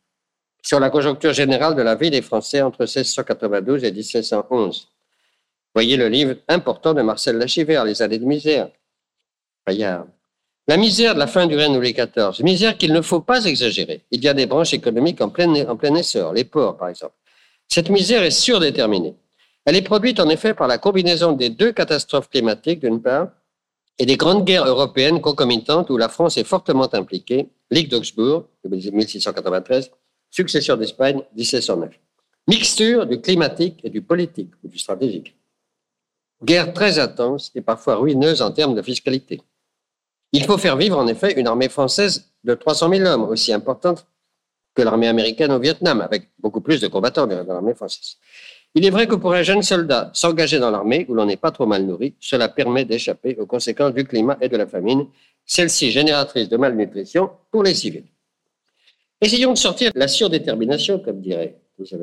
sur 0.62 0.80
la 0.80 0.90
conjoncture 0.90 1.32
générale 1.32 1.74
de 1.74 1.82
la 1.82 1.94
vie 1.94 2.10
des 2.10 2.22
Français 2.22 2.62
entre 2.62 2.80
1692 2.80 3.84
et 3.84 3.92
1711. 3.92 4.88
Voyez 5.74 5.96
le 5.96 6.08
livre 6.08 6.36
important 6.48 6.94
de 6.94 7.02
Marcel 7.02 7.36
Lachivert, 7.36 7.84
Les 7.84 8.02
années 8.02 8.18
de 8.18 8.24
misère. 8.24 8.70
La 9.66 10.76
misère 10.76 11.14
de 11.14 11.18
la 11.18 11.26
fin 11.26 11.46
du 11.46 11.56
règne 11.56 11.76
Louis 11.76 11.92
XIV, 11.92 12.42
misère 12.42 12.76
qu'il 12.76 12.92
ne 12.92 13.02
faut 13.02 13.20
pas 13.20 13.44
exagérer. 13.44 14.02
Il 14.10 14.22
y 14.22 14.28
a 14.28 14.34
des 14.34 14.46
branches 14.46 14.72
économiques 14.74 15.20
en 15.20 15.28
plein, 15.28 15.68
en 15.68 15.76
plein 15.76 15.94
essor, 15.94 16.32
les 16.32 16.44
ports 16.44 16.76
par 16.76 16.88
exemple. 16.88 17.14
Cette 17.68 17.90
misère 17.90 18.22
est 18.22 18.30
surdéterminée. 18.30 19.14
Elle 19.66 19.76
est 19.76 19.82
produite 19.82 20.20
en 20.20 20.28
effet 20.30 20.54
par 20.54 20.66
la 20.66 20.78
combinaison 20.78 21.32
des 21.32 21.50
deux 21.50 21.72
catastrophes 21.72 22.30
climatiques 22.30 22.80
d'une 22.80 23.02
part 23.02 23.28
et 23.98 24.06
des 24.06 24.16
grandes 24.16 24.44
guerres 24.44 24.66
européennes 24.66 25.20
concomitantes 25.20 25.90
où 25.90 25.96
la 25.96 26.08
France 26.08 26.36
est 26.36 26.44
fortement 26.44 26.92
impliquée, 26.94 27.50
Ligue 27.70 27.90
d'Augsbourg, 27.90 28.46
1693, 28.64 29.90
succession 30.30 30.76
d'Espagne, 30.76 31.22
1709. 31.36 31.90
Mixture 32.46 33.06
du 33.06 33.20
climatique 33.20 33.80
et 33.84 33.90
du 33.90 34.00
politique 34.00 34.52
ou 34.62 34.68
du 34.68 34.78
stratégique. 34.78 35.36
Guerre 36.42 36.72
très 36.72 36.98
intense 36.98 37.50
et 37.54 37.60
parfois 37.60 37.96
ruineuse 37.96 38.40
en 38.42 38.52
termes 38.52 38.74
de 38.74 38.82
fiscalité. 38.82 39.42
Il 40.32 40.44
faut 40.44 40.58
faire 40.58 40.76
vivre 40.76 40.98
en 40.98 41.06
effet 41.08 41.38
une 41.38 41.46
armée 41.46 41.68
française 41.68 42.30
de 42.44 42.54
300 42.54 42.90
000 42.90 43.04
hommes, 43.06 43.24
aussi 43.24 43.52
importante 43.52 44.06
que 44.74 44.82
l'armée 44.82 45.08
américaine 45.08 45.50
au 45.50 45.58
Vietnam, 45.58 46.00
avec 46.00 46.30
beaucoup 46.38 46.60
plus 46.60 46.80
de 46.80 46.86
combattants 46.86 47.26
dans 47.26 47.42
l'armée 47.42 47.74
française. 47.74 48.16
Il 48.78 48.86
est 48.86 48.90
vrai 48.90 49.08
que 49.08 49.16
pour 49.16 49.34
un 49.34 49.42
jeune 49.42 49.62
soldat 49.62 50.12
s'engager 50.14 50.60
dans 50.60 50.70
l'armée 50.70 51.04
où 51.08 51.14
l'on 51.14 51.26
n'est 51.26 51.36
pas 51.36 51.50
trop 51.50 51.66
mal 51.66 51.84
nourri, 51.84 52.14
cela 52.20 52.48
permet 52.48 52.84
d'échapper 52.84 53.36
aux 53.40 53.44
conséquences 53.44 53.92
du 53.92 54.04
climat 54.04 54.38
et 54.40 54.48
de 54.48 54.56
la 54.56 54.68
famine, 54.68 55.08
celle-ci 55.44 55.90
génératrice 55.90 56.48
de 56.48 56.56
malnutrition 56.56 57.28
pour 57.50 57.64
les 57.64 57.74
civils. 57.74 58.04
Essayons 59.20 59.52
de 59.52 59.58
sortir 59.58 59.90
la 59.96 60.06
surdétermination, 60.06 61.00
comme 61.00 61.20
dirait 61.20 61.56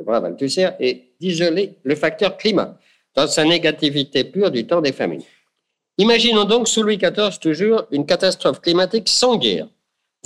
Brave 0.05 0.26
Althusser, 0.26 0.71
et 0.82 1.13
d'isoler 1.17 1.76
le 1.84 1.95
facteur 1.95 2.36
climat 2.36 2.78
dans 3.15 3.28
sa 3.28 3.45
négativité 3.45 4.26
pure 4.26 4.51
du 4.51 4.67
temps 4.67 4.82
des 4.82 4.91
famines. 4.91 5.23
Imaginons 5.97 6.43
donc 6.43 6.67
sous 6.67 6.84
Louis 6.84 6.97
XIV 6.97 7.39
toujours 7.39 7.84
une 7.91 8.05
catastrophe 8.05 8.59
climatique 8.59 9.07
sans 9.07 9.38
guerre, 9.38 9.69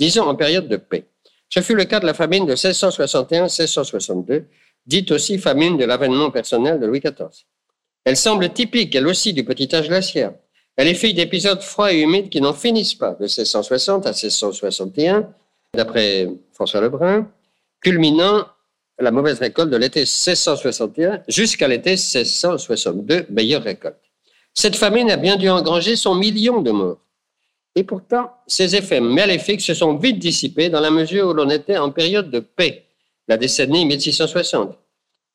disons 0.00 0.24
en 0.24 0.34
période 0.34 0.66
de 0.66 0.78
paix. 0.78 1.04
Ce 1.48 1.60
fut 1.60 1.76
le 1.76 1.84
cas 1.84 2.00
de 2.00 2.06
la 2.06 2.14
famine 2.14 2.44
de 2.44 2.56
1661-1662, 2.56 4.46
dite 4.86 5.10
aussi 5.12 5.38
famine 5.38 5.76
de 5.76 5.84
l'avènement 5.84 6.30
personnel 6.30 6.80
de 6.80 6.86
Louis 6.86 7.00
XIV. 7.00 7.44
Elle 8.04 8.16
semble 8.16 8.52
typique, 8.52 8.94
elle 8.94 9.06
aussi, 9.06 9.32
du 9.32 9.44
petit 9.44 9.74
âge 9.74 9.88
glaciaire. 9.88 10.32
Elle 10.76 10.88
est 10.88 10.94
fille 10.94 11.14
d'épisodes 11.14 11.60
froids 11.60 11.92
et 11.92 12.00
humides 12.00 12.30
qui 12.30 12.40
n'en 12.40 12.54
finissent 12.54 12.94
pas, 12.94 13.12
de 13.12 13.24
1660 13.24 14.06
à 14.06 14.10
1661, 14.10 15.28
d'après 15.74 16.28
François 16.52 16.80
Lebrun, 16.80 17.28
culminant 17.80 18.46
la 18.98 19.10
mauvaise 19.10 19.38
récolte 19.38 19.70
de 19.70 19.76
l'été 19.76 20.00
1661 20.00 21.22
jusqu'à 21.28 21.68
l'été 21.68 21.90
1662, 21.90 23.26
meilleure 23.30 23.62
récolte. 23.62 24.00
Cette 24.54 24.76
famine 24.76 25.10
a 25.10 25.16
bien 25.16 25.36
dû 25.36 25.48
engranger 25.48 25.96
son 25.96 26.14
million 26.14 26.60
de 26.60 26.70
morts. 26.70 27.00
Et 27.76 27.84
pourtant, 27.84 28.32
ces 28.46 28.74
effets 28.74 29.00
maléfiques 29.00 29.60
se 29.60 29.74
sont 29.74 29.96
vite 29.96 30.18
dissipés 30.18 30.70
dans 30.70 30.80
la 30.80 30.90
mesure 30.90 31.28
où 31.28 31.32
l'on 31.32 31.48
était 31.50 31.78
en 31.78 31.90
période 31.90 32.30
de 32.30 32.40
paix, 32.40 32.86
la 33.30 33.36
décennie 33.36 33.86
1660, 33.86 34.76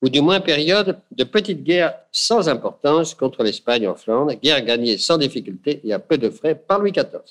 ou 0.01 0.09
du 0.09 0.19
moins 0.19 0.41
période 0.41 0.99
de 1.11 1.23
petite 1.23 1.63
guerre 1.63 1.95
sans 2.11 2.49
importance 2.49 3.15
contre 3.15 3.41
l'Espagne 3.41 3.87
en 3.87 3.95
Flandre, 3.95 4.33
guerre 4.33 4.65
gagnée 4.65 4.97
sans 4.97 5.17
difficulté 5.17 5.79
et 5.81 5.93
à 5.93 5.99
peu 5.99 6.17
de 6.17 6.29
frais 6.29 6.55
par 6.55 6.79
Louis 6.79 6.91
XIV. 6.91 7.23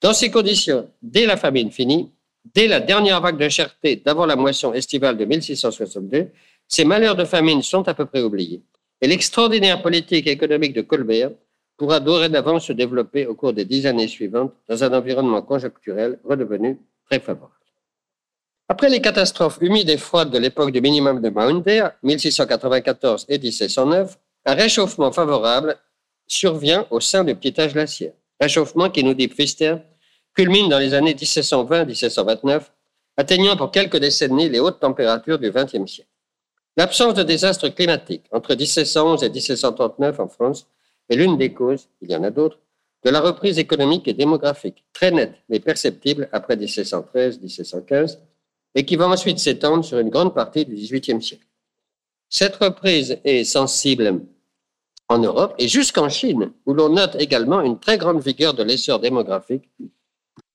Dans 0.00 0.14
ces 0.14 0.30
conditions, 0.30 0.88
dès 1.02 1.26
la 1.26 1.36
famine 1.36 1.70
finie, 1.70 2.10
dès 2.54 2.66
la 2.66 2.80
dernière 2.80 3.20
vague 3.20 3.36
de 3.36 3.46
cherté 3.50 3.96
d'avant 3.96 4.24
la 4.24 4.36
moisson 4.36 4.72
estivale 4.72 5.18
de 5.18 5.26
1662, 5.26 6.28
ces 6.66 6.86
malheurs 6.86 7.14
de 7.14 7.26
famine 7.26 7.60
sont 7.60 7.86
à 7.86 7.92
peu 7.92 8.06
près 8.06 8.22
oubliés. 8.22 8.62
Et 9.02 9.06
l'extraordinaire 9.06 9.82
politique 9.82 10.26
économique 10.26 10.72
de 10.72 10.80
Colbert 10.80 11.32
pourra 11.76 12.00
dorénavant 12.00 12.58
se 12.58 12.72
développer 12.72 13.26
au 13.26 13.34
cours 13.34 13.52
des 13.52 13.66
dix 13.66 13.84
années 13.84 14.08
suivantes 14.08 14.54
dans 14.66 14.82
un 14.82 14.94
environnement 14.94 15.42
conjoncturel 15.42 16.18
redevenu 16.24 16.78
très 17.10 17.20
favorable. 17.20 17.63
Après 18.66 18.88
les 18.88 19.02
catastrophes 19.02 19.58
humides 19.60 19.90
et 19.90 19.98
froides 19.98 20.30
de 20.30 20.38
l'époque 20.38 20.72
du 20.72 20.80
minimum 20.80 21.20
de 21.20 21.28
Maunder, 21.28 21.88
1694 22.02 23.26
et 23.28 23.38
1709, 23.38 24.18
un 24.46 24.54
réchauffement 24.54 25.12
favorable 25.12 25.76
survient 26.26 26.86
au 26.90 26.98
sein 26.98 27.24
du 27.24 27.34
petit 27.34 27.60
âge 27.60 27.74
glaciaire. 27.74 28.14
Réchauffement 28.40 28.88
qui, 28.88 29.04
nous 29.04 29.12
dit 29.12 29.28
Pfister, 29.28 29.76
culmine 30.34 30.70
dans 30.70 30.78
les 30.78 30.94
années 30.94 31.12
1720-1729, 31.12 32.62
atteignant 33.18 33.56
pour 33.56 33.70
quelques 33.70 33.98
décennies 33.98 34.48
les 34.48 34.60
hautes 34.60 34.80
températures 34.80 35.38
du 35.38 35.50
XXe 35.50 35.86
siècle. 35.86 36.10
L'absence 36.78 37.14
de 37.14 37.22
désastres 37.22 37.72
climatiques 37.72 38.24
entre 38.32 38.54
1711 38.54 39.22
et 39.24 39.28
1739 39.28 40.20
en 40.20 40.28
France 40.28 40.66
est 41.10 41.16
l'une 41.16 41.36
des 41.36 41.52
causes, 41.52 41.88
il 42.00 42.10
y 42.10 42.16
en 42.16 42.24
a 42.24 42.30
d'autres, 42.30 42.58
de 43.04 43.10
la 43.10 43.20
reprise 43.20 43.58
économique 43.58 44.08
et 44.08 44.14
démographique, 44.14 44.84
très 44.94 45.10
nette 45.10 45.34
mais 45.50 45.60
perceptible 45.60 46.30
après 46.32 46.56
1713-1715, 46.56 48.18
et 48.74 48.84
qui 48.84 48.96
va 48.96 49.08
ensuite 49.08 49.38
s'étendre 49.38 49.84
sur 49.84 49.98
une 49.98 50.10
grande 50.10 50.34
partie 50.34 50.64
du 50.64 50.74
XVIIIe 50.74 51.22
siècle. 51.22 51.46
Cette 52.28 52.56
reprise 52.56 53.18
est 53.24 53.44
sensible 53.44 54.20
en 55.08 55.18
Europe 55.18 55.54
et 55.58 55.68
jusqu'en 55.68 56.08
Chine, 56.08 56.52
où 56.66 56.74
l'on 56.74 56.88
note 56.88 57.16
également 57.18 57.60
une 57.60 57.78
très 57.78 57.98
grande 57.98 58.20
vigueur 58.20 58.54
de 58.54 58.62
l'essor 58.62 58.98
démographique 58.98 59.68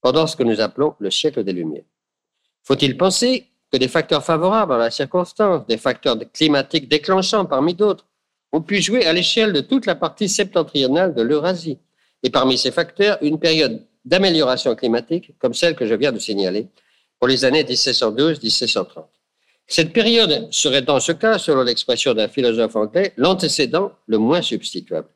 pendant 0.01 0.27
ce 0.27 0.35
que 0.35 0.43
nous 0.43 0.59
appelons 0.59 0.95
le 0.99 1.11
siècle 1.11 1.43
des 1.43 1.53
Lumières. 1.53 1.83
Faut-il 2.63 2.97
penser 2.97 3.47
que 3.71 3.77
des 3.77 3.87
facteurs 3.87 4.23
favorables 4.23 4.73
à 4.73 4.77
la 4.77 4.91
circonstance, 4.91 5.65
des 5.67 5.77
facteurs 5.77 6.17
climatiques 6.33 6.89
déclenchants 6.89 7.45
parmi 7.45 7.73
d'autres, 7.73 8.05
ont 8.51 8.61
pu 8.61 8.81
jouer 8.81 9.05
à 9.05 9.13
l'échelle 9.13 9.53
de 9.53 9.61
toute 9.61 9.85
la 9.85 9.95
partie 9.95 10.27
septentrionale 10.27 11.13
de 11.13 11.21
l'Eurasie? 11.21 11.77
Et 12.23 12.29
parmi 12.29 12.57
ces 12.57 12.71
facteurs, 12.71 13.17
une 13.21 13.39
période 13.39 13.85
d'amélioration 14.03 14.75
climatique, 14.75 15.33
comme 15.39 15.53
celle 15.53 15.75
que 15.75 15.85
je 15.85 15.93
viens 15.93 16.11
de 16.11 16.19
signaler, 16.19 16.67
pour 17.19 17.27
les 17.27 17.45
années 17.45 17.63
1712-1730. 17.63 19.05
Cette 19.67 19.93
période 19.93 20.47
serait 20.51 20.81
dans 20.81 20.99
ce 20.99 21.11
cas, 21.11 21.37
selon 21.37 21.63
l'expression 21.63 22.13
d'un 22.13 22.27
philosophe 22.27 22.75
anglais, 22.75 23.13
l'antécédent 23.17 23.91
le 24.07 24.17
moins 24.17 24.41
substituable. 24.41 25.07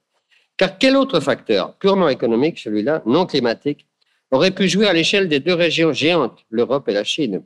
Car 0.57 0.77
quel 0.77 0.95
autre 0.95 1.19
facteur, 1.19 1.75
purement 1.77 2.09
économique, 2.09 2.59
celui-là, 2.59 3.01
non 3.05 3.25
climatique, 3.25 3.87
aurait 4.29 4.51
pu 4.51 4.67
jouer 4.67 4.87
à 4.87 4.93
l'échelle 4.93 5.27
des 5.27 5.39
deux 5.39 5.53
régions 5.53 5.93
géantes, 5.93 6.39
l'Europe 6.51 6.87
et 6.89 6.93
la 6.93 7.03
Chine, 7.03 7.43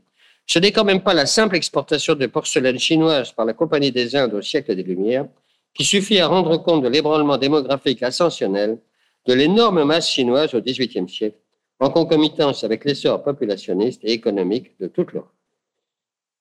ce 0.48 0.60
n'est 0.60 0.72
quand 0.72 0.86
même 0.86 1.04
pas 1.04 1.14
la 1.14 1.26
simple 1.26 1.58
exportation 1.58 2.16
de 2.16 2.26
porcelaine 2.26 2.80
chinoise 2.80 3.34
par 3.34 3.46
la 3.46 3.54
Compagnie 3.54 3.92
des 3.92 4.16
Indes 4.16 4.34
au 4.34 4.42
siècle 4.42 4.76
des 4.76 4.84
Lumières 4.84 5.28
qui 5.74 5.84
suffit 5.84 6.20
à 6.20 6.28
rendre 6.28 6.58
compte 6.58 6.84
de 6.84 6.88
l'ébranlement 6.88 7.38
démographique 7.38 8.02
ascensionnel 8.02 8.80
de 9.28 9.34
l'énorme 9.34 9.84
masse 9.84 10.10
chinoise 10.10 10.54
au 10.56 10.62
XVIIIe 10.62 11.10
siècle, 11.10 11.38
en 11.80 11.90
concomitance 11.90 12.64
avec 12.64 12.86
l'essor 12.86 13.24
populationniste 13.24 14.02
et 14.04 14.12
économique 14.12 14.80
de 14.80 14.88
toute 14.88 15.14
l'Europe. 15.14 15.32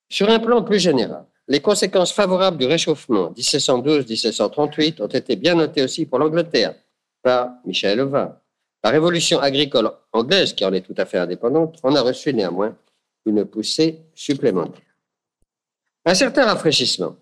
Sur 0.08 0.30
un 0.30 0.38
plan 0.38 0.62
plus 0.62 0.78
général, 0.78 1.24
les 1.48 1.60
conséquences 1.60 2.12
favorables 2.12 2.58
du 2.58 2.66
réchauffement 2.66 3.30
1712-1738 3.32 5.02
ont 5.02 5.06
été 5.06 5.36
bien 5.36 5.54
notées 5.54 5.82
aussi 5.82 6.06
pour 6.06 6.18
l'Angleterre 6.18 6.74
par 7.22 7.50
Michel 7.64 7.98
Levin. 7.98 8.36
La 8.82 8.90
révolution 8.90 9.40
agricole 9.40 9.90
anglaise, 10.12 10.52
qui 10.52 10.64
en 10.64 10.72
est 10.72 10.80
tout 10.80 10.94
à 10.96 11.06
fait 11.06 11.18
indépendante, 11.18 11.78
en 11.82 11.94
a 11.94 12.00
reçu 12.00 12.32
néanmoins 12.32 12.76
une 13.26 13.44
poussée 13.44 14.00
supplémentaire. 14.14 14.82
Un 16.04 16.14
certain 16.14 16.46
rafraîchissement 16.46 17.16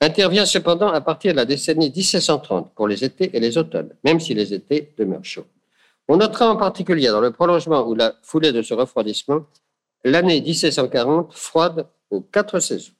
intervient 0.00 0.46
cependant 0.46 0.88
à 0.88 1.00
partir 1.02 1.32
de 1.32 1.36
la 1.36 1.44
décennie 1.44 1.92
1730 1.94 2.74
pour 2.74 2.88
les 2.88 3.04
étés 3.04 3.30
et 3.34 3.40
les 3.40 3.58
automnes, 3.58 3.94
même 4.02 4.18
si 4.18 4.32
les 4.32 4.54
étés 4.54 4.94
demeurent 4.96 5.24
chauds. 5.24 5.46
On 6.12 6.16
notera 6.16 6.50
en 6.50 6.56
particulier 6.56 7.06
dans 7.06 7.20
le 7.20 7.30
prolongement 7.30 7.86
ou 7.86 7.94
la 7.94 8.16
foulée 8.22 8.50
de 8.50 8.62
ce 8.62 8.74
refroidissement 8.74 9.46
l'année 10.02 10.40
1740 10.40 11.32
froide 11.32 11.86
aux 12.10 12.20
quatre 12.20 12.58
saisons. 12.58 12.94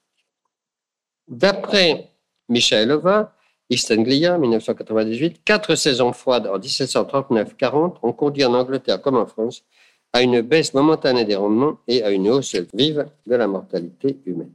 D'après 1.27 2.13
Michel 2.49 2.87
Leva, 2.87 3.35
East 3.69 3.91
Anglia, 3.91 4.39
1998, 4.39 5.43
quatre 5.45 5.75
saisons 5.75 6.13
froides 6.13 6.47
en 6.47 6.61
1739-40 6.61 7.97
ont 8.01 8.13
conduit 8.13 8.45
en 8.45 8.55
Angleterre 8.55 9.03
comme 9.03 9.17
en 9.17 9.27
France 9.27 9.65
à 10.13 10.23
une 10.23 10.41
baisse 10.43 10.73
momentanée 10.73 11.25
des 11.25 11.35
rendements 11.35 11.81
et 11.89 12.05
à 12.05 12.11
une 12.11 12.29
hausse 12.29 12.55
vive 12.73 13.09
de 13.27 13.35
la 13.35 13.49
mortalité 13.49 14.21
humaine. 14.25 14.53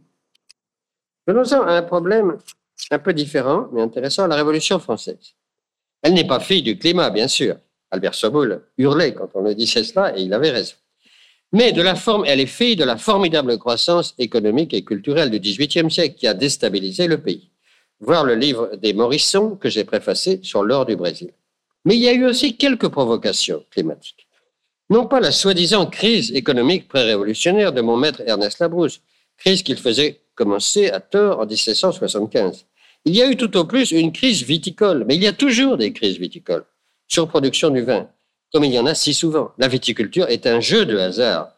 Venons-en 1.28 1.62
à 1.64 1.74
un 1.74 1.84
problème 1.84 2.38
un 2.90 3.00
peu 3.00 3.12
différent, 3.12 3.68
mais 3.74 3.82
intéressant, 3.82 4.28
la 4.28 4.38
Révolution 4.38 4.80
française. 4.80 5.34
Elle 6.02 6.14
n'est 6.14 6.26
pas 6.26 6.40
fille 6.40 6.64
du 6.64 6.80
climat, 6.80 7.10
bien 7.10 7.28
sûr. 7.28 7.58
Albert 7.96 8.14
Soboul 8.14 8.62
hurlait 8.78 9.14
quand 9.14 9.30
on 9.36 9.44
lui 9.44 9.56
disait 9.56 9.84
cela, 9.84 10.18
et 10.18 10.22
il 10.22 10.34
avait 10.34 10.52
raison. 10.52 10.76
Mais 11.54 11.72
de 11.72 11.82
la 11.82 11.96
forme, 11.96 12.26
elle 12.26 12.42
est 12.42 12.46
fille 12.46 12.76
de 12.76 12.84
la 12.84 12.98
formidable 12.98 13.58
croissance 13.58 14.14
économique 14.18 14.74
et 14.74 14.84
culturelle 14.84 15.32
du 15.32 15.40
XVIIIe 15.40 15.90
siècle 15.90 16.16
qui 16.16 16.28
a 16.28 16.34
déstabilisé 16.34 17.08
le 17.08 17.22
pays. 17.22 17.50
Voir 18.02 18.26
le 18.26 18.36
livre 18.36 18.76
des 18.76 18.94
Morisson 18.94 19.56
que 19.56 19.70
j'ai 19.70 19.86
préfacé 19.86 20.42
sur 20.44 20.64
l'or 20.64 20.86
du 20.86 20.98
Brésil. 20.98 21.32
Mais 21.86 21.96
il 21.96 22.02
y 22.02 22.10
a 22.10 22.14
eu 22.14 22.26
aussi 22.26 22.58
quelques 22.58 22.90
provocations 22.90 23.64
climatiques. 23.72 24.28
Non 24.90 25.08
pas 25.08 25.22
la 25.22 25.32
soi-disant 25.32 25.86
crise 25.86 26.32
économique 26.32 26.90
pré-révolutionnaire 26.90 27.72
de 27.72 27.82
mon 27.82 27.96
maître 27.96 28.22
Ernest 28.28 28.60
Labrousse, 28.60 29.00
crise 29.38 29.64
qu'il 29.64 29.78
faisait 29.78 30.20
commencer 30.36 30.90
à 30.90 31.00
tort 31.00 31.40
en 31.40 31.46
1775. 31.46 32.66
Il 33.06 33.16
y 33.16 33.22
a 33.22 33.30
eu 33.30 33.38
tout 33.38 33.56
au 33.56 33.64
plus 33.64 33.92
une 33.92 34.12
crise 34.12 34.44
viticole, 34.44 35.06
mais 35.08 35.16
il 35.16 35.24
y 35.24 35.28
a 35.28 35.34
toujours 35.34 35.78
des 35.78 35.94
crises 35.94 36.20
viticoles. 36.20 36.66
Surproduction 37.08 37.70
du 37.70 37.82
vin, 37.82 38.10
comme 38.52 38.64
il 38.64 38.74
y 38.74 38.80
en 38.80 38.86
a 38.86 38.96
si 38.96 39.14
souvent. 39.14 39.52
La 39.58 39.68
viticulture 39.68 40.28
est 40.30 40.48
un 40.48 40.60
jeu 40.60 40.86
de 40.86 40.98
hasard. 40.98 41.52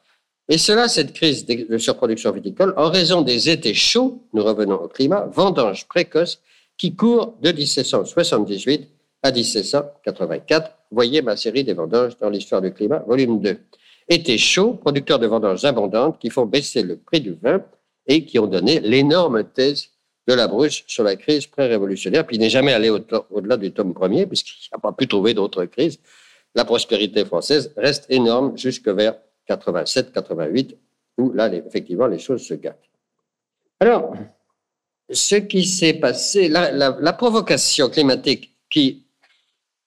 Et 0.50 0.58
cela, 0.58 0.88
cette 0.88 1.14
crise 1.14 1.46
de 1.46 1.78
surproduction 1.78 2.32
viticole, 2.32 2.74
en 2.78 2.90
raison 2.90 3.22
des 3.22 3.50
étés 3.50 3.74
chauds, 3.74 4.24
nous 4.34 4.44
revenons 4.44 4.76
au 4.76 4.88
climat, 4.88 5.28
vendange 5.32 5.88
précoce, 5.88 6.42
qui 6.78 6.96
court 6.96 7.36
de 7.42 7.52
1778 7.52 8.88
à 9.24 9.32
1784. 9.32 10.72
Voyez 10.92 11.22
ma 11.22 11.36
série 11.36 11.64
des 11.64 11.74
vendanges 11.74 12.18
dans 12.18 12.30
l'histoire 12.30 12.62
du 12.62 12.74
climat, 12.74 13.00
volume 13.08 13.42
2. 13.42 13.60
Été 14.10 14.38
chaud, 14.38 14.74
producteurs 14.74 15.20
de 15.20 15.28
vendanges 15.28 15.66
abondantes 15.66 16.18
qui 16.20 16.30
font 16.30 16.46
baisser 16.46 16.82
le 16.82 16.98
prix 16.98 17.20
du 17.20 17.34
vin 17.34 17.62
et 18.06 18.24
qui 18.24 18.40
ont 18.40 18.48
donné 18.48 18.80
l'énorme 18.80 19.44
thèse 19.44 19.90
de 20.28 20.34
la 20.34 20.48
Bruche 20.48 20.84
sur 20.88 21.04
la 21.04 21.16
crise 21.16 21.48
pré-révolutionnaire, 21.48 22.26
puis 22.26 22.36
il 22.36 22.40
n'est 22.40 22.50
jamais 22.50 22.74
allé 22.74 22.90
au-delà 22.90 23.58
du 23.58 23.72
tome 23.72 23.94
premier, 23.94 24.26
puisqu'il 24.26 24.70
n'a 24.74 24.80
pas 24.80 24.92
pu 24.92 25.08
trouver 25.08 25.34
d'autres 25.34 25.66
crises. 25.66 26.00
La 26.54 26.66
prospérité 26.66 27.24
française 27.24 27.74
reste 27.78 28.06
énorme 28.10 28.58
jusque 28.58 28.90
vers 28.90 29.16
87-88, 29.50 30.76
où 31.18 31.32
là, 31.32 31.54
effectivement, 31.54 32.08
les 32.08 32.20
choses 32.20 32.46
se 32.46 32.54
gâtent. 32.56 32.90
Alors, 33.80 34.14
ce 35.10 35.36
qui 35.36 35.64
s'est 35.64 35.94
passé, 35.94 36.50
la, 36.50 37.14
provocation 37.14 37.90
climatique 37.90 38.58
qui 38.70 39.06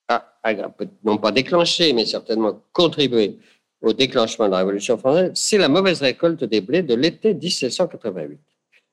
a, 0.07 0.25
non 1.03 1.17
pas 1.17 1.31
déclenché, 1.31 1.93
mais 1.93 2.05
certainement 2.05 2.63
contribué 2.73 3.37
au 3.81 3.93
déclenchement 3.93 4.45
de 4.45 4.51
la 4.51 4.57
Révolution 4.59 4.97
française, 4.97 5.31
c'est 5.35 5.57
la 5.57 5.67
mauvaise 5.67 6.01
récolte 6.01 6.43
des 6.43 6.61
blés 6.61 6.81
de 6.81 6.95
l'été 6.95 7.33
1788. 7.33 8.39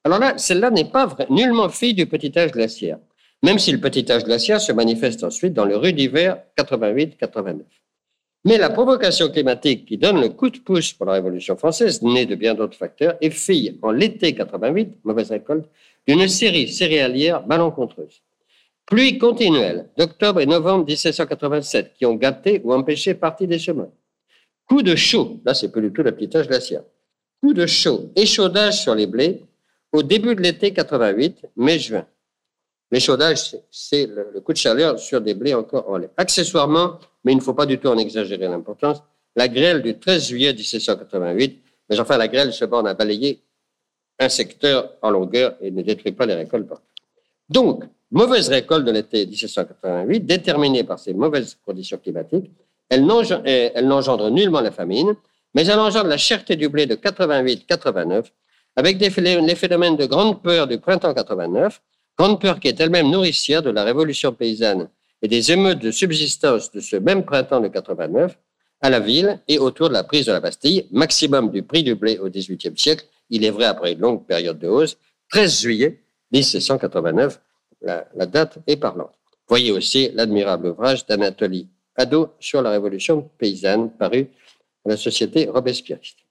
Alors 0.04 0.18
là, 0.18 0.38
celle-là 0.38 0.70
n'est 0.70 0.90
pas 0.90 1.14
nullement 1.30 1.68
fille 1.68 1.94
du 1.94 2.06
petit 2.06 2.32
âge 2.38 2.52
glaciaire, 2.52 2.98
même 3.42 3.58
si 3.58 3.72
le 3.72 3.80
petit 3.80 4.10
âge 4.10 4.24
glaciaire 4.24 4.60
se 4.60 4.72
manifeste 4.72 5.24
ensuite 5.24 5.54
dans 5.54 5.64
le 5.64 5.76
rude 5.76 5.98
hiver 5.98 6.38
88-89. 6.56 7.62
Mais 8.44 8.56
la 8.56 8.70
provocation 8.70 9.28
climatique 9.28 9.86
qui 9.86 9.98
donne 9.98 10.20
le 10.20 10.28
coup 10.28 10.48
de 10.48 10.58
pouce 10.58 10.92
pour 10.92 11.06
la 11.06 11.14
Révolution 11.14 11.56
française, 11.56 12.02
née 12.02 12.24
de 12.24 12.34
bien 12.34 12.54
d'autres 12.54 12.76
facteurs, 12.76 13.16
est 13.20 13.30
fille 13.30 13.78
en 13.82 13.90
l'été 13.90 14.34
88, 14.34 14.98
mauvaise 15.04 15.30
récolte, 15.30 15.68
d'une 16.06 16.26
série 16.28 16.68
céréalière 16.68 17.46
malencontreuse. 17.46 18.22
Pluies 18.86 19.18
continuelles 19.18 19.90
d'octobre 19.98 20.40
et 20.40 20.46
novembre 20.46 20.86
1787 20.86 21.92
qui 21.98 22.06
ont 22.06 22.14
gâté 22.14 22.62
ou 22.64 22.72
empêché 22.72 23.12
partie 23.12 23.46
des 23.46 23.58
chemins. 23.58 23.90
Coup 24.66 24.82
de 24.82 24.94
chaud, 24.94 25.40
là 25.44 25.52
c'est 25.52 25.70
plus 25.70 25.82
du 25.82 25.92
tout 25.92 26.02
la 26.02 26.12
petite 26.12 26.36
glaciaire. 26.48 26.84
Coup 27.42 27.52
de 27.52 27.66
chaud, 27.66 28.10
échaudage 28.16 28.80
sur 28.80 28.94
les 28.94 29.06
blés 29.06 29.42
au 29.92 30.02
début 30.02 30.34
de 30.34 30.42
l'été 30.42 30.72
88, 30.72 31.46
mai-juin. 31.56 32.06
L'échaudage, 32.90 33.56
c'est 33.70 34.06
le, 34.06 34.40
coup 34.40 34.52
de 34.52 34.58
chaleur 34.58 34.98
sur 34.98 35.20
des 35.20 35.34
blés 35.34 35.54
encore 35.54 35.88
en 35.90 35.98
lait. 35.98 36.10
Accessoirement, 36.16 36.98
mais 37.24 37.32
il 37.32 37.36
ne 37.36 37.42
faut 37.42 37.54
pas 37.54 37.66
du 37.66 37.78
tout 37.78 37.88
en 37.88 37.98
exagérer 37.98 38.48
l'importance, 38.48 39.02
la 39.36 39.48
grêle 39.48 39.82
du 39.82 39.98
13 39.98 40.28
juillet 40.28 40.52
1788, 40.52 41.62
mais 41.90 42.00
enfin 42.00 42.16
la 42.16 42.28
grêle 42.28 42.52
se 42.52 42.64
borne 42.64 42.86
à 42.86 42.94
balayer 42.94 43.40
un 44.18 44.28
secteur 44.28 44.94
en 45.02 45.10
longueur 45.10 45.56
et 45.60 45.70
ne 45.70 45.82
détruit 45.82 46.12
pas 46.12 46.26
les 46.26 46.34
récoltes. 46.34 46.72
Donc, 47.48 47.84
mauvaise 48.10 48.48
récolte 48.48 48.84
de 48.84 48.90
l'été 48.90 49.26
1788, 49.26 50.20
déterminée 50.20 50.84
par 50.84 50.98
ces 50.98 51.14
mauvaises 51.14 51.56
conditions 51.64 51.98
climatiques, 51.98 52.50
elle 52.88 53.04
n'engendre 53.04 54.30
nullement 54.30 54.60
la 54.60 54.70
famine, 54.70 55.14
mais 55.54 55.66
elle 55.66 55.78
engendre 55.78 56.08
la 56.08 56.16
cherté 56.16 56.56
du 56.56 56.68
blé 56.68 56.86
de 56.86 56.94
88-89, 56.94 58.24
avec 58.78 58.96
des, 58.96 59.10
les 59.10 59.56
phénomènes 59.56 59.96
de 59.96 60.06
grande 60.06 60.40
peur 60.40 60.68
du 60.68 60.78
printemps 60.78 61.12
89, 61.12 61.82
grande 62.16 62.40
peur 62.40 62.60
qui 62.60 62.68
est 62.68 62.78
elle-même 62.78 63.10
nourricière 63.10 63.60
de 63.60 63.70
la 63.70 63.82
révolution 63.82 64.32
paysanne 64.32 64.88
et 65.20 65.26
des 65.26 65.50
émeutes 65.50 65.80
de 65.80 65.90
subsistance 65.90 66.70
de 66.70 66.78
ce 66.78 66.94
même 66.94 67.24
printemps 67.24 67.58
de 67.58 67.66
89 67.66 68.38
à 68.80 68.88
la 68.88 69.00
ville 69.00 69.40
et 69.48 69.58
autour 69.58 69.88
de 69.88 69.94
la 69.94 70.04
prise 70.04 70.26
de 70.26 70.32
la 70.32 70.38
Bastille, 70.38 70.86
maximum 70.92 71.50
du 71.50 71.64
prix 71.64 71.82
du 71.82 71.96
blé 71.96 72.18
au 72.18 72.30
XVIIIe 72.30 72.78
siècle, 72.78 73.04
il 73.30 73.44
est 73.44 73.50
vrai 73.50 73.64
après 73.64 73.94
une 73.94 73.98
longue 73.98 74.24
période 74.24 74.60
de 74.60 74.68
hausse, 74.68 74.96
13 75.32 75.60
juillet 75.60 76.00
1789, 76.30 77.40
la, 77.82 78.06
la 78.14 78.26
date 78.26 78.58
est 78.68 78.76
parlante. 78.76 79.10
Voyez 79.48 79.72
aussi 79.72 80.12
l'admirable 80.14 80.68
ouvrage 80.68 81.04
d'Anatolie 81.04 81.66
Ado 81.96 82.28
sur 82.38 82.62
la 82.62 82.70
révolution 82.70 83.28
paysanne, 83.38 83.90
paru 83.90 84.28
dans 84.84 84.92
la 84.92 84.96
société 84.96 85.46
robespierriste. 85.46 86.27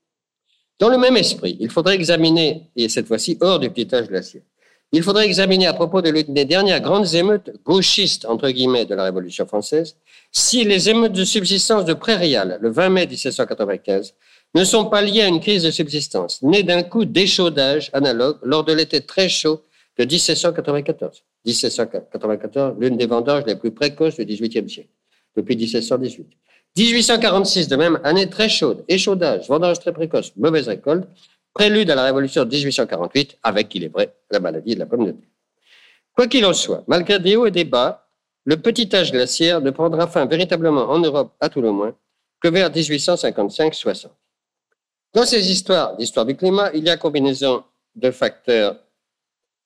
Dans 0.80 0.90
le 0.90 0.98
même 0.98 1.18
esprit, 1.18 1.58
il 1.60 1.70
faudrait 1.70 1.96
examiner, 1.96 2.70
et 2.76 2.88
cette 2.88 3.08
fois-ci 3.08 3.38
hors 3.42 3.60
du 3.60 3.70
âge 3.92 4.08
glaciaire, 4.08 4.44
il 4.92 5.04
faudrait 5.04 5.26
examiner 5.26 5.66
à 5.66 5.74
propos 5.74 6.02
de 6.02 6.10
l'une 6.10 6.34
des 6.34 6.46
dernières 6.46 6.80
grandes 6.80 7.14
émeutes 7.14 7.52
gauchistes, 7.66 8.26
entre 8.26 8.50
guillemets, 8.50 8.86
de 8.86 8.96
la 8.96 9.04
Révolution 9.04 9.46
française, 9.46 9.98
si 10.32 10.64
les 10.64 10.90
émeutes 10.90 11.14
de 11.14 11.26
subsistance 11.26 11.84
de 11.84 11.94
Prairial, 11.94 12.60
le 12.62 12.70
20 12.70 12.90
mai 12.90 13.08
1795, 13.08 14.14
ne 14.56 14.64
sont 14.64 14.86
pas 14.86 15.02
liées 15.02 15.24
à 15.24 15.28
une 15.28 15.40
crise 15.40 15.64
de 15.64 15.72
subsistance, 15.72 16.42
née 16.42 16.64
d'un 16.64 16.84
coup 16.84 17.06
d'échaudage 17.06 17.90
analogue 17.94 18.38
lors 18.44 18.64
de 18.64 18.72
l'été 18.72 19.02
très 19.02 19.30
chaud 19.30 19.62
de 19.98 20.06
1794. 20.06 21.24
1794, 21.46 22.76
l'une 22.80 22.98
des 22.98 23.08
vendanges 23.08 23.44
les 23.46 23.56
plus 23.56 23.72
précoces 23.72 24.16
du 24.16 24.26
XVIIIe 24.26 24.70
siècle 24.70 24.90
depuis 25.36 25.56
1718. 25.56 26.28
1846, 26.78 27.68
de 27.68 27.76
même, 27.76 28.00
année 28.04 28.30
très 28.30 28.50
chaude, 28.50 28.84
échaudage, 28.88 29.48
vendange 29.48 29.80
très 29.80 29.92
précoce, 29.92 30.32
mauvaise 30.36 30.68
récolte, 30.68 31.08
prélude 31.54 31.90
à 31.90 31.96
la 31.96 32.04
révolution 32.04 32.46
de 32.46 32.50
1848, 32.50 33.40
avec, 33.42 33.74
il 33.74 33.86
est 33.86 33.88
vrai, 33.88 34.14
la 34.30 34.40
maladie 34.40 34.76
de 34.76 34.80
la 34.80 34.86
pomme 34.86 35.06
de 35.06 35.12
terre. 35.12 35.30
Quoi 36.14 36.28
qu'il 36.28 36.46
en 36.46 36.54
soit, 36.54 36.84
malgré 36.88 37.20
des 37.20 37.36
hauts 37.36 37.48
et 37.48 37.52
des 37.52 37.64
bas, 37.64 38.08
le 38.46 38.58
petit 38.58 38.96
âge 38.96 39.12
glaciaire 39.12 39.60
ne 39.60 39.72
prendra 39.72 40.08
fin 40.08 40.26
véritablement 40.26 40.84
en 40.90 41.00
Europe, 41.00 41.34
à 41.40 41.50
tout 41.50 41.62
le 41.62 41.72
moins, 41.72 41.96
que 42.42 42.48
vers 42.48 42.70
1855-60. 42.70 44.10
Dans 45.14 45.26
ces 45.26 45.52
histoires 45.52 45.98
d'histoire 45.98 46.26
du 46.26 46.36
climat, 46.36 46.70
il 46.74 46.84
y 46.84 46.90
a 46.90 46.98
combinaison 46.98 47.64
de 47.96 48.12
facteurs, 48.12 48.78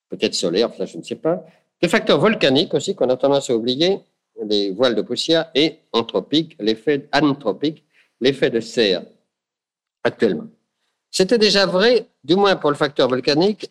peut-être 0.10 0.34
solaires, 0.34 0.70
ça 0.78 0.86
je 0.86 0.98
ne 0.98 1.04
sais 1.04 1.16
pas, 1.16 1.44
de 1.82 1.88
facteurs 1.88 2.20
volcaniques 2.20 2.74
aussi 2.74 2.96
qu'on 2.96 3.10
a 3.10 3.18
tendance 3.18 3.50
à 3.50 3.56
oublier, 3.56 4.00
les 4.46 4.72
voiles 4.72 4.96
de 4.96 5.02
poussière, 5.02 5.52
et 5.56 5.80
anthropique, 5.92 6.56
l'effet 6.60 7.10
anthropique, 7.14 7.84
l'effet 8.20 8.50
de 8.50 8.60
serre 8.60 9.04
actuellement. 10.04 10.48
C'était 11.10 11.38
déjà 11.38 11.66
vrai, 11.66 12.08
du 12.24 12.36
moins 12.36 12.56
pour 12.56 12.70
le 12.70 12.76
facteur 12.76 13.10
volcanique, 13.10 13.70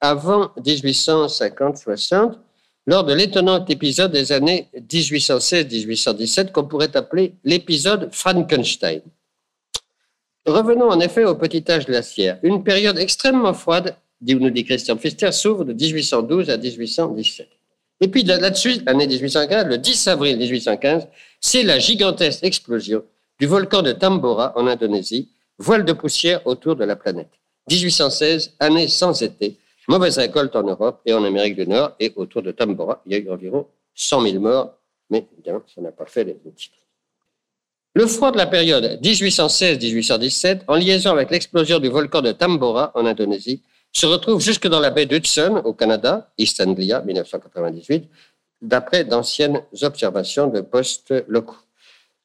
avant 0.00 0.46
1850-60, 0.58 2.38
lors 2.86 3.04
de 3.04 3.12
l'étonnant 3.12 3.64
épisode 3.66 4.12
des 4.12 4.32
années 4.32 4.68
1816-1817 4.74 6.50
qu'on 6.52 6.64
pourrait 6.64 6.96
appeler 6.96 7.34
l'épisode 7.44 8.12
Frankenstein. 8.12 9.02
Revenons 10.46 10.88
en 10.88 10.98
effet 11.00 11.24
au 11.24 11.34
petit 11.36 11.64
âge 11.70 11.86
glaciaire. 11.86 12.38
Une 12.42 12.64
période 12.64 12.98
extrêmement 12.98 13.54
froide, 13.54 13.96
nous 14.22 14.50
dit 14.50 14.64
Christian 14.64 14.96
Pfister, 14.96 15.30
s'ouvre 15.32 15.64
de 15.64 15.72
1812 15.72 16.50
à 16.50 16.56
1817. 16.56 17.48
Et 18.00 18.08
puis 18.08 18.22
là-dessus, 18.22 18.80
l'année 18.86 19.06
1815, 19.06 19.66
le 19.66 19.78
10 19.78 20.08
avril 20.08 20.38
1815, 20.38 21.06
c'est 21.40 21.62
la 21.62 21.78
gigantesque 21.78 22.44
explosion 22.44 23.04
du 23.38 23.46
volcan 23.46 23.82
de 23.82 23.92
Tambora 23.92 24.52
en 24.56 24.66
Indonésie, 24.66 25.28
voile 25.58 25.84
de 25.84 25.92
poussière 25.92 26.46
autour 26.46 26.76
de 26.76 26.84
la 26.84 26.96
planète. 26.96 27.30
1816, 27.68 28.54
année 28.58 28.88
sans 28.88 29.22
été, 29.22 29.56
mauvaise 29.88 30.18
récolte 30.18 30.56
en 30.56 30.62
Europe 30.62 31.00
et 31.04 31.12
en 31.12 31.24
Amérique 31.24 31.56
du 31.56 31.66
Nord, 31.66 31.92
et 32.00 32.12
autour 32.16 32.42
de 32.42 32.52
Tambora, 32.52 33.02
il 33.06 33.12
y 33.12 33.14
a 33.16 33.18
eu 33.18 33.30
environ 33.30 33.66
100 33.94 34.22
000 34.22 34.40
morts, 34.40 34.74
mais 35.10 35.26
évidemment, 35.34 35.62
ça 35.74 35.80
n'a 35.80 35.92
pas 35.92 36.06
fait 36.06 36.24
les 36.24 36.36
titres. 36.56 36.76
Le 37.94 38.06
froid 38.06 38.30
de 38.30 38.36
la 38.36 38.46
période 38.46 39.00
1816-1817, 39.02 40.60
en 40.68 40.76
liaison 40.76 41.10
avec 41.10 41.30
l'explosion 41.30 41.80
du 41.80 41.88
volcan 41.88 42.22
de 42.22 42.32
Tambora 42.32 42.92
en 42.94 43.04
Indonésie, 43.04 43.62
se 43.92 44.06
retrouve 44.06 44.40
jusque 44.40 44.68
dans 44.68 44.80
la 44.80 44.90
baie 44.90 45.06
d'Hudson 45.06 45.62
au 45.64 45.74
Canada, 45.74 46.32
East 46.38 46.60
Anglia, 46.60 47.02
1998, 47.02 48.08
d'après 48.62 49.04
d'anciennes 49.04 49.60
observations 49.82 50.46
de 50.46 50.60
postes 50.60 51.14
locaux. 51.28 51.56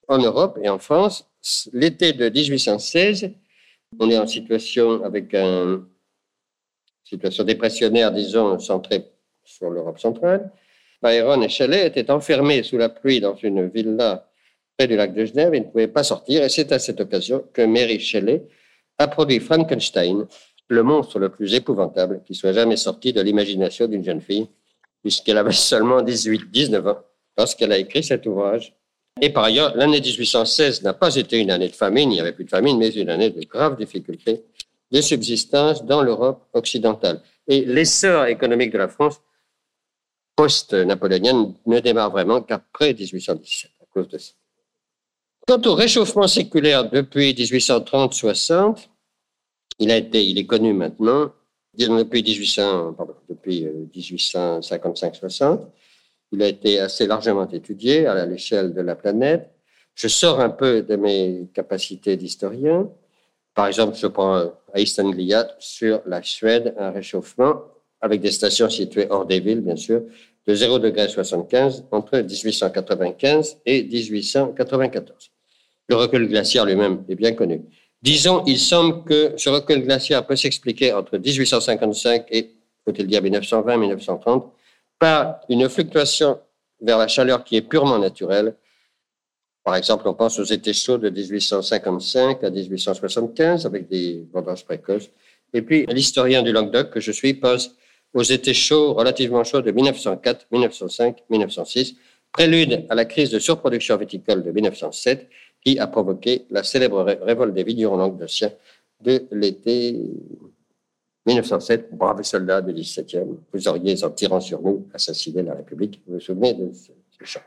En 0.08 0.20
Europe 0.20 0.60
et 0.62 0.70
en 0.70 0.78
France, 0.78 1.28
l'été 1.74 2.14
de 2.14 2.30
1816, 2.30 3.32
on 4.00 4.10
est 4.10 4.18
en 4.18 4.28
situation 4.28 5.04
avec 5.04 5.34
une 5.34 5.86
situation 7.04 7.44
dépressionnaire, 7.44 8.12
disons, 8.12 8.60
centrée 8.60 9.06
sur 9.44 9.70
l'Europe 9.70 10.00
centrale. 10.00 10.52
Byron 11.02 11.44
et 11.44 11.50
Shelley 11.50 11.86
étaient 11.86 12.10
enfermés 12.12 12.64
sous 12.64 12.78
la 12.78 12.90
pluie 12.90 13.20
dans 13.20 13.36
une 13.36 13.70
villa 13.70 14.28
près 14.78 14.88
du 14.88 14.96
lac 14.96 15.14
de 15.14 15.26
Genève. 15.26 15.54
Ils 15.54 15.62
ne 15.62 15.66
pouvaient 15.66 15.88
pas 15.88 16.04
sortir. 16.04 16.44
Et 16.44 16.50
c'est 16.50 16.72
à 16.72 16.80
cette 16.80 17.00
occasion 17.00 17.46
que 17.54 17.62
Mary 17.62 18.00
Shelley 18.00 18.48
a 18.98 19.08
produit 19.08 19.40
Frankenstein, 19.40 20.28
le 20.68 20.84
monstre 20.84 21.20
le 21.20 21.30
plus 21.30 21.54
épouvantable 21.54 22.22
qui 22.26 22.34
soit 22.34 22.54
jamais 22.54 22.78
sorti 22.78 23.14
de 23.14 23.22
l'imagination 23.22 23.88
d'une 23.88 24.04
jeune 24.04 24.22
fille, 24.22 24.48
puisqu'elle 25.02 25.38
avait 25.38 25.52
seulement 25.72 26.02
18-19 26.02 26.90
ans 26.90 27.00
lorsqu'elle 27.38 27.72
a 27.72 27.78
écrit 27.78 28.04
cet 28.04 28.26
ouvrage. 28.26 28.76
Et 29.22 29.30
par 29.30 29.46
ailleurs, 29.46 29.76
l'année 29.76 30.02
1816 30.02 30.84
n'a 30.84 30.94
pas 30.94 31.16
été 31.16 31.40
une 31.40 31.52
année 31.52 31.70
de 31.70 31.76
famine, 31.76 32.12
il 32.12 32.16
n'y 32.16 32.20
avait 32.20 32.34
plus 32.34 32.44
de 32.44 32.50
famine, 32.50 32.78
mais 32.78 32.90
une 32.90 33.10
année 33.10 33.30
de 33.30 33.42
graves 33.46 33.78
difficultés 33.78 34.44
de 34.92 35.02
subsistance 35.02 35.86
dans 35.86 36.02
l'Europe 36.02 36.44
occidentale. 36.54 37.22
Et 37.48 37.64
l'essor 37.66 38.26
économique 38.26 38.72
de 38.72 38.78
la 38.78 38.88
France 38.88 39.22
post-napoléonienne 40.36 41.54
ne 41.66 41.80
démarre 41.80 42.12
vraiment 42.12 42.42
qu'après 42.42 42.94
1817 42.94 43.72
à 43.82 43.86
cause 43.94 44.10
de 44.10 44.18
ça. 44.18 44.34
Quant 45.48 45.62
au 45.66 45.76
réchauffement 45.76 46.28
séculaire 46.28 46.90
depuis 46.90 47.34
1830-60, 47.34 48.88
il 49.80 49.92
a 49.92 49.98
été, 49.98 50.26
il 50.26 50.38
est 50.38 50.46
connu 50.46 50.74
maintenant, 50.74 51.32
depuis 51.78 52.24
1800, 52.24 52.94
pardon, 52.94 53.16
depuis 53.30 53.68
1855-60. 53.96 55.44
Euh, 55.44 55.58
il 56.32 56.42
a 56.42 56.48
été 56.48 56.80
assez 56.80 57.06
largement 57.06 57.48
étudié 57.50 58.08
à 58.08 58.26
l'échelle 58.26 58.74
de 58.74 58.82
la 58.82 58.96
planète. 58.96 59.52
Je 59.94 60.08
sors 60.08 60.40
un 60.40 60.50
peu 60.50 60.82
de 60.82 60.96
mes 60.96 61.48
capacités 61.54 62.18
d'historien. 62.18 62.90
Par 63.54 63.68
exemple, 63.68 63.96
je 63.96 64.08
prends 64.08 64.36
à 64.36 64.52
sur 65.60 66.02
la 66.06 66.22
Suède 66.22 66.76
un 66.78 66.92
réchauffement 66.92 67.62
avec 68.02 68.20
des 68.22 68.32
stations 68.32 68.70
situées 68.70 69.08
hors 69.10 69.26
des 69.26 69.40
villes, 69.40 69.62
bien 69.62 69.78
sûr, 69.78 70.04
de 70.46 70.54
0 70.54 70.80
degré 70.80 71.08
75 71.08 71.86
entre 71.92 72.20
1895 72.20 73.58
et 73.66 73.84
1894. 73.84 75.32
Le 75.88 75.96
recul 75.96 76.28
glaciaire 76.28 76.66
lui-même 76.66 77.04
est 77.08 77.16
bien 77.16 77.34
connu. 77.34 77.62
Disons, 78.06 78.44
il 78.46 78.60
semble 78.60 79.04
que 79.04 79.34
ce 79.36 79.50
recul 79.50 79.82
glaciaire 79.82 80.28
peut 80.28 80.36
s'expliquer 80.36 80.94
entre 80.94 81.18
1855 81.18 82.28
et, 82.30 82.52
faut-il 82.84 83.08
dire, 83.08 83.24
1920-1930 83.24 84.44
par 85.00 85.40
une 85.50 85.68
fluctuation 85.68 86.38
vers 86.80 87.00
la 87.00 87.08
chaleur 87.08 87.44
qui 87.44 87.56
est 87.56 87.64
purement 87.64 87.98
naturelle. 87.98 88.58
Par 89.64 89.76
exemple, 89.76 90.08
on 90.08 90.14
pense 90.14 90.38
aux 90.38 90.44
étés 90.44 90.74
chauds 90.74 91.00
de 91.00 91.10
1855 91.10 92.44
à 92.44 92.52
1875 92.52 93.66
avec 93.66 93.88
des 93.88 94.24
vendanges 94.32 94.66
précoces. 94.66 95.10
Et 95.52 95.64
puis, 95.64 95.88
l'historien 95.88 96.44
du 96.44 96.52
Languedoc 96.52 96.92
que 96.92 97.00
je 97.00 97.12
suis 97.12 97.34
pense 97.34 97.72
aux 98.14 98.22
étés 98.22 98.54
chauds, 98.54 98.94
relativement 98.94 99.44
chauds 99.44 99.62
de 99.62 99.72
1904, 99.72 100.46
1905, 100.52 101.24
1906, 101.32 101.96
prélude 102.32 102.86
à 102.88 102.94
la 102.94 103.06
crise 103.06 103.32
de 103.32 103.40
surproduction 103.40 103.98
viticole 103.98 104.44
de 104.44 104.52
1907 104.52 105.28
qui 105.66 105.80
a 105.80 105.88
provoqué 105.88 106.46
la 106.52 106.64
célèbre 106.64 107.04
révolte 107.04 107.56
des 107.56 107.64
vignerons 107.64 107.98
languedociens 107.98 108.52
de 109.02 109.26
l'été 109.32 110.00
1907. 111.26 111.90
Braves 111.92 112.22
soldats 112.22 112.62
du 112.62 112.72
17e, 112.72 113.38
vous 113.52 113.68
auriez, 113.68 114.04
en 114.04 114.12
tirant 114.12 114.40
sur 114.40 114.62
nous, 114.62 114.88
assassiné 114.94 115.42
la 115.42 115.56
République. 115.56 116.02
Vous 116.06 116.16
vous 116.16 116.20
souvenez 116.20 116.54
de 116.54 116.70
ce 116.72 117.26
chant? 117.26 117.40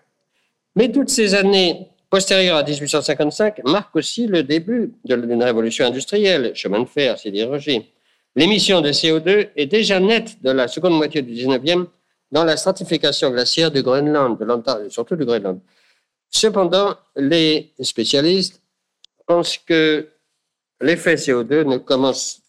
Mais 0.74 0.90
toutes 0.90 1.10
ces 1.10 1.34
années 1.34 1.88
postérieures 2.10 2.56
à 2.56 2.64
1855 2.64 3.64
marquent 3.64 3.96
aussi 3.96 4.26
le 4.26 4.42
début 4.42 4.92
d'une 5.04 5.42
révolution 5.42 5.86
industrielle, 5.86 6.52
chemin 6.54 6.80
de 6.80 6.86
fer, 6.86 7.16
sidérurgie. 7.16 7.92
L'émission 8.34 8.80
de 8.80 8.90
CO2 8.90 9.50
est 9.54 9.66
déjà 9.66 10.00
nette 10.00 10.42
de 10.42 10.50
la 10.50 10.66
seconde 10.66 10.94
moitié 10.94 11.22
du 11.22 11.32
19e 11.32 11.86
dans 12.32 12.44
la 12.44 12.56
stratification 12.56 13.30
glaciaire 13.30 13.70
du 13.70 13.82
Groenland, 13.82 14.38
de 14.38 14.88
surtout 14.88 15.16
du 15.16 15.24
Groenland. 15.24 15.60
Cependant, 16.30 16.96
les 17.16 17.72
spécialistes 17.80 18.62
pensent 19.26 19.58
que 19.58 20.08
l'effet 20.80 21.14
CO2 21.14 21.64
ne 21.64 21.78
commence, 21.78 22.42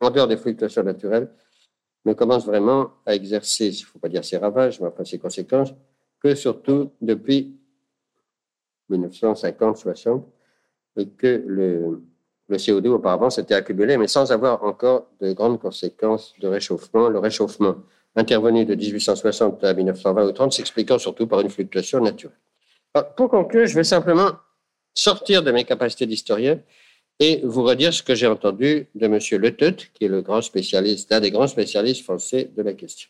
en 0.00 0.10
dehors 0.10 0.28
des 0.28 0.36
fluctuations 0.36 0.82
naturelles, 0.82 1.30
ne 2.04 2.12
commence 2.12 2.44
vraiment 2.44 2.90
à 3.06 3.14
exercer, 3.14 3.68
il 3.68 3.80
ne 3.80 3.86
faut 3.86 3.98
pas 3.98 4.08
dire 4.08 4.24
ses 4.24 4.36
ravages, 4.36 4.80
mais 4.80 4.88
enfin 4.88 5.04
ses 5.04 5.18
conséquences, 5.18 5.72
que 6.20 6.34
surtout 6.34 6.92
depuis 7.00 7.56
1950-60, 8.90 10.24
et 10.98 11.08
que 11.08 11.42
le, 11.46 12.02
le 12.48 12.56
CO2 12.56 12.88
auparavant 12.88 13.30
s'était 13.30 13.54
accumulé, 13.54 13.96
mais 13.96 14.08
sans 14.08 14.30
avoir 14.32 14.62
encore 14.64 15.08
de 15.20 15.32
grandes 15.32 15.60
conséquences 15.60 16.34
de 16.40 16.48
réchauffement. 16.48 17.08
Le 17.08 17.18
réchauffement 17.18 17.76
intervenu 18.14 18.64
de 18.64 18.74
1860 18.74 19.64
à 19.64 19.72
1920 19.72 20.26
ou 20.26 20.32
30 20.32 20.52
s'expliquant 20.52 20.98
surtout 20.98 21.26
par 21.26 21.40
une 21.40 21.48
fluctuation 21.48 22.00
naturelle. 22.00 22.36
Ah, 22.94 23.02
pour 23.02 23.30
conclure, 23.30 23.66
je 23.66 23.74
vais 23.74 23.84
simplement 23.84 24.32
sortir 24.94 25.42
de 25.42 25.50
mes 25.50 25.64
capacités 25.64 26.04
d'historien 26.04 26.60
et 27.18 27.40
vous 27.42 27.62
redire 27.62 27.94
ce 27.94 28.02
que 28.02 28.14
j'ai 28.14 28.26
entendu 28.26 28.86
de 28.94 29.06
M. 29.06 29.18
Leteut, 29.40 29.76
qui 29.94 30.04
est 30.04 30.08
le 30.08 30.20
grand 30.20 30.42
spécialiste, 30.42 31.10
l'un 31.10 31.20
des 31.20 31.30
grands 31.30 31.46
spécialistes 31.46 32.04
français 32.04 32.50
de 32.54 32.62
la 32.62 32.74
question. 32.74 33.08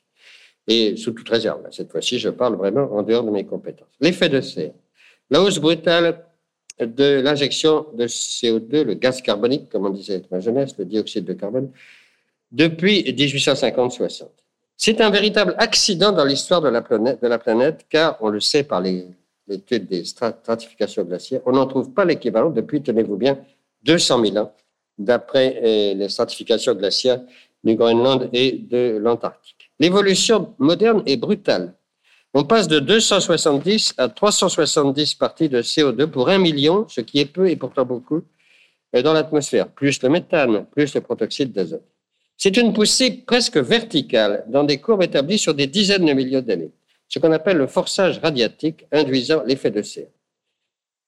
Et 0.69 0.97
sous 0.97 1.11
toute 1.11 1.29
réserve, 1.29 1.67
cette 1.73 1.91
fois-ci, 1.91 2.21
je 2.21 2.29
parle 2.29 2.55
vraiment 2.55 2.93
en 2.93 3.03
dehors 3.03 3.25
de 3.25 3.31
mes 3.31 3.45
compétences. 3.45 3.89
L'effet 4.01 4.29
de 4.29 4.41
serre. 4.41 4.75
La 5.31 5.43
hausse 5.43 5.59
brutale 5.59 6.27
de 6.79 7.21
l'injection 7.21 7.87
de 7.95 8.07
CO2, 8.07 8.83
le 8.83 8.95
gaz 8.95 9.21
carbonique, 9.21 9.69
comme 9.69 9.87
on 9.87 9.91
disait 9.91 10.23
ma 10.31 10.39
jeunesse, 10.39 10.79
le 10.79 10.85
dioxyde 10.85 11.25
de 11.25 11.33
carbone, 11.33 11.73
depuis 12.53 13.03
1850-60. 13.03 14.29
C'est 14.77 15.01
un 15.01 15.11
véritable 15.11 15.57
accident 15.59 16.13
dans 16.13 16.25
l'histoire 16.25 16.61
de 16.61 16.69
la 16.69 17.39
planète, 17.39 17.87
car 17.89 18.19
on 18.21 18.29
le 18.29 18.39
sait 18.39 18.63
par 18.63 18.81
les 18.81 19.07
l'étude 19.49 19.87
des 19.87 20.05
stratifications 20.05 21.05
glaciaires, 21.05 21.41
on 21.47 21.53
n'en 21.53 21.67
trouve 21.67 21.93
pas 21.93 22.05
l'équivalent 22.05 22.51
depuis, 22.51 22.83
tenez-vous 22.83 23.17
bien, 23.17 23.39
200 23.85 24.25
000 24.25 24.37
ans, 24.39 24.53
d'après 24.99 25.61
euh, 25.63 25.95
les 25.95 26.09
stratifications 26.09 26.75
glaciaires 26.75 27.21
du 27.65 27.75
Groenland 27.75 28.29
et 28.33 28.53
de 28.53 28.99
l'Antarctique. 29.01 29.71
L'évolution 29.79 30.55
moderne 30.59 31.03
est 31.07 31.17
brutale. 31.17 31.75
On 32.35 32.45
passe 32.45 32.67
de 32.67 32.79
270 32.79 33.95
à 33.99 34.09
370 34.09 35.15
parties 35.15 35.49
de 35.49 35.61
CO2 35.61 36.07
pour 36.07 36.29
un 36.29 36.39
million, 36.39 36.87
ce 36.89 37.01
qui 37.01 37.19
est 37.19 37.27
peu 37.27 37.51
et 37.51 37.57
pourtant 37.57 37.85
beaucoup, 37.85 38.23
euh, 38.95 39.03
dans 39.03 39.13
l'atmosphère, 39.13 39.69
plus 39.69 40.03
le 40.03 40.09
méthane, 40.09 40.67
plus 40.67 40.95
le 40.95 41.01
protoxyde 41.01 41.53
d'azote. 41.53 41.85
C'est 42.37 42.57
une 42.57 42.73
poussée 42.73 43.23
presque 43.27 43.59
verticale 43.59 44.45
dans 44.49 44.65
des 44.65 44.79
courbes 44.79 45.03
établies 45.03 45.39
sur 45.39 45.55
des 45.55 45.67
dizaines 45.67 46.07
de 46.07 46.13
millions 46.13 46.41
d'années 46.41 46.73
ce 47.13 47.19
qu'on 47.19 47.33
appelle 47.33 47.59
le 47.59 47.67
forçage 47.67 48.19
radiatique 48.21 48.87
induisant 48.91 49.43
l'effet 49.45 49.71
de 49.71 49.83
serre. 49.83 50.09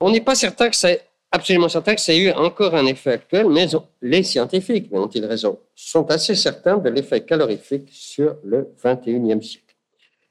On 0.01 0.11
n'est 0.11 0.21
pas 0.21 0.35
certain 0.35 0.69
que 0.69 0.77
c'est 0.77 1.03
absolument 1.31 1.71
certain 1.71 1.95
que 1.95 2.01
ça 2.01 2.13
ait 2.13 2.19
eu 2.19 2.31
encore 2.33 2.75
un 2.75 2.85
effet 2.85 3.13
actuel, 3.13 3.49
mais 3.49 3.67
les 4.03 4.23
scientifiques, 4.23 4.91
mais 4.93 4.99
ont-ils 4.99 5.25
raison, 5.25 5.59
sont 5.75 6.11
assez 6.11 6.35
certains 6.35 6.77
de 6.77 6.91
l'effet 6.91 7.23
calorifique 7.25 7.89
sur 7.91 8.37
le 8.45 8.69
21e 8.85 9.41
siècle. 9.41 9.75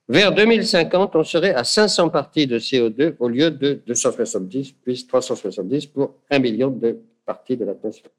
Vers 0.08 0.32
2050, 0.32 1.16
on 1.16 1.24
serait 1.24 1.56
à 1.56 1.64
500 1.64 2.10
parties 2.10 2.46
de 2.46 2.60
CO2 2.60 3.16
au 3.20 3.28
lieu 3.28 3.50
de 3.50 3.82
270, 3.88 4.74
puis 4.74 5.08
370 5.08 5.88
pour 5.88 6.18
un 6.30 6.38
million 6.38 6.70
de 6.70 7.00
parties 7.26 7.58
de 7.58 7.66
l'atmosphère. 7.66 8.12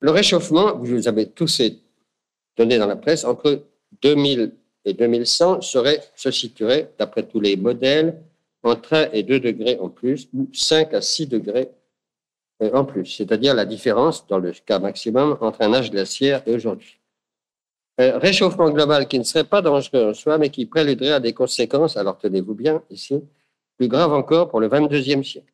Le 0.00 0.12
réchauffement, 0.12 0.76
vous 0.76 1.08
avez 1.08 1.26
tous 1.26 1.48
ces 1.48 1.80
données 2.56 2.78
dans 2.78 2.86
la 2.86 2.96
presse, 2.96 3.24
entre 3.24 3.64
2000 4.02 4.52
et 4.84 4.94
2100 4.94 5.60
serait, 5.60 6.00
se 6.14 6.30
situerait, 6.30 6.92
d'après 6.98 7.22
tous 7.22 7.40
les 7.40 7.56
modèles, 7.56 8.20
entre 8.62 8.94
1 8.94 9.10
et 9.12 9.22
2 9.22 9.40
degrés 9.40 9.78
en 9.80 9.88
plus, 9.88 10.28
ou 10.34 10.48
5 10.52 10.94
à 10.94 11.00
6 11.00 11.26
degrés 11.26 11.68
euh, 12.62 12.70
en 12.72 12.84
plus, 12.84 13.06
c'est-à-dire 13.06 13.54
la 13.54 13.64
différence, 13.64 14.26
dans 14.26 14.38
le 14.38 14.52
cas 14.52 14.78
maximum, 14.78 15.36
entre 15.40 15.62
un 15.62 15.72
âge 15.72 15.90
glaciaire 15.90 16.42
et 16.46 16.54
aujourd'hui. 16.54 16.98
Un 17.98 18.18
réchauffement 18.18 18.70
global 18.70 19.06
qui 19.08 19.18
ne 19.18 19.24
serait 19.24 19.44
pas 19.44 19.62
dangereux 19.62 20.10
en 20.10 20.14
soi, 20.14 20.38
mais 20.38 20.50
qui 20.50 20.66
préluderait 20.66 21.12
à 21.12 21.20
des 21.20 21.32
conséquences, 21.32 21.96
alors 21.96 22.18
tenez-vous 22.18 22.54
bien 22.54 22.82
ici, 22.90 23.22
plus 23.76 23.88
graves 23.88 24.12
encore 24.12 24.48
pour 24.48 24.60
le 24.60 24.68
22e 24.68 25.22
siècle. 25.22 25.52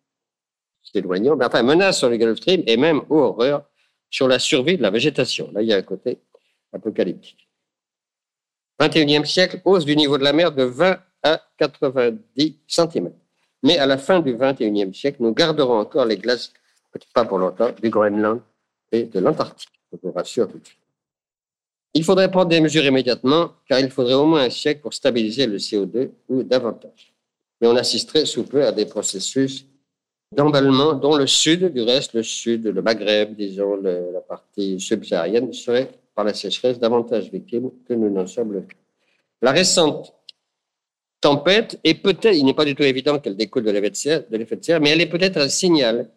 C'est 0.83 0.99
éloignant, 0.99 1.37
mais 1.37 1.47
enfin, 1.47 1.63
menace 1.63 1.99
sur 1.99 2.09
le 2.09 2.17
Gulf 2.17 2.39
Stream 2.39 2.63
et 2.67 2.77
même, 2.77 3.03
ô 3.09 3.19
horreur, 3.19 3.65
sur 4.11 4.29
la 4.29 4.39
survie 4.39 4.77
de 4.77 4.83
la 4.83 4.91
végétation. 4.91 5.51
Là, 5.53 5.63
il 5.63 5.69
y 5.69 5.73
a 5.73 5.77
un 5.77 5.83
côté 5.83 6.19
apocalyptique. 6.73 7.48
21e 8.81 9.25
siècle, 9.25 9.61
hausse 9.65 9.85
du 9.85 9.97
niveau 9.97 10.19
de 10.19 10.25
la 10.25 10.33
mer 10.33 10.53
de 10.53 10.63
20 10.63 10.99
à 11.23 11.41
90 11.59 12.57
cm. 12.67 13.11
Mais 13.63 13.79
à 13.79 13.87
la 13.87 13.99
fin 13.99 14.21
du 14.21 14.35
21e 14.35 14.95
siècle, 14.95 15.19
nous 15.21 15.33
garderons 15.33 15.79
encore 15.79 16.05
les 16.05 16.17
glaces, 16.17 16.53
pas 17.13 17.25
pour 17.25 17.39
longtemps, 17.39 17.71
du 17.83 17.91
Groenland 17.91 18.41
et 18.93 19.05
de 19.05 19.19
l'Antarctique. 19.19 19.69
Je 19.93 19.99
vous 20.03 20.13
rassure 20.13 20.49
tout 20.49 20.59
de 20.59 20.67
suite. 20.67 20.79
Il 21.95 22.05
faudrait 22.05 22.31
prendre 22.31 22.49
des 22.49 22.61
mesures 22.61 22.85
immédiatement, 22.85 23.53
car 23.69 23.81
il 23.81 23.91
faudrait 23.91 24.15
au 24.15 24.27
moins 24.27 24.43
un 24.43 24.51
siècle 24.51 24.83
pour 24.83 24.95
stabiliser 24.95 25.47
le 25.47 25.57
CO2 25.57 26.11
ou 26.29 26.43
davantage. 26.43 27.13
Mais 27.61 27.67
on 27.67 27.75
assisterait 27.77 28.27
sous 28.27 28.45
peu 28.45 28.65
à 28.65 28.71
des 28.71 28.87
processus 28.87 29.65
d'emballement 30.37 30.93
dont 30.93 31.17
le 31.17 31.27
sud, 31.27 31.73
du 31.73 31.83
reste, 31.83 32.13
le 32.13 32.23
sud, 32.23 32.67
le 32.67 32.83
Maghreb, 32.83 33.35
disons, 33.35 33.77
la 33.77 34.21
partie 34.21 34.79
subsaharienne, 34.79 35.53
serait 35.53 35.91
par 36.19 36.25
la 36.25 36.35
sécheresse 36.35 36.81
davantage 36.81 37.31
victime 37.31 37.71
que 37.87 37.95
nous 37.95 38.11
n'en 38.11 38.27
sommes 38.27 38.67
La 39.41 39.53
récente 39.53 40.13
tempête 41.21 41.79
est 41.85 41.95
peut-être, 41.95 42.35
il 42.35 42.45
n'est 42.45 42.55
pas 42.55 42.65
du 42.65 42.75
tout 42.75 42.83
évident 42.83 43.21
qu'elle 43.21 43.37
découle 43.37 43.63
de 43.63 43.71
l'effet 43.71 44.27
de, 44.29 44.57
de 44.57 44.65
serre, 44.65 44.81
mais 44.81 44.91
elle 44.91 45.01
est 45.01 45.07
peut-être 45.07 45.37
un 45.37 45.49
signal 45.49 46.11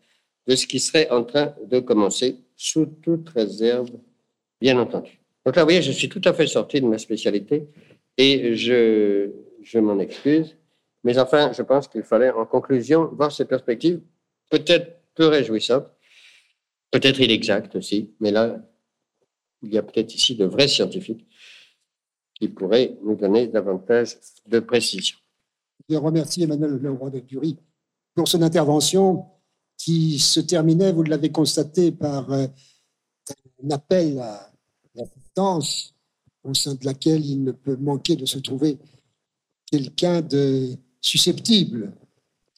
de 0.48 0.56
ce 0.56 0.66
qui 0.66 0.80
serait 0.80 1.08
en 1.12 1.24
train 1.24 1.54
de 1.68 1.80
commencer, 1.80 2.38
sous 2.58 2.88
toute 2.88 3.30
réserve, 3.30 3.92
bien 4.60 4.80
entendu. 4.80 5.20
Donc 5.46 5.56
là, 5.56 5.62
vous 5.62 5.68
voyez, 5.68 5.84
je 5.84 5.92
suis 5.92 6.10
tout 6.10 6.22
à 6.26 6.34
fait 6.34 6.48
sorti 6.48 6.82
de 6.82 6.88
ma 6.88 6.98
spécialité 6.98 7.68
et 8.18 8.56
je, 8.56 9.30
je 9.62 9.78
m'en 9.78 10.00
excuse. 10.00 10.58
Mais 11.04 11.20
enfin, 11.20 11.52
je 11.54 11.62
pense 11.62 11.88
qu'il 11.88 12.02
fallait, 12.02 12.32
en 12.32 12.48
conclusion, 12.48 13.06
voir 13.06 13.32
ces 13.32 13.46
perspectives, 13.46 14.02
peut-être 14.50 15.00
peu 15.14 15.28
réjouissantes, 15.28 15.86
peut-être 16.90 17.22
inexactes 17.22 17.76
aussi, 17.76 18.10
mais 18.20 18.32
là, 18.32 18.58
il 19.62 19.74
y 19.74 19.78
a 19.78 19.84
peut-être 19.84 20.14
ici 20.14 20.36
de 20.36 20.46
vrais 20.46 20.68
scientifiques 20.68 21.26
qui 22.36 22.48
pourraient 22.48 22.98
nous 23.04 23.16
donner 23.16 23.48
davantage 23.48 24.18
de 24.48 24.60
précision. 24.60 25.18
Je 25.88 25.96
remercie 25.96 26.44
Emmanuel 26.44 26.80
Leroy 26.82 27.10
de 27.10 27.20
Dury 27.20 27.58
pour 28.16 28.28
son 28.28 28.42
intervention 28.42 29.26
qui 29.78 30.20
se 30.20 30.40
terminait, 30.40 30.92
vous 30.92 31.04
l'avez 31.04 31.32
constaté, 31.32 31.92
par 31.92 32.32
euh, 32.32 32.48
un 33.64 33.70
appel 33.72 34.20
à 34.20 34.52
l'assistance 34.96 35.96
au 36.44 36.54
sein 36.54 36.76
de 36.76 36.86
laquelle 36.86 37.26
il 37.26 37.44
ne 37.44 37.52
peut 37.52 37.78
manquer 37.78 38.16
de 38.16 38.26
se 38.26 38.40
trouver 38.40 38.78
quelqu'un 39.66 40.22
de 40.22 40.76
susceptible 41.00 41.94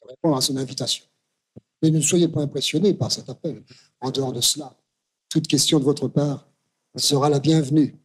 de 0.02 0.08
répondre 0.08 0.38
à 0.38 0.42
son 0.42 0.58
invitation. 0.58 1.06
Mais 1.82 1.92
ne 1.92 2.02
soyez 2.02 2.28
pas 2.28 2.42
impressionnés 2.42 2.94
par 2.94 3.12
cet 3.12 3.30
appel. 3.30 3.64
En 4.00 4.12
dehors 4.12 4.34
de 4.34 4.42
cela, 4.42 4.76
toute 5.30 5.48
question 5.48 5.80
de 5.80 5.84
votre 5.84 6.08
part 6.08 6.48
sera 6.96 7.30
la 7.30 7.40
bienvenue. 7.40 7.96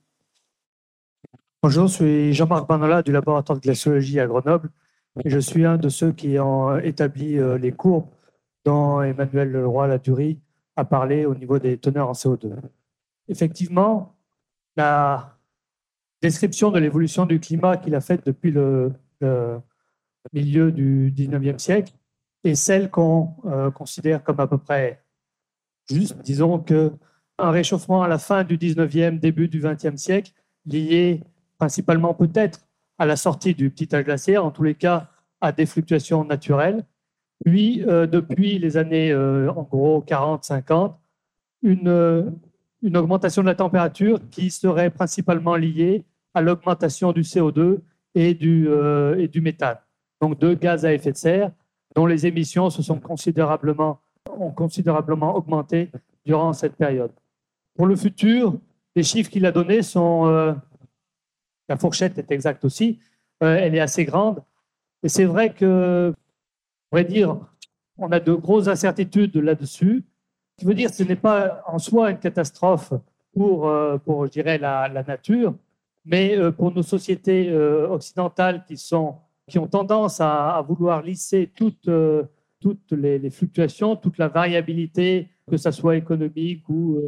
Bonjour, 1.63 1.89
je 1.89 1.93
suis 1.93 2.33
Jean-Marc 2.33 2.67
Banola 2.67 3.03
du 3.03 3.13
laboratoire 3.13 3.59
de 3.59 3.63
glaciologie 3.63 4.19
à 4.19 4.27
Grenoble 4.27 4.71
et 5.23 5.29
je 5.29 5.39
suis 5.39 5.67
un 5.67 5.77
de 5.77 5.91
ceux 5.91 6.13
qui 6.13 6.39
ont 6.39 6.79
établi 6.79 7.39
euh, 7.39 7.59
les 7.59 7.73
courbes 7.73 8.09
dont 8.65 9.03
Emmanuel 9.03 9.53
Leroy-Ladurie 9.53 10.41
a 10.77 10.85
parlé 10.87 11.27
au 11.27 11.35
niveau 11.35 11.59
des 11.59 11.77
teneurs 11.77 12.09
en 12.09 12.13
CO2. 12.13 12.55
Effectivement, 13.29 14.17
la 14.77 15.37
description 16.23 16.71
de 16.71 16.79
l'évolution 16.79 17.27
du 17.27 17.41
climat 17.41 17.77
qu'il 17.77 17.95
a 17.95 18.01
faite 18.01 18.25
depuis 18.25 18.53
le, 18.53 18.95
milieu 20.33 20.73
du 20.73 21.13
19e 21.15 21.59
siècle 21.59 21.93
est 22.45 22.55
celle 22.55 22.91
qu'on 22.91 23.35
euh, 23.45 23.71
considère 23.71 24.23
comme 24.23 24.41
à 24.41 24.47
peu 24.47 24.59
près 24.59 25.03
juste. 25.91 26.17
Disons 26.23 26.59
qu'un 27.39 27.51
réchauffement 27.51 28.03
à 28.03 28.09
la 28.09 28.19
fin 28.19 28.45
du 28.45 28.59
19e, 28.59 29.19
début 29.19 29.49
du 29.49 29.61
20e 29.61 29.97
siècle, 29.97 30.33
lié 30.67 31.23
principalement 31.59 32.15
peut-être 32.15 32.61
à 32.99 33.07
la 33.07 33.17
sortie 33.17 33.55
du 33.55 33.71
petit 33.71 33.95
âge 33.95 34.05
glaciaire, 34.05 34.45
en 34.45 34.51
tous 34.51 34.65
les 34.65 34.75
cas 34.75 35.09
à 35.41 35.53
des 35.53 35.67
fluctuations 35.67 36.25
naturelles. 36.25 36.85
Puis, 37.45 37.85
euh, 37.87 38.07
depuis 38.07 38.59
les 38.59 38.77
années 38.77 39.13
euh, 39.13 39.51
en 39.53 39.63
gros 39.63 40.05
40-50, 40.07 40.95
une, 41.63 42.33
une 42.83 42.97
augmentation 42.97 43.43
de 43.43 43.47
la 43.47 43.55
température 43.55 44.21
qui 44.31 44.51
serait 44.51 44.91
principalement 44.91 45.57
liée 45.57 46.05
à 46.35 46.41
l'augmentation 46.41 47.13
du 47.13 47.23
CO2 47.23 47.79
et 48.15 48.35
du, 48.35 48.69
euh, 48.69 49.17
et 49.17 49.29
du 49.29 49.41
méthane, 49.41 49.79
donc 50.21 50.39
deux 50.39 50.55
gaz 50.55 50.85
à 50.85 50.93
effet 50.93 51.13
de 51.13 51.17
serre 51.17 51.53
dont 51.95 52.07
les 52.07 52.27
émissions 52.27 52.71
se 52.71 52.83
sont 52.83 53.01
considérablement, 53.01 54.01
ont 54.29 54.51
considérablement 54.51 55.35
augmenté 55.35 55.91
durant 56.25 56.53
cette 56.53 56.77
période. 56.77 57.11
Pour 57.79 57.87
le 57.87 57.97
futur, 57.97 58.61
les 58.95 59.03
chiffres 59.03 59.31
qu'il 59.31 59.47
a 59.47 59.53
donnés 59.53 59.81
sont... 59.81 60.27
Euh, 60.27 60.53
la 61.71 61.79
fourchette 61.79 62.19
est 62.19 62.31
exacte 62.31 62.67
aussi, 62.67 62.99
euh, 63.43 63.57
elle 63.57 63.75
est 63.75 63.81
assez 63.81 64.05
grande. 64.05 64.43
Et 65.03 65.09
c'est 65.09 65.25
vrai 65.25 65.55
que, 65.55 66.13
on 66.93 66.97
va 66.97 67.05
dire, 67.05 67.39
on 67.97 68.13
a 68.13 68.21
de 68.21 68.35
grosses 68.35 68.69
incertitudes 68.69 69.37
là-dessus. 69.37 70.05
Ce 70.53 70.61
qui 70.61 70.67
veut 70.67 70.75
dire 70.75 70.91
que 70.91 70.97
ce 70.97 71.05
n'est 71.05 71.17
pas 71.17 71.63
en 71.67 71.79
soi 71.79 72.11
une 72.11 72.19
catastrophe 72.19 72.93
pour, 73.33 73.73
pour 74.05 74.27
je 74.27 74.31
dirais, 74.33 74.59
la, 74.59 75.05
nature, 75.07 75.55
mais 76.09 76.37
euh, 76.37 76.51
pour 76.51 76.75
nos 76.75 76.83
sociétés 76.83 77.51
euh, 77.51 77.87
occidentales 77.89 78.65
qui, 78.67 78.77
sont, 78.77 79.17
qui 79.47 79.59
ont 79.59 79.67
tendance 79.67 80.21
à, 80.21 80.65
vouloir 80.67 81.03
lisser 81.03 81.51
toutes, 81.55 81.89
euh, 81.89 82.25
toutes 82.61 82.93
les, 82.93 83.31
fluctuations, 83.31 83.95
toute 83.95 84.17
la 84.17 84.29
variabilité, 84.29 85.29
que 85.49 85.59
ce 85.59 85.71
soit 85.71 85.97
économique 85.97 86.69
ou 86.69 86.99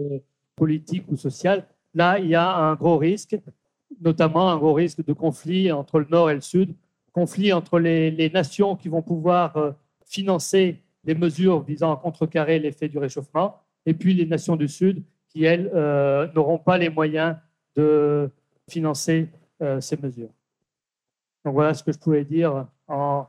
politique 0.62 1.06
ou 1.10 1.16
sociale, 1.16 1.66
là, 1.94 2.18
il 2.18 2.28
y 2.28 2.34
a 2.34 2.48
un 2.54 2.74
gros 2.74 2.98
risque, 2.98 3.34
notamment 4.00 4.50
un 4.50 4.58
gros 4.58 4.74
risque 4.74 5.02
de 5.04 5.14
conflit 5.14 5.72
entre 5.72 5.98
le 6.00 6.06
Nord 6.10 6.30
et 6.30 6.34
le 6.34 6.42
Sud, 6.42 6.74
conflit 7.12 7.52
entre 7.52 7.80
les, 7.80 8.30
nations 8.30 8.76
qui 8.76 8.88
vont 8.88 9.02
pouvoir 9.02 9.74
financer 10.04 10.64
les 11.04 11.14
mesures 11.14 11.62
visant 11.62 11.92
à 11.92 11.96
contrecarrer 11.96 12.58
l'effet 12.58 12.88
du 12.88 12.98
réchauffement, 12.98 13.56
et 13.86 13.94
puis 13.94 14.12
les 14.14 14.26
nations 14.26 14.56
du 14.56 14.68
Sud 14.68 15.02
qui, 15.28 15.44
elles, 15.44 15.70
n'auront 16.34 16.58
pas 16.58 16.76
les 16.76 16.90
moyens 16.90 17.36
de, 17.74 18.30
financer 18.70 19.28
euh, 19.62 19.80
ces 19.80 19.96
mesures. 19.96 20.30
Donc 21.44 21.54
voilà 21.54 21.74
ce 21.74 21.82
que 21.82 21.92
je 21.92 21.98
pouvais 21.98 22.24
dire 22.24 22.66
en 22.86 23.26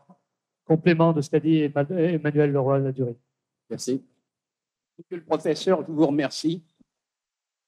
complément 0.65 1.11
de 1.13 1.21
ce 1.21 1.29
qu'a 1.29 1.39
dit 1.39 1.63
Emmanuel 1.63 2.51
Leroy-Ladurie. 2.51 3.17
Merci. 3.69 4.03
Monsieur 4.97 5.17
le 5.17 5.23
professeur, 5.23 5.84
je 5.88 5.91
vous 5.91 6.05
remercie. 6.05 6.63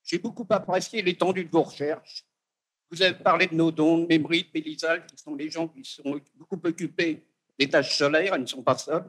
J'ai 0.04 0.20
beaucoup 0.20 0.46
apprécié 0.50 1.02
l'étendue 1.02 1.46
de 1.46 1.50
vos 1.50 1.64
recherches. 1.64 2.26
Vous 2.92 3.02
avez 3.02 3.16
parlé 3.16 3.48
de 3.48 3.56
nos 3.56 3.72
dons, 3.72 4.00
de 4.00 4.06
Mémry, 4.06 4.44
de 4.44 4.50
Pélisal, 4.50 5.06
qui 5.06 5.18
sont 5.18 5.36
des 5.36 5.50
gens 5.50 5.68
qui 5.68 5.84
sont 5.84 6.22
beaucoup 6.36 6.60
occupés 6.64 7.24
des 7.58 7.70
tâches 7.70 7.98
solaires, 7.98 8.36
ils 8.36 8.42
ne 8.42 8.46
sont 8.46 8.64
pas 8.64 8.78
seuls. 8.78 9.06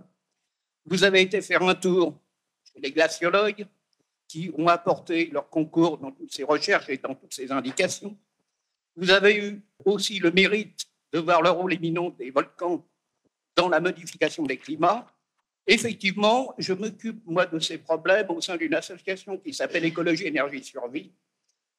Vous 0.86 1.04
avez 1.04 1.22
été 1.22 1.40
faire 1.42 1.62
un 1.62 1.74
tour 1.74 2.18
chez 2.72 2.80
les 2.80 2.92
glaciologues 2.92 3.66
qui 4.28 4.50
ont 4.56 4.68
apporté 4.68 5.26
leur 5.26 5.48
concours 5.48 5.98
dans 5.98 6.12
toutes 6.12 6.32
ces 6.32 6.44
recherches 6.44 6.88
et 6.88 6.98
dans 6.98 7.14
toutes 7.14 7.34
ces 7.34 7.50
indications. 7.50 8.16
Vous 8.96 9.10
avez 9.10 9.36
eu 9.36 9.62
aussi 9.84 10.18
le 10.18 10.30
mérite 10.30 10.86
de 11.12 11.18
voir 11.18 11.42
le 11.42 11.50
rôle 11.50 11.72
éminent 11.72 12.10
des 12.10 12.30
volcans 12.30 12.86
dans 13.56 13.68
la 13.68 13.80
modification 13.80 14.44
des 14.44 14.56
climats. 14.56 15.06
Effectivement, 15.66 16.54
je 16.58 16.72
m'occupe, 16.74 17.22
moi, 17.26 17.46
de 17.46 17.58
ces 17.58 17.78
problèmes 17.78 18.30
au 18.30 18.40
sein 18.40 18.56
d'une 18.56 18.74
association 18.74 19.38
qui 19.38 19.54
s'appelle 19.54 19.84
Écologie, 19.84 20.26
Énergie, 20.26 20.62
Survie. 20.62 21.12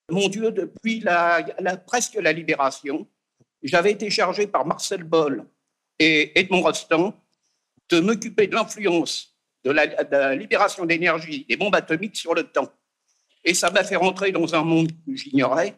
Mon 0.10 0.28
Dieu, 0.28 0.52
depuis 0.52 1.00
la, 1.00 1.44
presque 1.86 2.16
la 2.16 2.32
libération, 2.32 3.08
j'avais 3.62 3.92
été 3.92 4.10
chargé 4.10 4.48
par 4.48 4.66
Marcel 4.66 5.04
Boll 5.04 5.46
et 6.00 6.40
Edmond 6.40 6.62
Rostand 6.62 7.14
de 7.90 8.00
m'occuper 8.00 8.48
de 8.48 8.56
l'influence 8.56 9.36
de 9.64 9.72
de 9.72 10.12
la 10.12 10.36
libération 10.36 10.86
d'énergie 10.86 11.46
des 11.50 11.58
bombes 11.58 11.76
atomiques 11.76 12.16
sur 12.16 12.36
le 12.36 12.44
temps. 12.44 12.72
Et 13.44 13.54
ça 13.54 13.72
m'a 13.72 13.84
fait 13.84 13.96
rentrer 13.96 14.32
dans 14.32 14.54
un 14.56 14.64
monde 14.64 14.92
que 15.06 15.16
j'ignorais, 15.16 15.76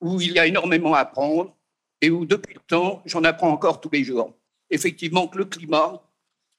où 0.00 0.20
il 0.20 0.32
y 0.32 0.38
a 0.38 0.46
énormément 0.46 0.94
à 0.94 1.00
apprendre 1.00 1.54
et 2.00 2.10
où 2.10 2.26
depuis 2.26 2.54
le 2.54 2.60
temps, 2.60 3.02
j'en 3.06 3.24
apprends 3.24 3.50
encore 3.50 3.80
tous 3.80 3.90
les 3.90 4.04
jours. 4.04 4.34
Effectivement, 4.70 5.26
que 5.26 5.38
le 5.38 5.46
climat, 5.46 6.02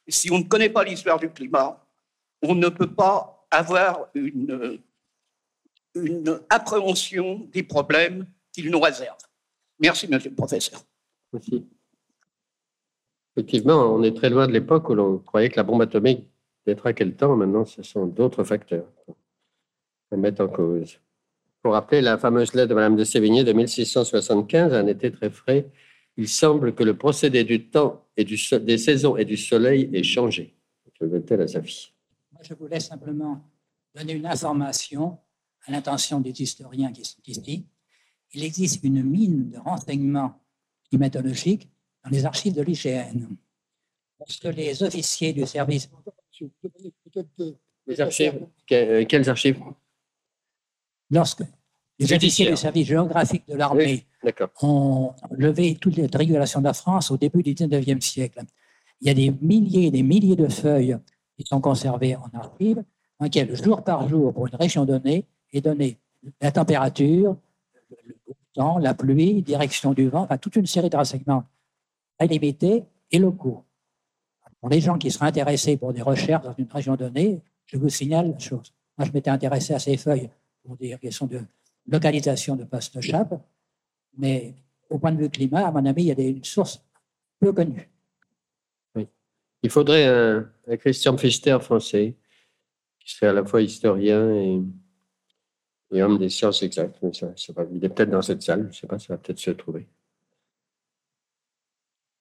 si 0.07 0.31
on 0.31 0.39
ne 0.39 0.43
connaît 0.43 0.69
pas 0.69 0.83
l'histoire 0.83 1.19
du 1.19 1.29
climat, 1.29 1.83
on 2.41 2.55
ne 2.55 2.69
peut 2.69 2.91
pas 2.91 3.47
avoir 3.51 4.07
une, 4.13 4.81
appréhension 6.49 7.47
des 7.51 7.63
problèmes 7.63 8.27
qu'il 8.53 8.69
nous 8.69 8.79
réserve. 8.79 9.17
Merci, 9.79 10.07
monsieur 10.07 10.29
le 10.29 10.35
professeur. 10.35 10.79
Merci. 11.33 11.65
Effectivement, 13.35 13.95
on 13.95 14.03
est 14.03 14.15
très 14.15 14.29
loin 14.29 14.47
de 14.47 14.51
l'époque 14.51 14.89
où 14.89 14.95
l'on 14.95 15.17
croyait 15.17 15.49
que 15.49 15.55
la 15.55 15.63
bombe 15.63 15.81
atomique 15.81 16.27
quel 16.95 17.15
temps. 17.15 17.35
Maintenant, 17.35 17.65
ce 17.65 17.83
sont 17.83 18.05
d'autres 18.05 18.43
facteurs 18.43 18.87
qui 19.05 20.17
mettent 20.17 20.41
en 20.41 20.47
cause. 20.47 20.99
Pour 21.61 21.73
rappeler 21.73 22.01
la 22.01 22.17
fameuse 22.17 22.53
lettre 22.53 22.69
de 22.69 22.75
Madame 22.75 22.95
de 22.95 23.03
Sévigné 23.03 23.43
de 23.43 23.53
1675, 23.53 24.73
un 24.73 24.87
été 24.87 25.11
très 25.11 25.29
frais, 25.29 25.67
il 26.17 26.27
semble 26.27 26.73
que 26.73 26.83
le 26.83 26.95
procédé 26.95 27.43
du 27.43 27.65
temps 27.65 28.06
et 28.17 28.25
du, 28.25 28.37
des 28.61 28.77
saisons 28.77 29.15
et 29.15 29.25
du 29.25 29.37
soleil 29.37 29.89
ait 29.93 30.03
changé. 30.03 30.55
Que 30.99 31.05
veut-elle 31.05 31.41
à 31.41 31.47
sa 31.47 31.61
fille 31.61 31.89
Moi, 32.31 32.41
je 32.43 32.53
voulais 32.55 32.79
simplement 32.79 33.47
donner 33.93 34.13
une 34.13 34.25
information 34.25 35.19
à 35.65 35.71
l'intention 35.71 36.19
des 36.19 36.41
historiens 36.41 36.91
qui 36.91 37.05
sont 37.05 37.21
ici. 37.27 37.65
Il 38.33 38.43
existe 38.43 38.83
une 38.83 39.03
mine 39.03 39.51
de 39.51 39.59
renseignements 39.59 40.41
climatologiques 40.89 41.69
dans 42.03 42.09
les 42.09 42.25
archives 42.25 42.53
de 42.53 42.61
l'IGN. 42.61 43.27
Parce 44.17 44.37
que 44.37 44.47
les 44.47 44.81
officiers 44.81 45.33
du 45.33 45.45
service. 45.45 45.89
Les 47.85 48.01
archives 48.01 48.47
Quelles 48.65 49.29
archives? 49.29 49.61
Lorsque 51.09 51.43
les 51.99 52.13
officiers 52.13 52.49
du 52.49 52.57
service 52.57 52.87
géographique 52.87 53.47
de 53.47 53.55
l'armée 53.55 54.05
ont 54.61 55.13
levé 55.31 55.75
toutes 55.75 55.95
les 55.95 56.07
régulations 56.07 56.59
de 56.59 56.65
la 56.65 56.73
France 56.73 57.11
au 57.11 57.17
début 57.17 57.41
du 57.41 57.53
19e 57.53 58.01
siècle. 58.01 58.41
Il 59.01 59.07
y 59.07 59.09
a 59.09 59.13
des 59.13 59.31
milliers 59.41 59.87
et 59.87 59.91
des 59.91 60.03
milliers 60.03 60.35
de 60.35 60.47
feuilles 60.47 60.97
qui 61.37 61.45
sont 61.45 61.61
conservés 61.61 62.15
en 62.15 62.29
archives, 62.37 62.83
dans 63.19 63.25
lesquels 63.25 63.55
jour 63.55 63.83
par 63.83 64.07
jour, 64.07 64.33
pour 64.33 64.47
une 64.47 64.55
région 64.55 64.85
donnée, 64.85 65.25
est 65.53 65.61
donnée 65.61 65.97
la 66.41 66.51
température, 66.51 67.37
le 67.89 68.33
temps, 68.53 68.77
la 68.79 68.93
pluie, 68.93 69.41
direction 69.41 69.93
du 69.93 70.09
vent, 70.09 70.23
enfin 70.23 70.37
toute 70.37 70.55
une 70.55 70.65
série 70.65 70.89
de 70.89 70.97
renseignements 70.97 71.43
très 72.17 72.27
limités 72.27 72.83
et 73.11 73.19
locaux. 73.19 73.63
Pour 74.59 74.69
les 74.69 74.81
gens 74.81 74.97
qui 74.97 75.11
seraient 75.11 75.27
intéressés 75.27 75.77
pour 75.77 75.93
des 75.93 76.01
recherches 76.01 76.43
dans 76.43 76.55
une 76.57 76.67
région 76.71 76.95
donnée, 76.95 77.41
je 77.65 77.77
vous 77.77 77.89
signale 77.89 78.31
la 78.31 78.39
chose. 78.39 78.73
Moi, 78.97 79.07
je 79.07 79.11
m'étais 79.11 79.29
intéressé 79.29 79.73
à 79.73 79.79
ces 79.79 79.97
feuilles 79.97 80.29
pour 80.63 80.75
des 80.77 80.97
questions 80.97 81.27
de 81.27 81.41
localisation 81.87 82.55
de 82.55 82.63
post 82.63 82.99
chape 83.01 83.33
mais 84.17 84.55
au 84.89 84.99
point 84.99 85.11
de 85.11 85.19
vue 85.19 85.29
climat, 85.29 85.67
à 85.67 85.71
mon 85.71 85.85
avis, 85.85 86.03
il 86.03 86.07
y 86.07 86.11
a 86.11 86.15
des 86.15 86.39
sources 86.43 86.83
peu 87.39 87.53
connues. 87.53 87.89
Oui. 88.95 89.07
Il 89.63 89.69
faudrait 89.69 90.07
un, 90.07 90.51
Christian 90.77 91.17
Fichter 91.17 91.57
français, 91.61 92.15
qui 92.99 93.13
serait 93.13 93.27
à 93.27 93.33
la 93.33 93.45
fois 93.45 93.61
historien 93.61 94.33
et, 94.33 96.01
homme 96.01 96.17
des 96.17 96.29
sciences 96.29 96.63
exactes. 96.63 96.97
ça, 97.13 97.33
il 97.71 97.83
est 97.85 97.89
peut-être 97.89 98.09
dans 98.09 98.21
cette 98.21 98.41
salle, 98.41 98.63
je 98.63 98.67
ne 98.67 98.73
sais 98.73 98.87
pas, 98.87 98.99
ça 98.99 99.13
va 99.13 99.17
peut-être 99.17 99.39
se 99.39 99.51
trouver. 99.51 99.87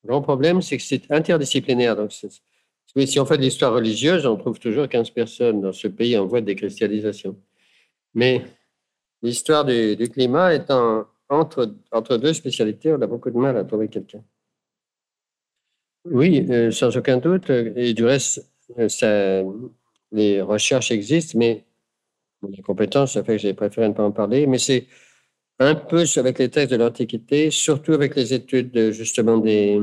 Le 0.05 0.11
grand 0.11 0.23
problème, 0.23 0.62
c'est 0.62 0.77
que 0.77 0.83
c'est 0.85 1.11
interdisciplinaire. 1.11 1.97
Donc 1.97 2.12
si 2.12 3.19
on 3.19 3.27
fait 3.27 3.37
de 3.39 3.43
l'histoire 3.43 3.75
religieuse, 3.75 4.25
on 4.25 4.37
trouve 4.37 4.61
toujours 4.61 4.89
15 4.89 5.11
personnes 5.11 5.61
dans 5.61 5.73
ce 5.73 5.89
pays 5.89 6.17
en 6.17 6.27
voie 6.27 6.41
de 6.41 6.47
décristallisation. 6.47 7.37
Mais 8.14 8.45
l'histoire 9.27 9.64
du, 9.64 10.09
climat 10.11 10.55
étant 10.55 11.07
entre, 11.29 11.74
entre 11.93 12.16
deux 12.16 12.33
spécialités, 12.33 12.93
on 12.93 13.01
a 13.03 13.07
beaucoup 13.07 13.31
de 13.31 13.37
mal 13.37 13.57
à 13.57 13.64
trouver 13.64 13.89
quelqu'un. 13.89 14.22
Oui, 16.05 16.47
euh, 16.51 16.70
sans 16.70 16.97
aucun 16.97 17.18
doute. 17.18 17.51
Et 17.51 17.93
du 17.95 18.05
reste, 18.05 18.49
euh, 18.79 19.45
les 20.12 20.41
recherches 20.41 20.93
existent, 20.93 21.37
mais 21.39 21.64
les 22.49 22.62
compétences, 22.62 23.14
ça 23.14 23.24
fait 23.24 23.37
que 23.37 23.43
j'ai 23.43 23.55
préféré 23.55 23.89
ne 23.89 23.95
pas 23.95 24.05
en 24.05 24.12
parler. 24.12 24.47
Mais 24.47 24.59
c'est 24.59 24.87
un 25.59 25.74
peu 25.74 26.05
avec 26.16 26.39
les 26.39 26.49
textes 26.49 26.70
de 26.70 26.77
l'Antiquité, 26.77 27.51
surtout 27.51 27.93
avec 27.93 28.14
les 28.14 28.33
études 28.35 28.93
justement 28.93 29.39
des, 29.39 29.81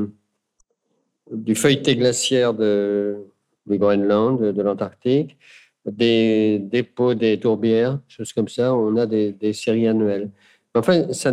du 1.30 1.54
feuilleté 1.54 1.96
glaciaire 1.96 2.54
du 2.54 3.78
Groenland, 3.78 4.40
de, 4.40 4.62
l'Antarctique, 4.62 5.36
des 5.86 6.58
dépôts 6.60 7.14
des 7.14 7.38
tourbières, 7.38 8.00
choses 8.08 8.32
comme 8.32 8.48
ça. 8.48 8.74
On 8.74 8.96
a 8.96 9.06
des, 9.06 9.52
séries 9.52 9.88
annuelles. 9.88 10.30
Enfin, 10.74 11.12
ça 11.12 11.32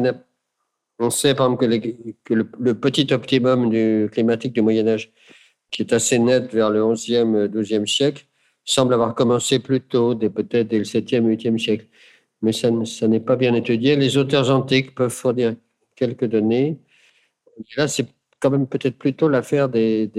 on 1.00 1.10
sait 1.10 1.34
par 1.34 1.48
exemple 1.48 1.80
que, 2.24 2.34
le, 2.34 2.74
petit 2.76 3.12
optimum 3.12 3.72
climatique 4.10 4.54
du 4.54 4.62
Moyen 4.62 4.88
Âge, 4.88 5.12
qui 5.72 5.82
est 5.82 5.94
assez 5.94 6.20
net 6.20 6.54
vers 6.54 6.70
le 6.70 6.82
11e, 6.82 7.48
12e 7.48 7.88
siècle, 7.88 8.26
semble 8.64 8.94
avoir 8.94 9.16
commencé 9.16 9.60
plus 9.60 9.82
tôt, 9.82 10.16
peut-être 10.16 10.68
dès 10.68 10.78
le 10.78 10.84
7e, 10.84 11.26
8e 11.28 11.58
siècle. 11.58 11.88
Mais 12.44 12.52
ça, 12.52 12.70
n'est 13.08 13.20
pas 13.20 13.36
bien 13.36 13.54
étudié. 13.56 13.96
Les 13.96 14.18
auteurs 14.18 14.50
antiques 14.52 14.94
peuvent 14.96 15.12
fournir 15.12 15.56
quelques 15.96 16.26
données. 16.26 16.80
là, 17.78 17.88
c'est 17.88 18.08
quand 18.40 18.52
même 18.52 18.68
peut-être 18.68 18.98
plutôt 18.98 19.30
l'affaire 19.30 19.70
des, 19.70 20.10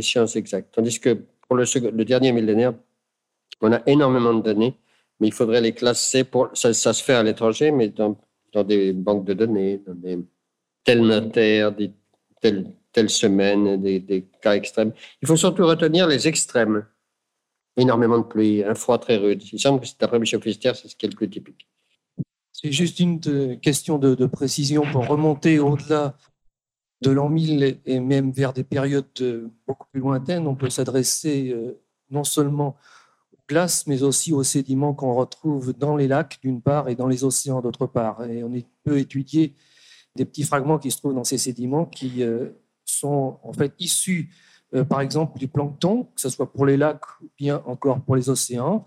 sciences 0.00 0.36
exactes. 0.36 0.74
Tandis 0.74 1.00
que 1.00 1.24
pour 1.48 1.56
le 1.56 2.04
dernier 2.04 2.32
millénaire, 2.32 2.74
on 3.60 3.72
a 3.72 3.82
énormément 3.86 4.34
de 4.34 4.42
données, 4.42 4.78
mais 5.20 5.28
il 5.28 5.32
faudrait 5.32 5.60
les 5.60 5.72
classer. 5.72 6.24
Pour, 6.24 6.50
ça, 6.54 6.72
se 6.72 7.02
fait 7.02 7.14
à 7.14 7.22
l'étranger, 7.22 7.70
mais 7.70 7.88
dans 7.88 8.16
des 8.64 8.92
banques 8.92 9.24
de 9.24 9.34
données, 9.34 9.82
dans 9.86 9.94
des 9.94 10.18
tels 10.84 11.02
notaires, 11.02 11.72
des 11.72 11.92
telle, 12.40 12.72
telle 12.92 13.10
semaine, 13.10 13.80
des, 13.80 14.28
cas 14.40 14.54
extrêmes. 14.54 14.92
Il 15.22 15.28
faut 15.28 15.36
surtout 15.36 15.66
retenir 15.66 16.06
les 16.06 16.28
extrêmes. 16.28 16.86
Énormément 17.76 18.18
de 18.18 18.24
pluie, 18.24 18.64
un 18.64 18.74
froid 18.74 18.98
très 18.98 19.16
rude. 19.16 19.42
Il 19.52 19.60
semble 19.60 19.80
que 19.80 19.86
d'après 19.98 20.18
Michel 20.18 20.40
Fister, 20.40 20.72
c'est 20.74 20.88
ce 20.88 20.96
qui 20.96 21.04
est 21.04 21.10
le 21.10 21.16
plus 21.16 21.28
typique. 21.28 21.68
C'est 22.52 22.72
juste 22.72 23.00
une 23.00 23.20
question 23.60 23.98
de, 23.98 24.26
précision 24.26 24.82
pour 24.90 25.06
remonter 25.06 25.58
au-delà 25.58 26.16
de 27.02 27.10
l'an 27.10 27.28
1000 27.28 27.80
et 27.84 28.00
même 28.00 28.30
vers 28.32 28.54
des 28.54 28.64
périodes 28.64 29.52
beaucoup 29.66 29.86
plus 29.92 30.00
lointaines. 30.00 30.46
On 30.46 30.54
peut 30.54 30.70
s'adresser 30.70 31.50
euh, 31.50 31.78
non 32.10 32.24
seulement 32.24 32.76
glace, 33.48 33.86
mais 33.86 34.02
aussi 34.02 34.32
aux 34.32 34.42
sédiments 34.42 34.94
qu'on 34.94 35.14
retrouve 35.14 35.72
dans 35.72 35.96
les 35.96 36.08
lacs 36.08 36.38
d'une 36.42 36.60
part 36.60 36.88
et 36.88 36.94
dans 36.94 37.06
les 37.06 37.24
océans 37.24 37.60
d'autre 37.60 37.86
part. 37.86 38.24
Et 38.24 38.42
on 38.42 38.52
peut 38.84 38.98
étudier 38.98 39.54
des 40.16 40.24
petits 40.24 40.42
fragments 40.42 40.78
qui 40.78 40.90
se 40.90 40.98
trouvent 40.98 41.14
dans 41.14 41.24
ces 41.24 41.38
sédiments 41.38 41.84
qui 41.84 42.22
euh, 42.22 42.50
sont 42.84 43.38
en 43.42 43.52
fait 43.52 43.72
issus, 43.78 44.30
euh, 44.74 44.84
par 44.84 45.00
exemple, 45.00 45.38
du 45.38 45.48
plancton, 45.48 46.04
que 46.04 46.20
ce 46.20 46.28
soit 46.28 46.52
pour 46.52 46.66
les 46.66 46.76
lacs 46.76 47.20
ou 47.22 47.30
bien 47.38 47.62
encore 47.66 48.00
pour 48.00 48.16
les 48.16 48.28
océans, 48.28 48.84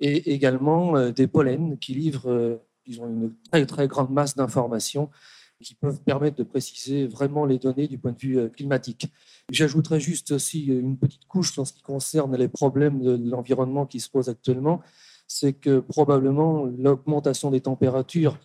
et 0.00 0.32
également 0.32 0.96
euh, 0.96 1.10
des 1.10 1.26
pollens 1.26 1.76
qui 1.78 1.94
livrent, 1.94 2.60
disons, 2.86 3.06
une 3.06 3.32
très 3.50 3.66
très 3.66 3.88
grande 3.88 4.10
masse 4.10 4.36
d'informations 4.36 5.10
qui 5.62 5.74
peuvent 5.74 6.00
permettre 6.02 6.36
de 6.36 6.42
préciser 6.42 7.06
vraiment 7.06 7.44
les 7.44 7.58
données 7.58 7.88
du 7.88 7.98
point 7.98 8.12
de 8.12 8.18
vue 8.18 8.50
climatique. 8.50 9.10
J'ajouterais 9.50 10.00
juste 10.00 10.32
aussi 10.32 10.66
une 10.66 10.98
petite 10.98 11.26
couche 11.26 11.58
en 11.58 11.64
ce 11.64 11.72
qui 11.72 11.82
concerne 11.82 12.36
les 12.36 12.48
problèmes 12.48 13.00
de 13.00 13.16
l'environnement 13.30 13.86
qui 13.86 14.00
se 14.00 14.10
posent 14.10 14.28
actuellement. 14.28 14.82
C'est 15.26 15.54
que 15.54 15.80
probablement 15.80 16.64
l'augmentation 16.64 17.50
des 17.50 17.60
températures 17.60 18.38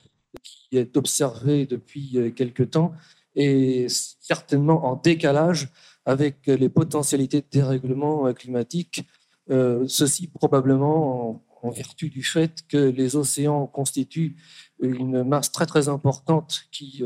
qui 0.43 0.77
est 0.77 0.97
observée 0.97 1.65
depuis 1.65 2.11
euh, 2.15 2.31
quelque 2.31 2.63
temps 2.63 2.93
est 3.35 3.87
certainement 4.19 4.85
en 4.85 4.95
décalage 4.95 5.69
avec 6.05 6.47
les 6.47 6.69
potentialités 6.69 7.41
de 7.41 7.47
dérèglement 7.51 8.27
euh, 8.27 8.33
climatique. 8.33 9.05
Euh, 9.49 9.85
ceci 9.87 10.27
probablement 10.27 11.29
en, 11.29 11.43
vertu 11.69 12.09
du 12.09 12.23
fait 12.23 12.65
que 12.67 12.77
les 12.77 13.15
océans 13.15 13.67
constituent 13.67 14.35
une 14.79 15.23
masse 15.23 15.51
très 15.51 15.67
très 15.67 15.89
importante 15.89 16.63
qui 16.71 17.03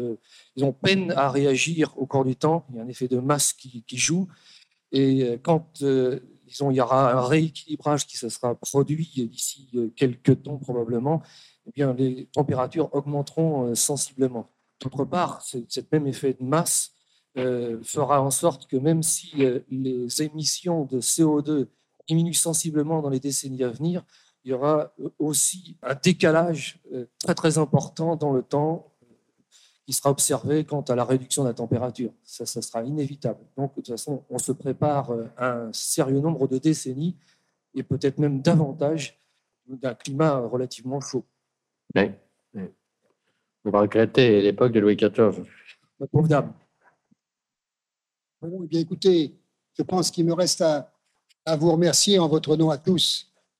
ils 0.55 0.63
ont 0.63 0.73
peine 0.73 1.11
à 1.11 1.29
réagir 1.29 1.93
au 1.97 2.05
cours 2.05 2.25
du 2.25 2.35
temps. 2.35 2.65
Il 2.69 2.77
y 2.77 2.79
a 2.79 2.83
un 2.83 2.87
effet 2.87 3.07
de 3.07 3.19
masse 3.19 3.53
qui, 3.53 3.83
joue. 3.97 4.27
Et 4.91 5.23
euh, 5.23 5.37
quand 5.41 5.81
euh, 5.81 6.19
disons, 6.47 6.71
il 6.71 6.77
y 6.77 6.81
aura 6.81 7.11
un 7.11 7.27
rééquilibrage 7.27 8.07
qui 8.07 8.17
se 8.17 8.29
sera 8.29 8.55
produit 8.55 9.27
d'ici 9.29 9.69
euh, 9.75 9.89
quelques 9.95 10.43
temps 10.43 10.57
probablement, 10.57 11.21
eh 11.67 11.71
bien, 11.71 11.93
les 11.93 12.27
températures 12.27 12.93
augmenteront 12.93 13.73
sensiblement. 13.75 14.49
D'autre 14.81 15.03
part, 15.05 15.41
cet 15.41 15.91
même 15.91 16.07
effet 16.07 16.33
de 16.39 16.43
masse 16.43 16.91
fera 17.35 18.21
en 18.21 18.31
sorte 18.31 18.67
que 18.67 18.77
même 18.77 19.03
si 19.03 19.43
les 19.69 20.21
émissions 20.21 20.85
de 20.85 21.01
CO2 21.01 21.67
diminuent 22.07 22.33
sensiblement 22.33 23.01
dans 23.01 23.09
les 23.09 23.19
décennies 23.19 23.63
à 23.63 23.69
venir, 23.69 24.03
il 24.45 24.51
y 24.51 24.53
aura 24.53 24.93
aussi 25.17 25.75
un 25.81 25.95
décalage 25.95 26.79
très 27.19 27.33
très 27.33 27.57
important 27.57 28.15
dans 28.15 28.31
le 28.31 28.43
temps 28.43 28.95
qui 29.85 29.93
sera 29.93 30.09
observé 30.09 30.65
quant 30.65 30.81
à 30.81 30.95
la 30.95 31.03
réduction 31.03 31.43
de 31.43 31.49
la 31.49 31.53
température. 31.53 32.11
Ça, 32.23 32.45
ça 32.45 32.61
sera 32.61 32.83
inévitable. 32.83 33.39
Donc, 33.55 33.71
de 33.71 33.75
toute 33.75 33.89
façon, 33.89 34.23
on 34.29 34.39
se 34.39 34.51
prépare 34.51 35.11
euh, 35.11 35.27
à 35.37 35.51
un 35.51 35.73
sérieux 35.73 36.19
nombre 36.19 36.47
de 36.47 36.57
décennies 36.57 37.15
et 37.75 37.83
peut-être 37.83 38.17
même 38.17 38.41
davantage 38.41 39.19
d'un 39.67 39.93
climat 39.93 40.39
relativement 40.39 40.99
chaud. 41.01 41.23
Oui. 41.95 42.11
On 43.63 43.71
va 43.71 43.81
regretter 43.81 44.41
l'époque 44.41 44.71
de 44.71 44.79
Louis 44.79 44.95
XIV. 44.95 45.43
La 45.99 46.07
pauvre 46.07 46.27
dame. 46.27 46.53
Bon, 48.41 48.61
eh 48.63 48.67
bien, 48.67 48.79
écoutez, 48.79 49.35
je 49.73 49.81
pense 49.81 50.11
qu'il 50.11 50.25
me 50.25 50.33
reste 50.33 50.61
à, 50.61 50.93
à 51.45 51.55
vous 51.55 51.71
remercier 51.71 52.19
en 52.19 52.27
votre 52.27 52.55
nom 52.55 52.69
à 52.69 52.77
tous 52.77 53.34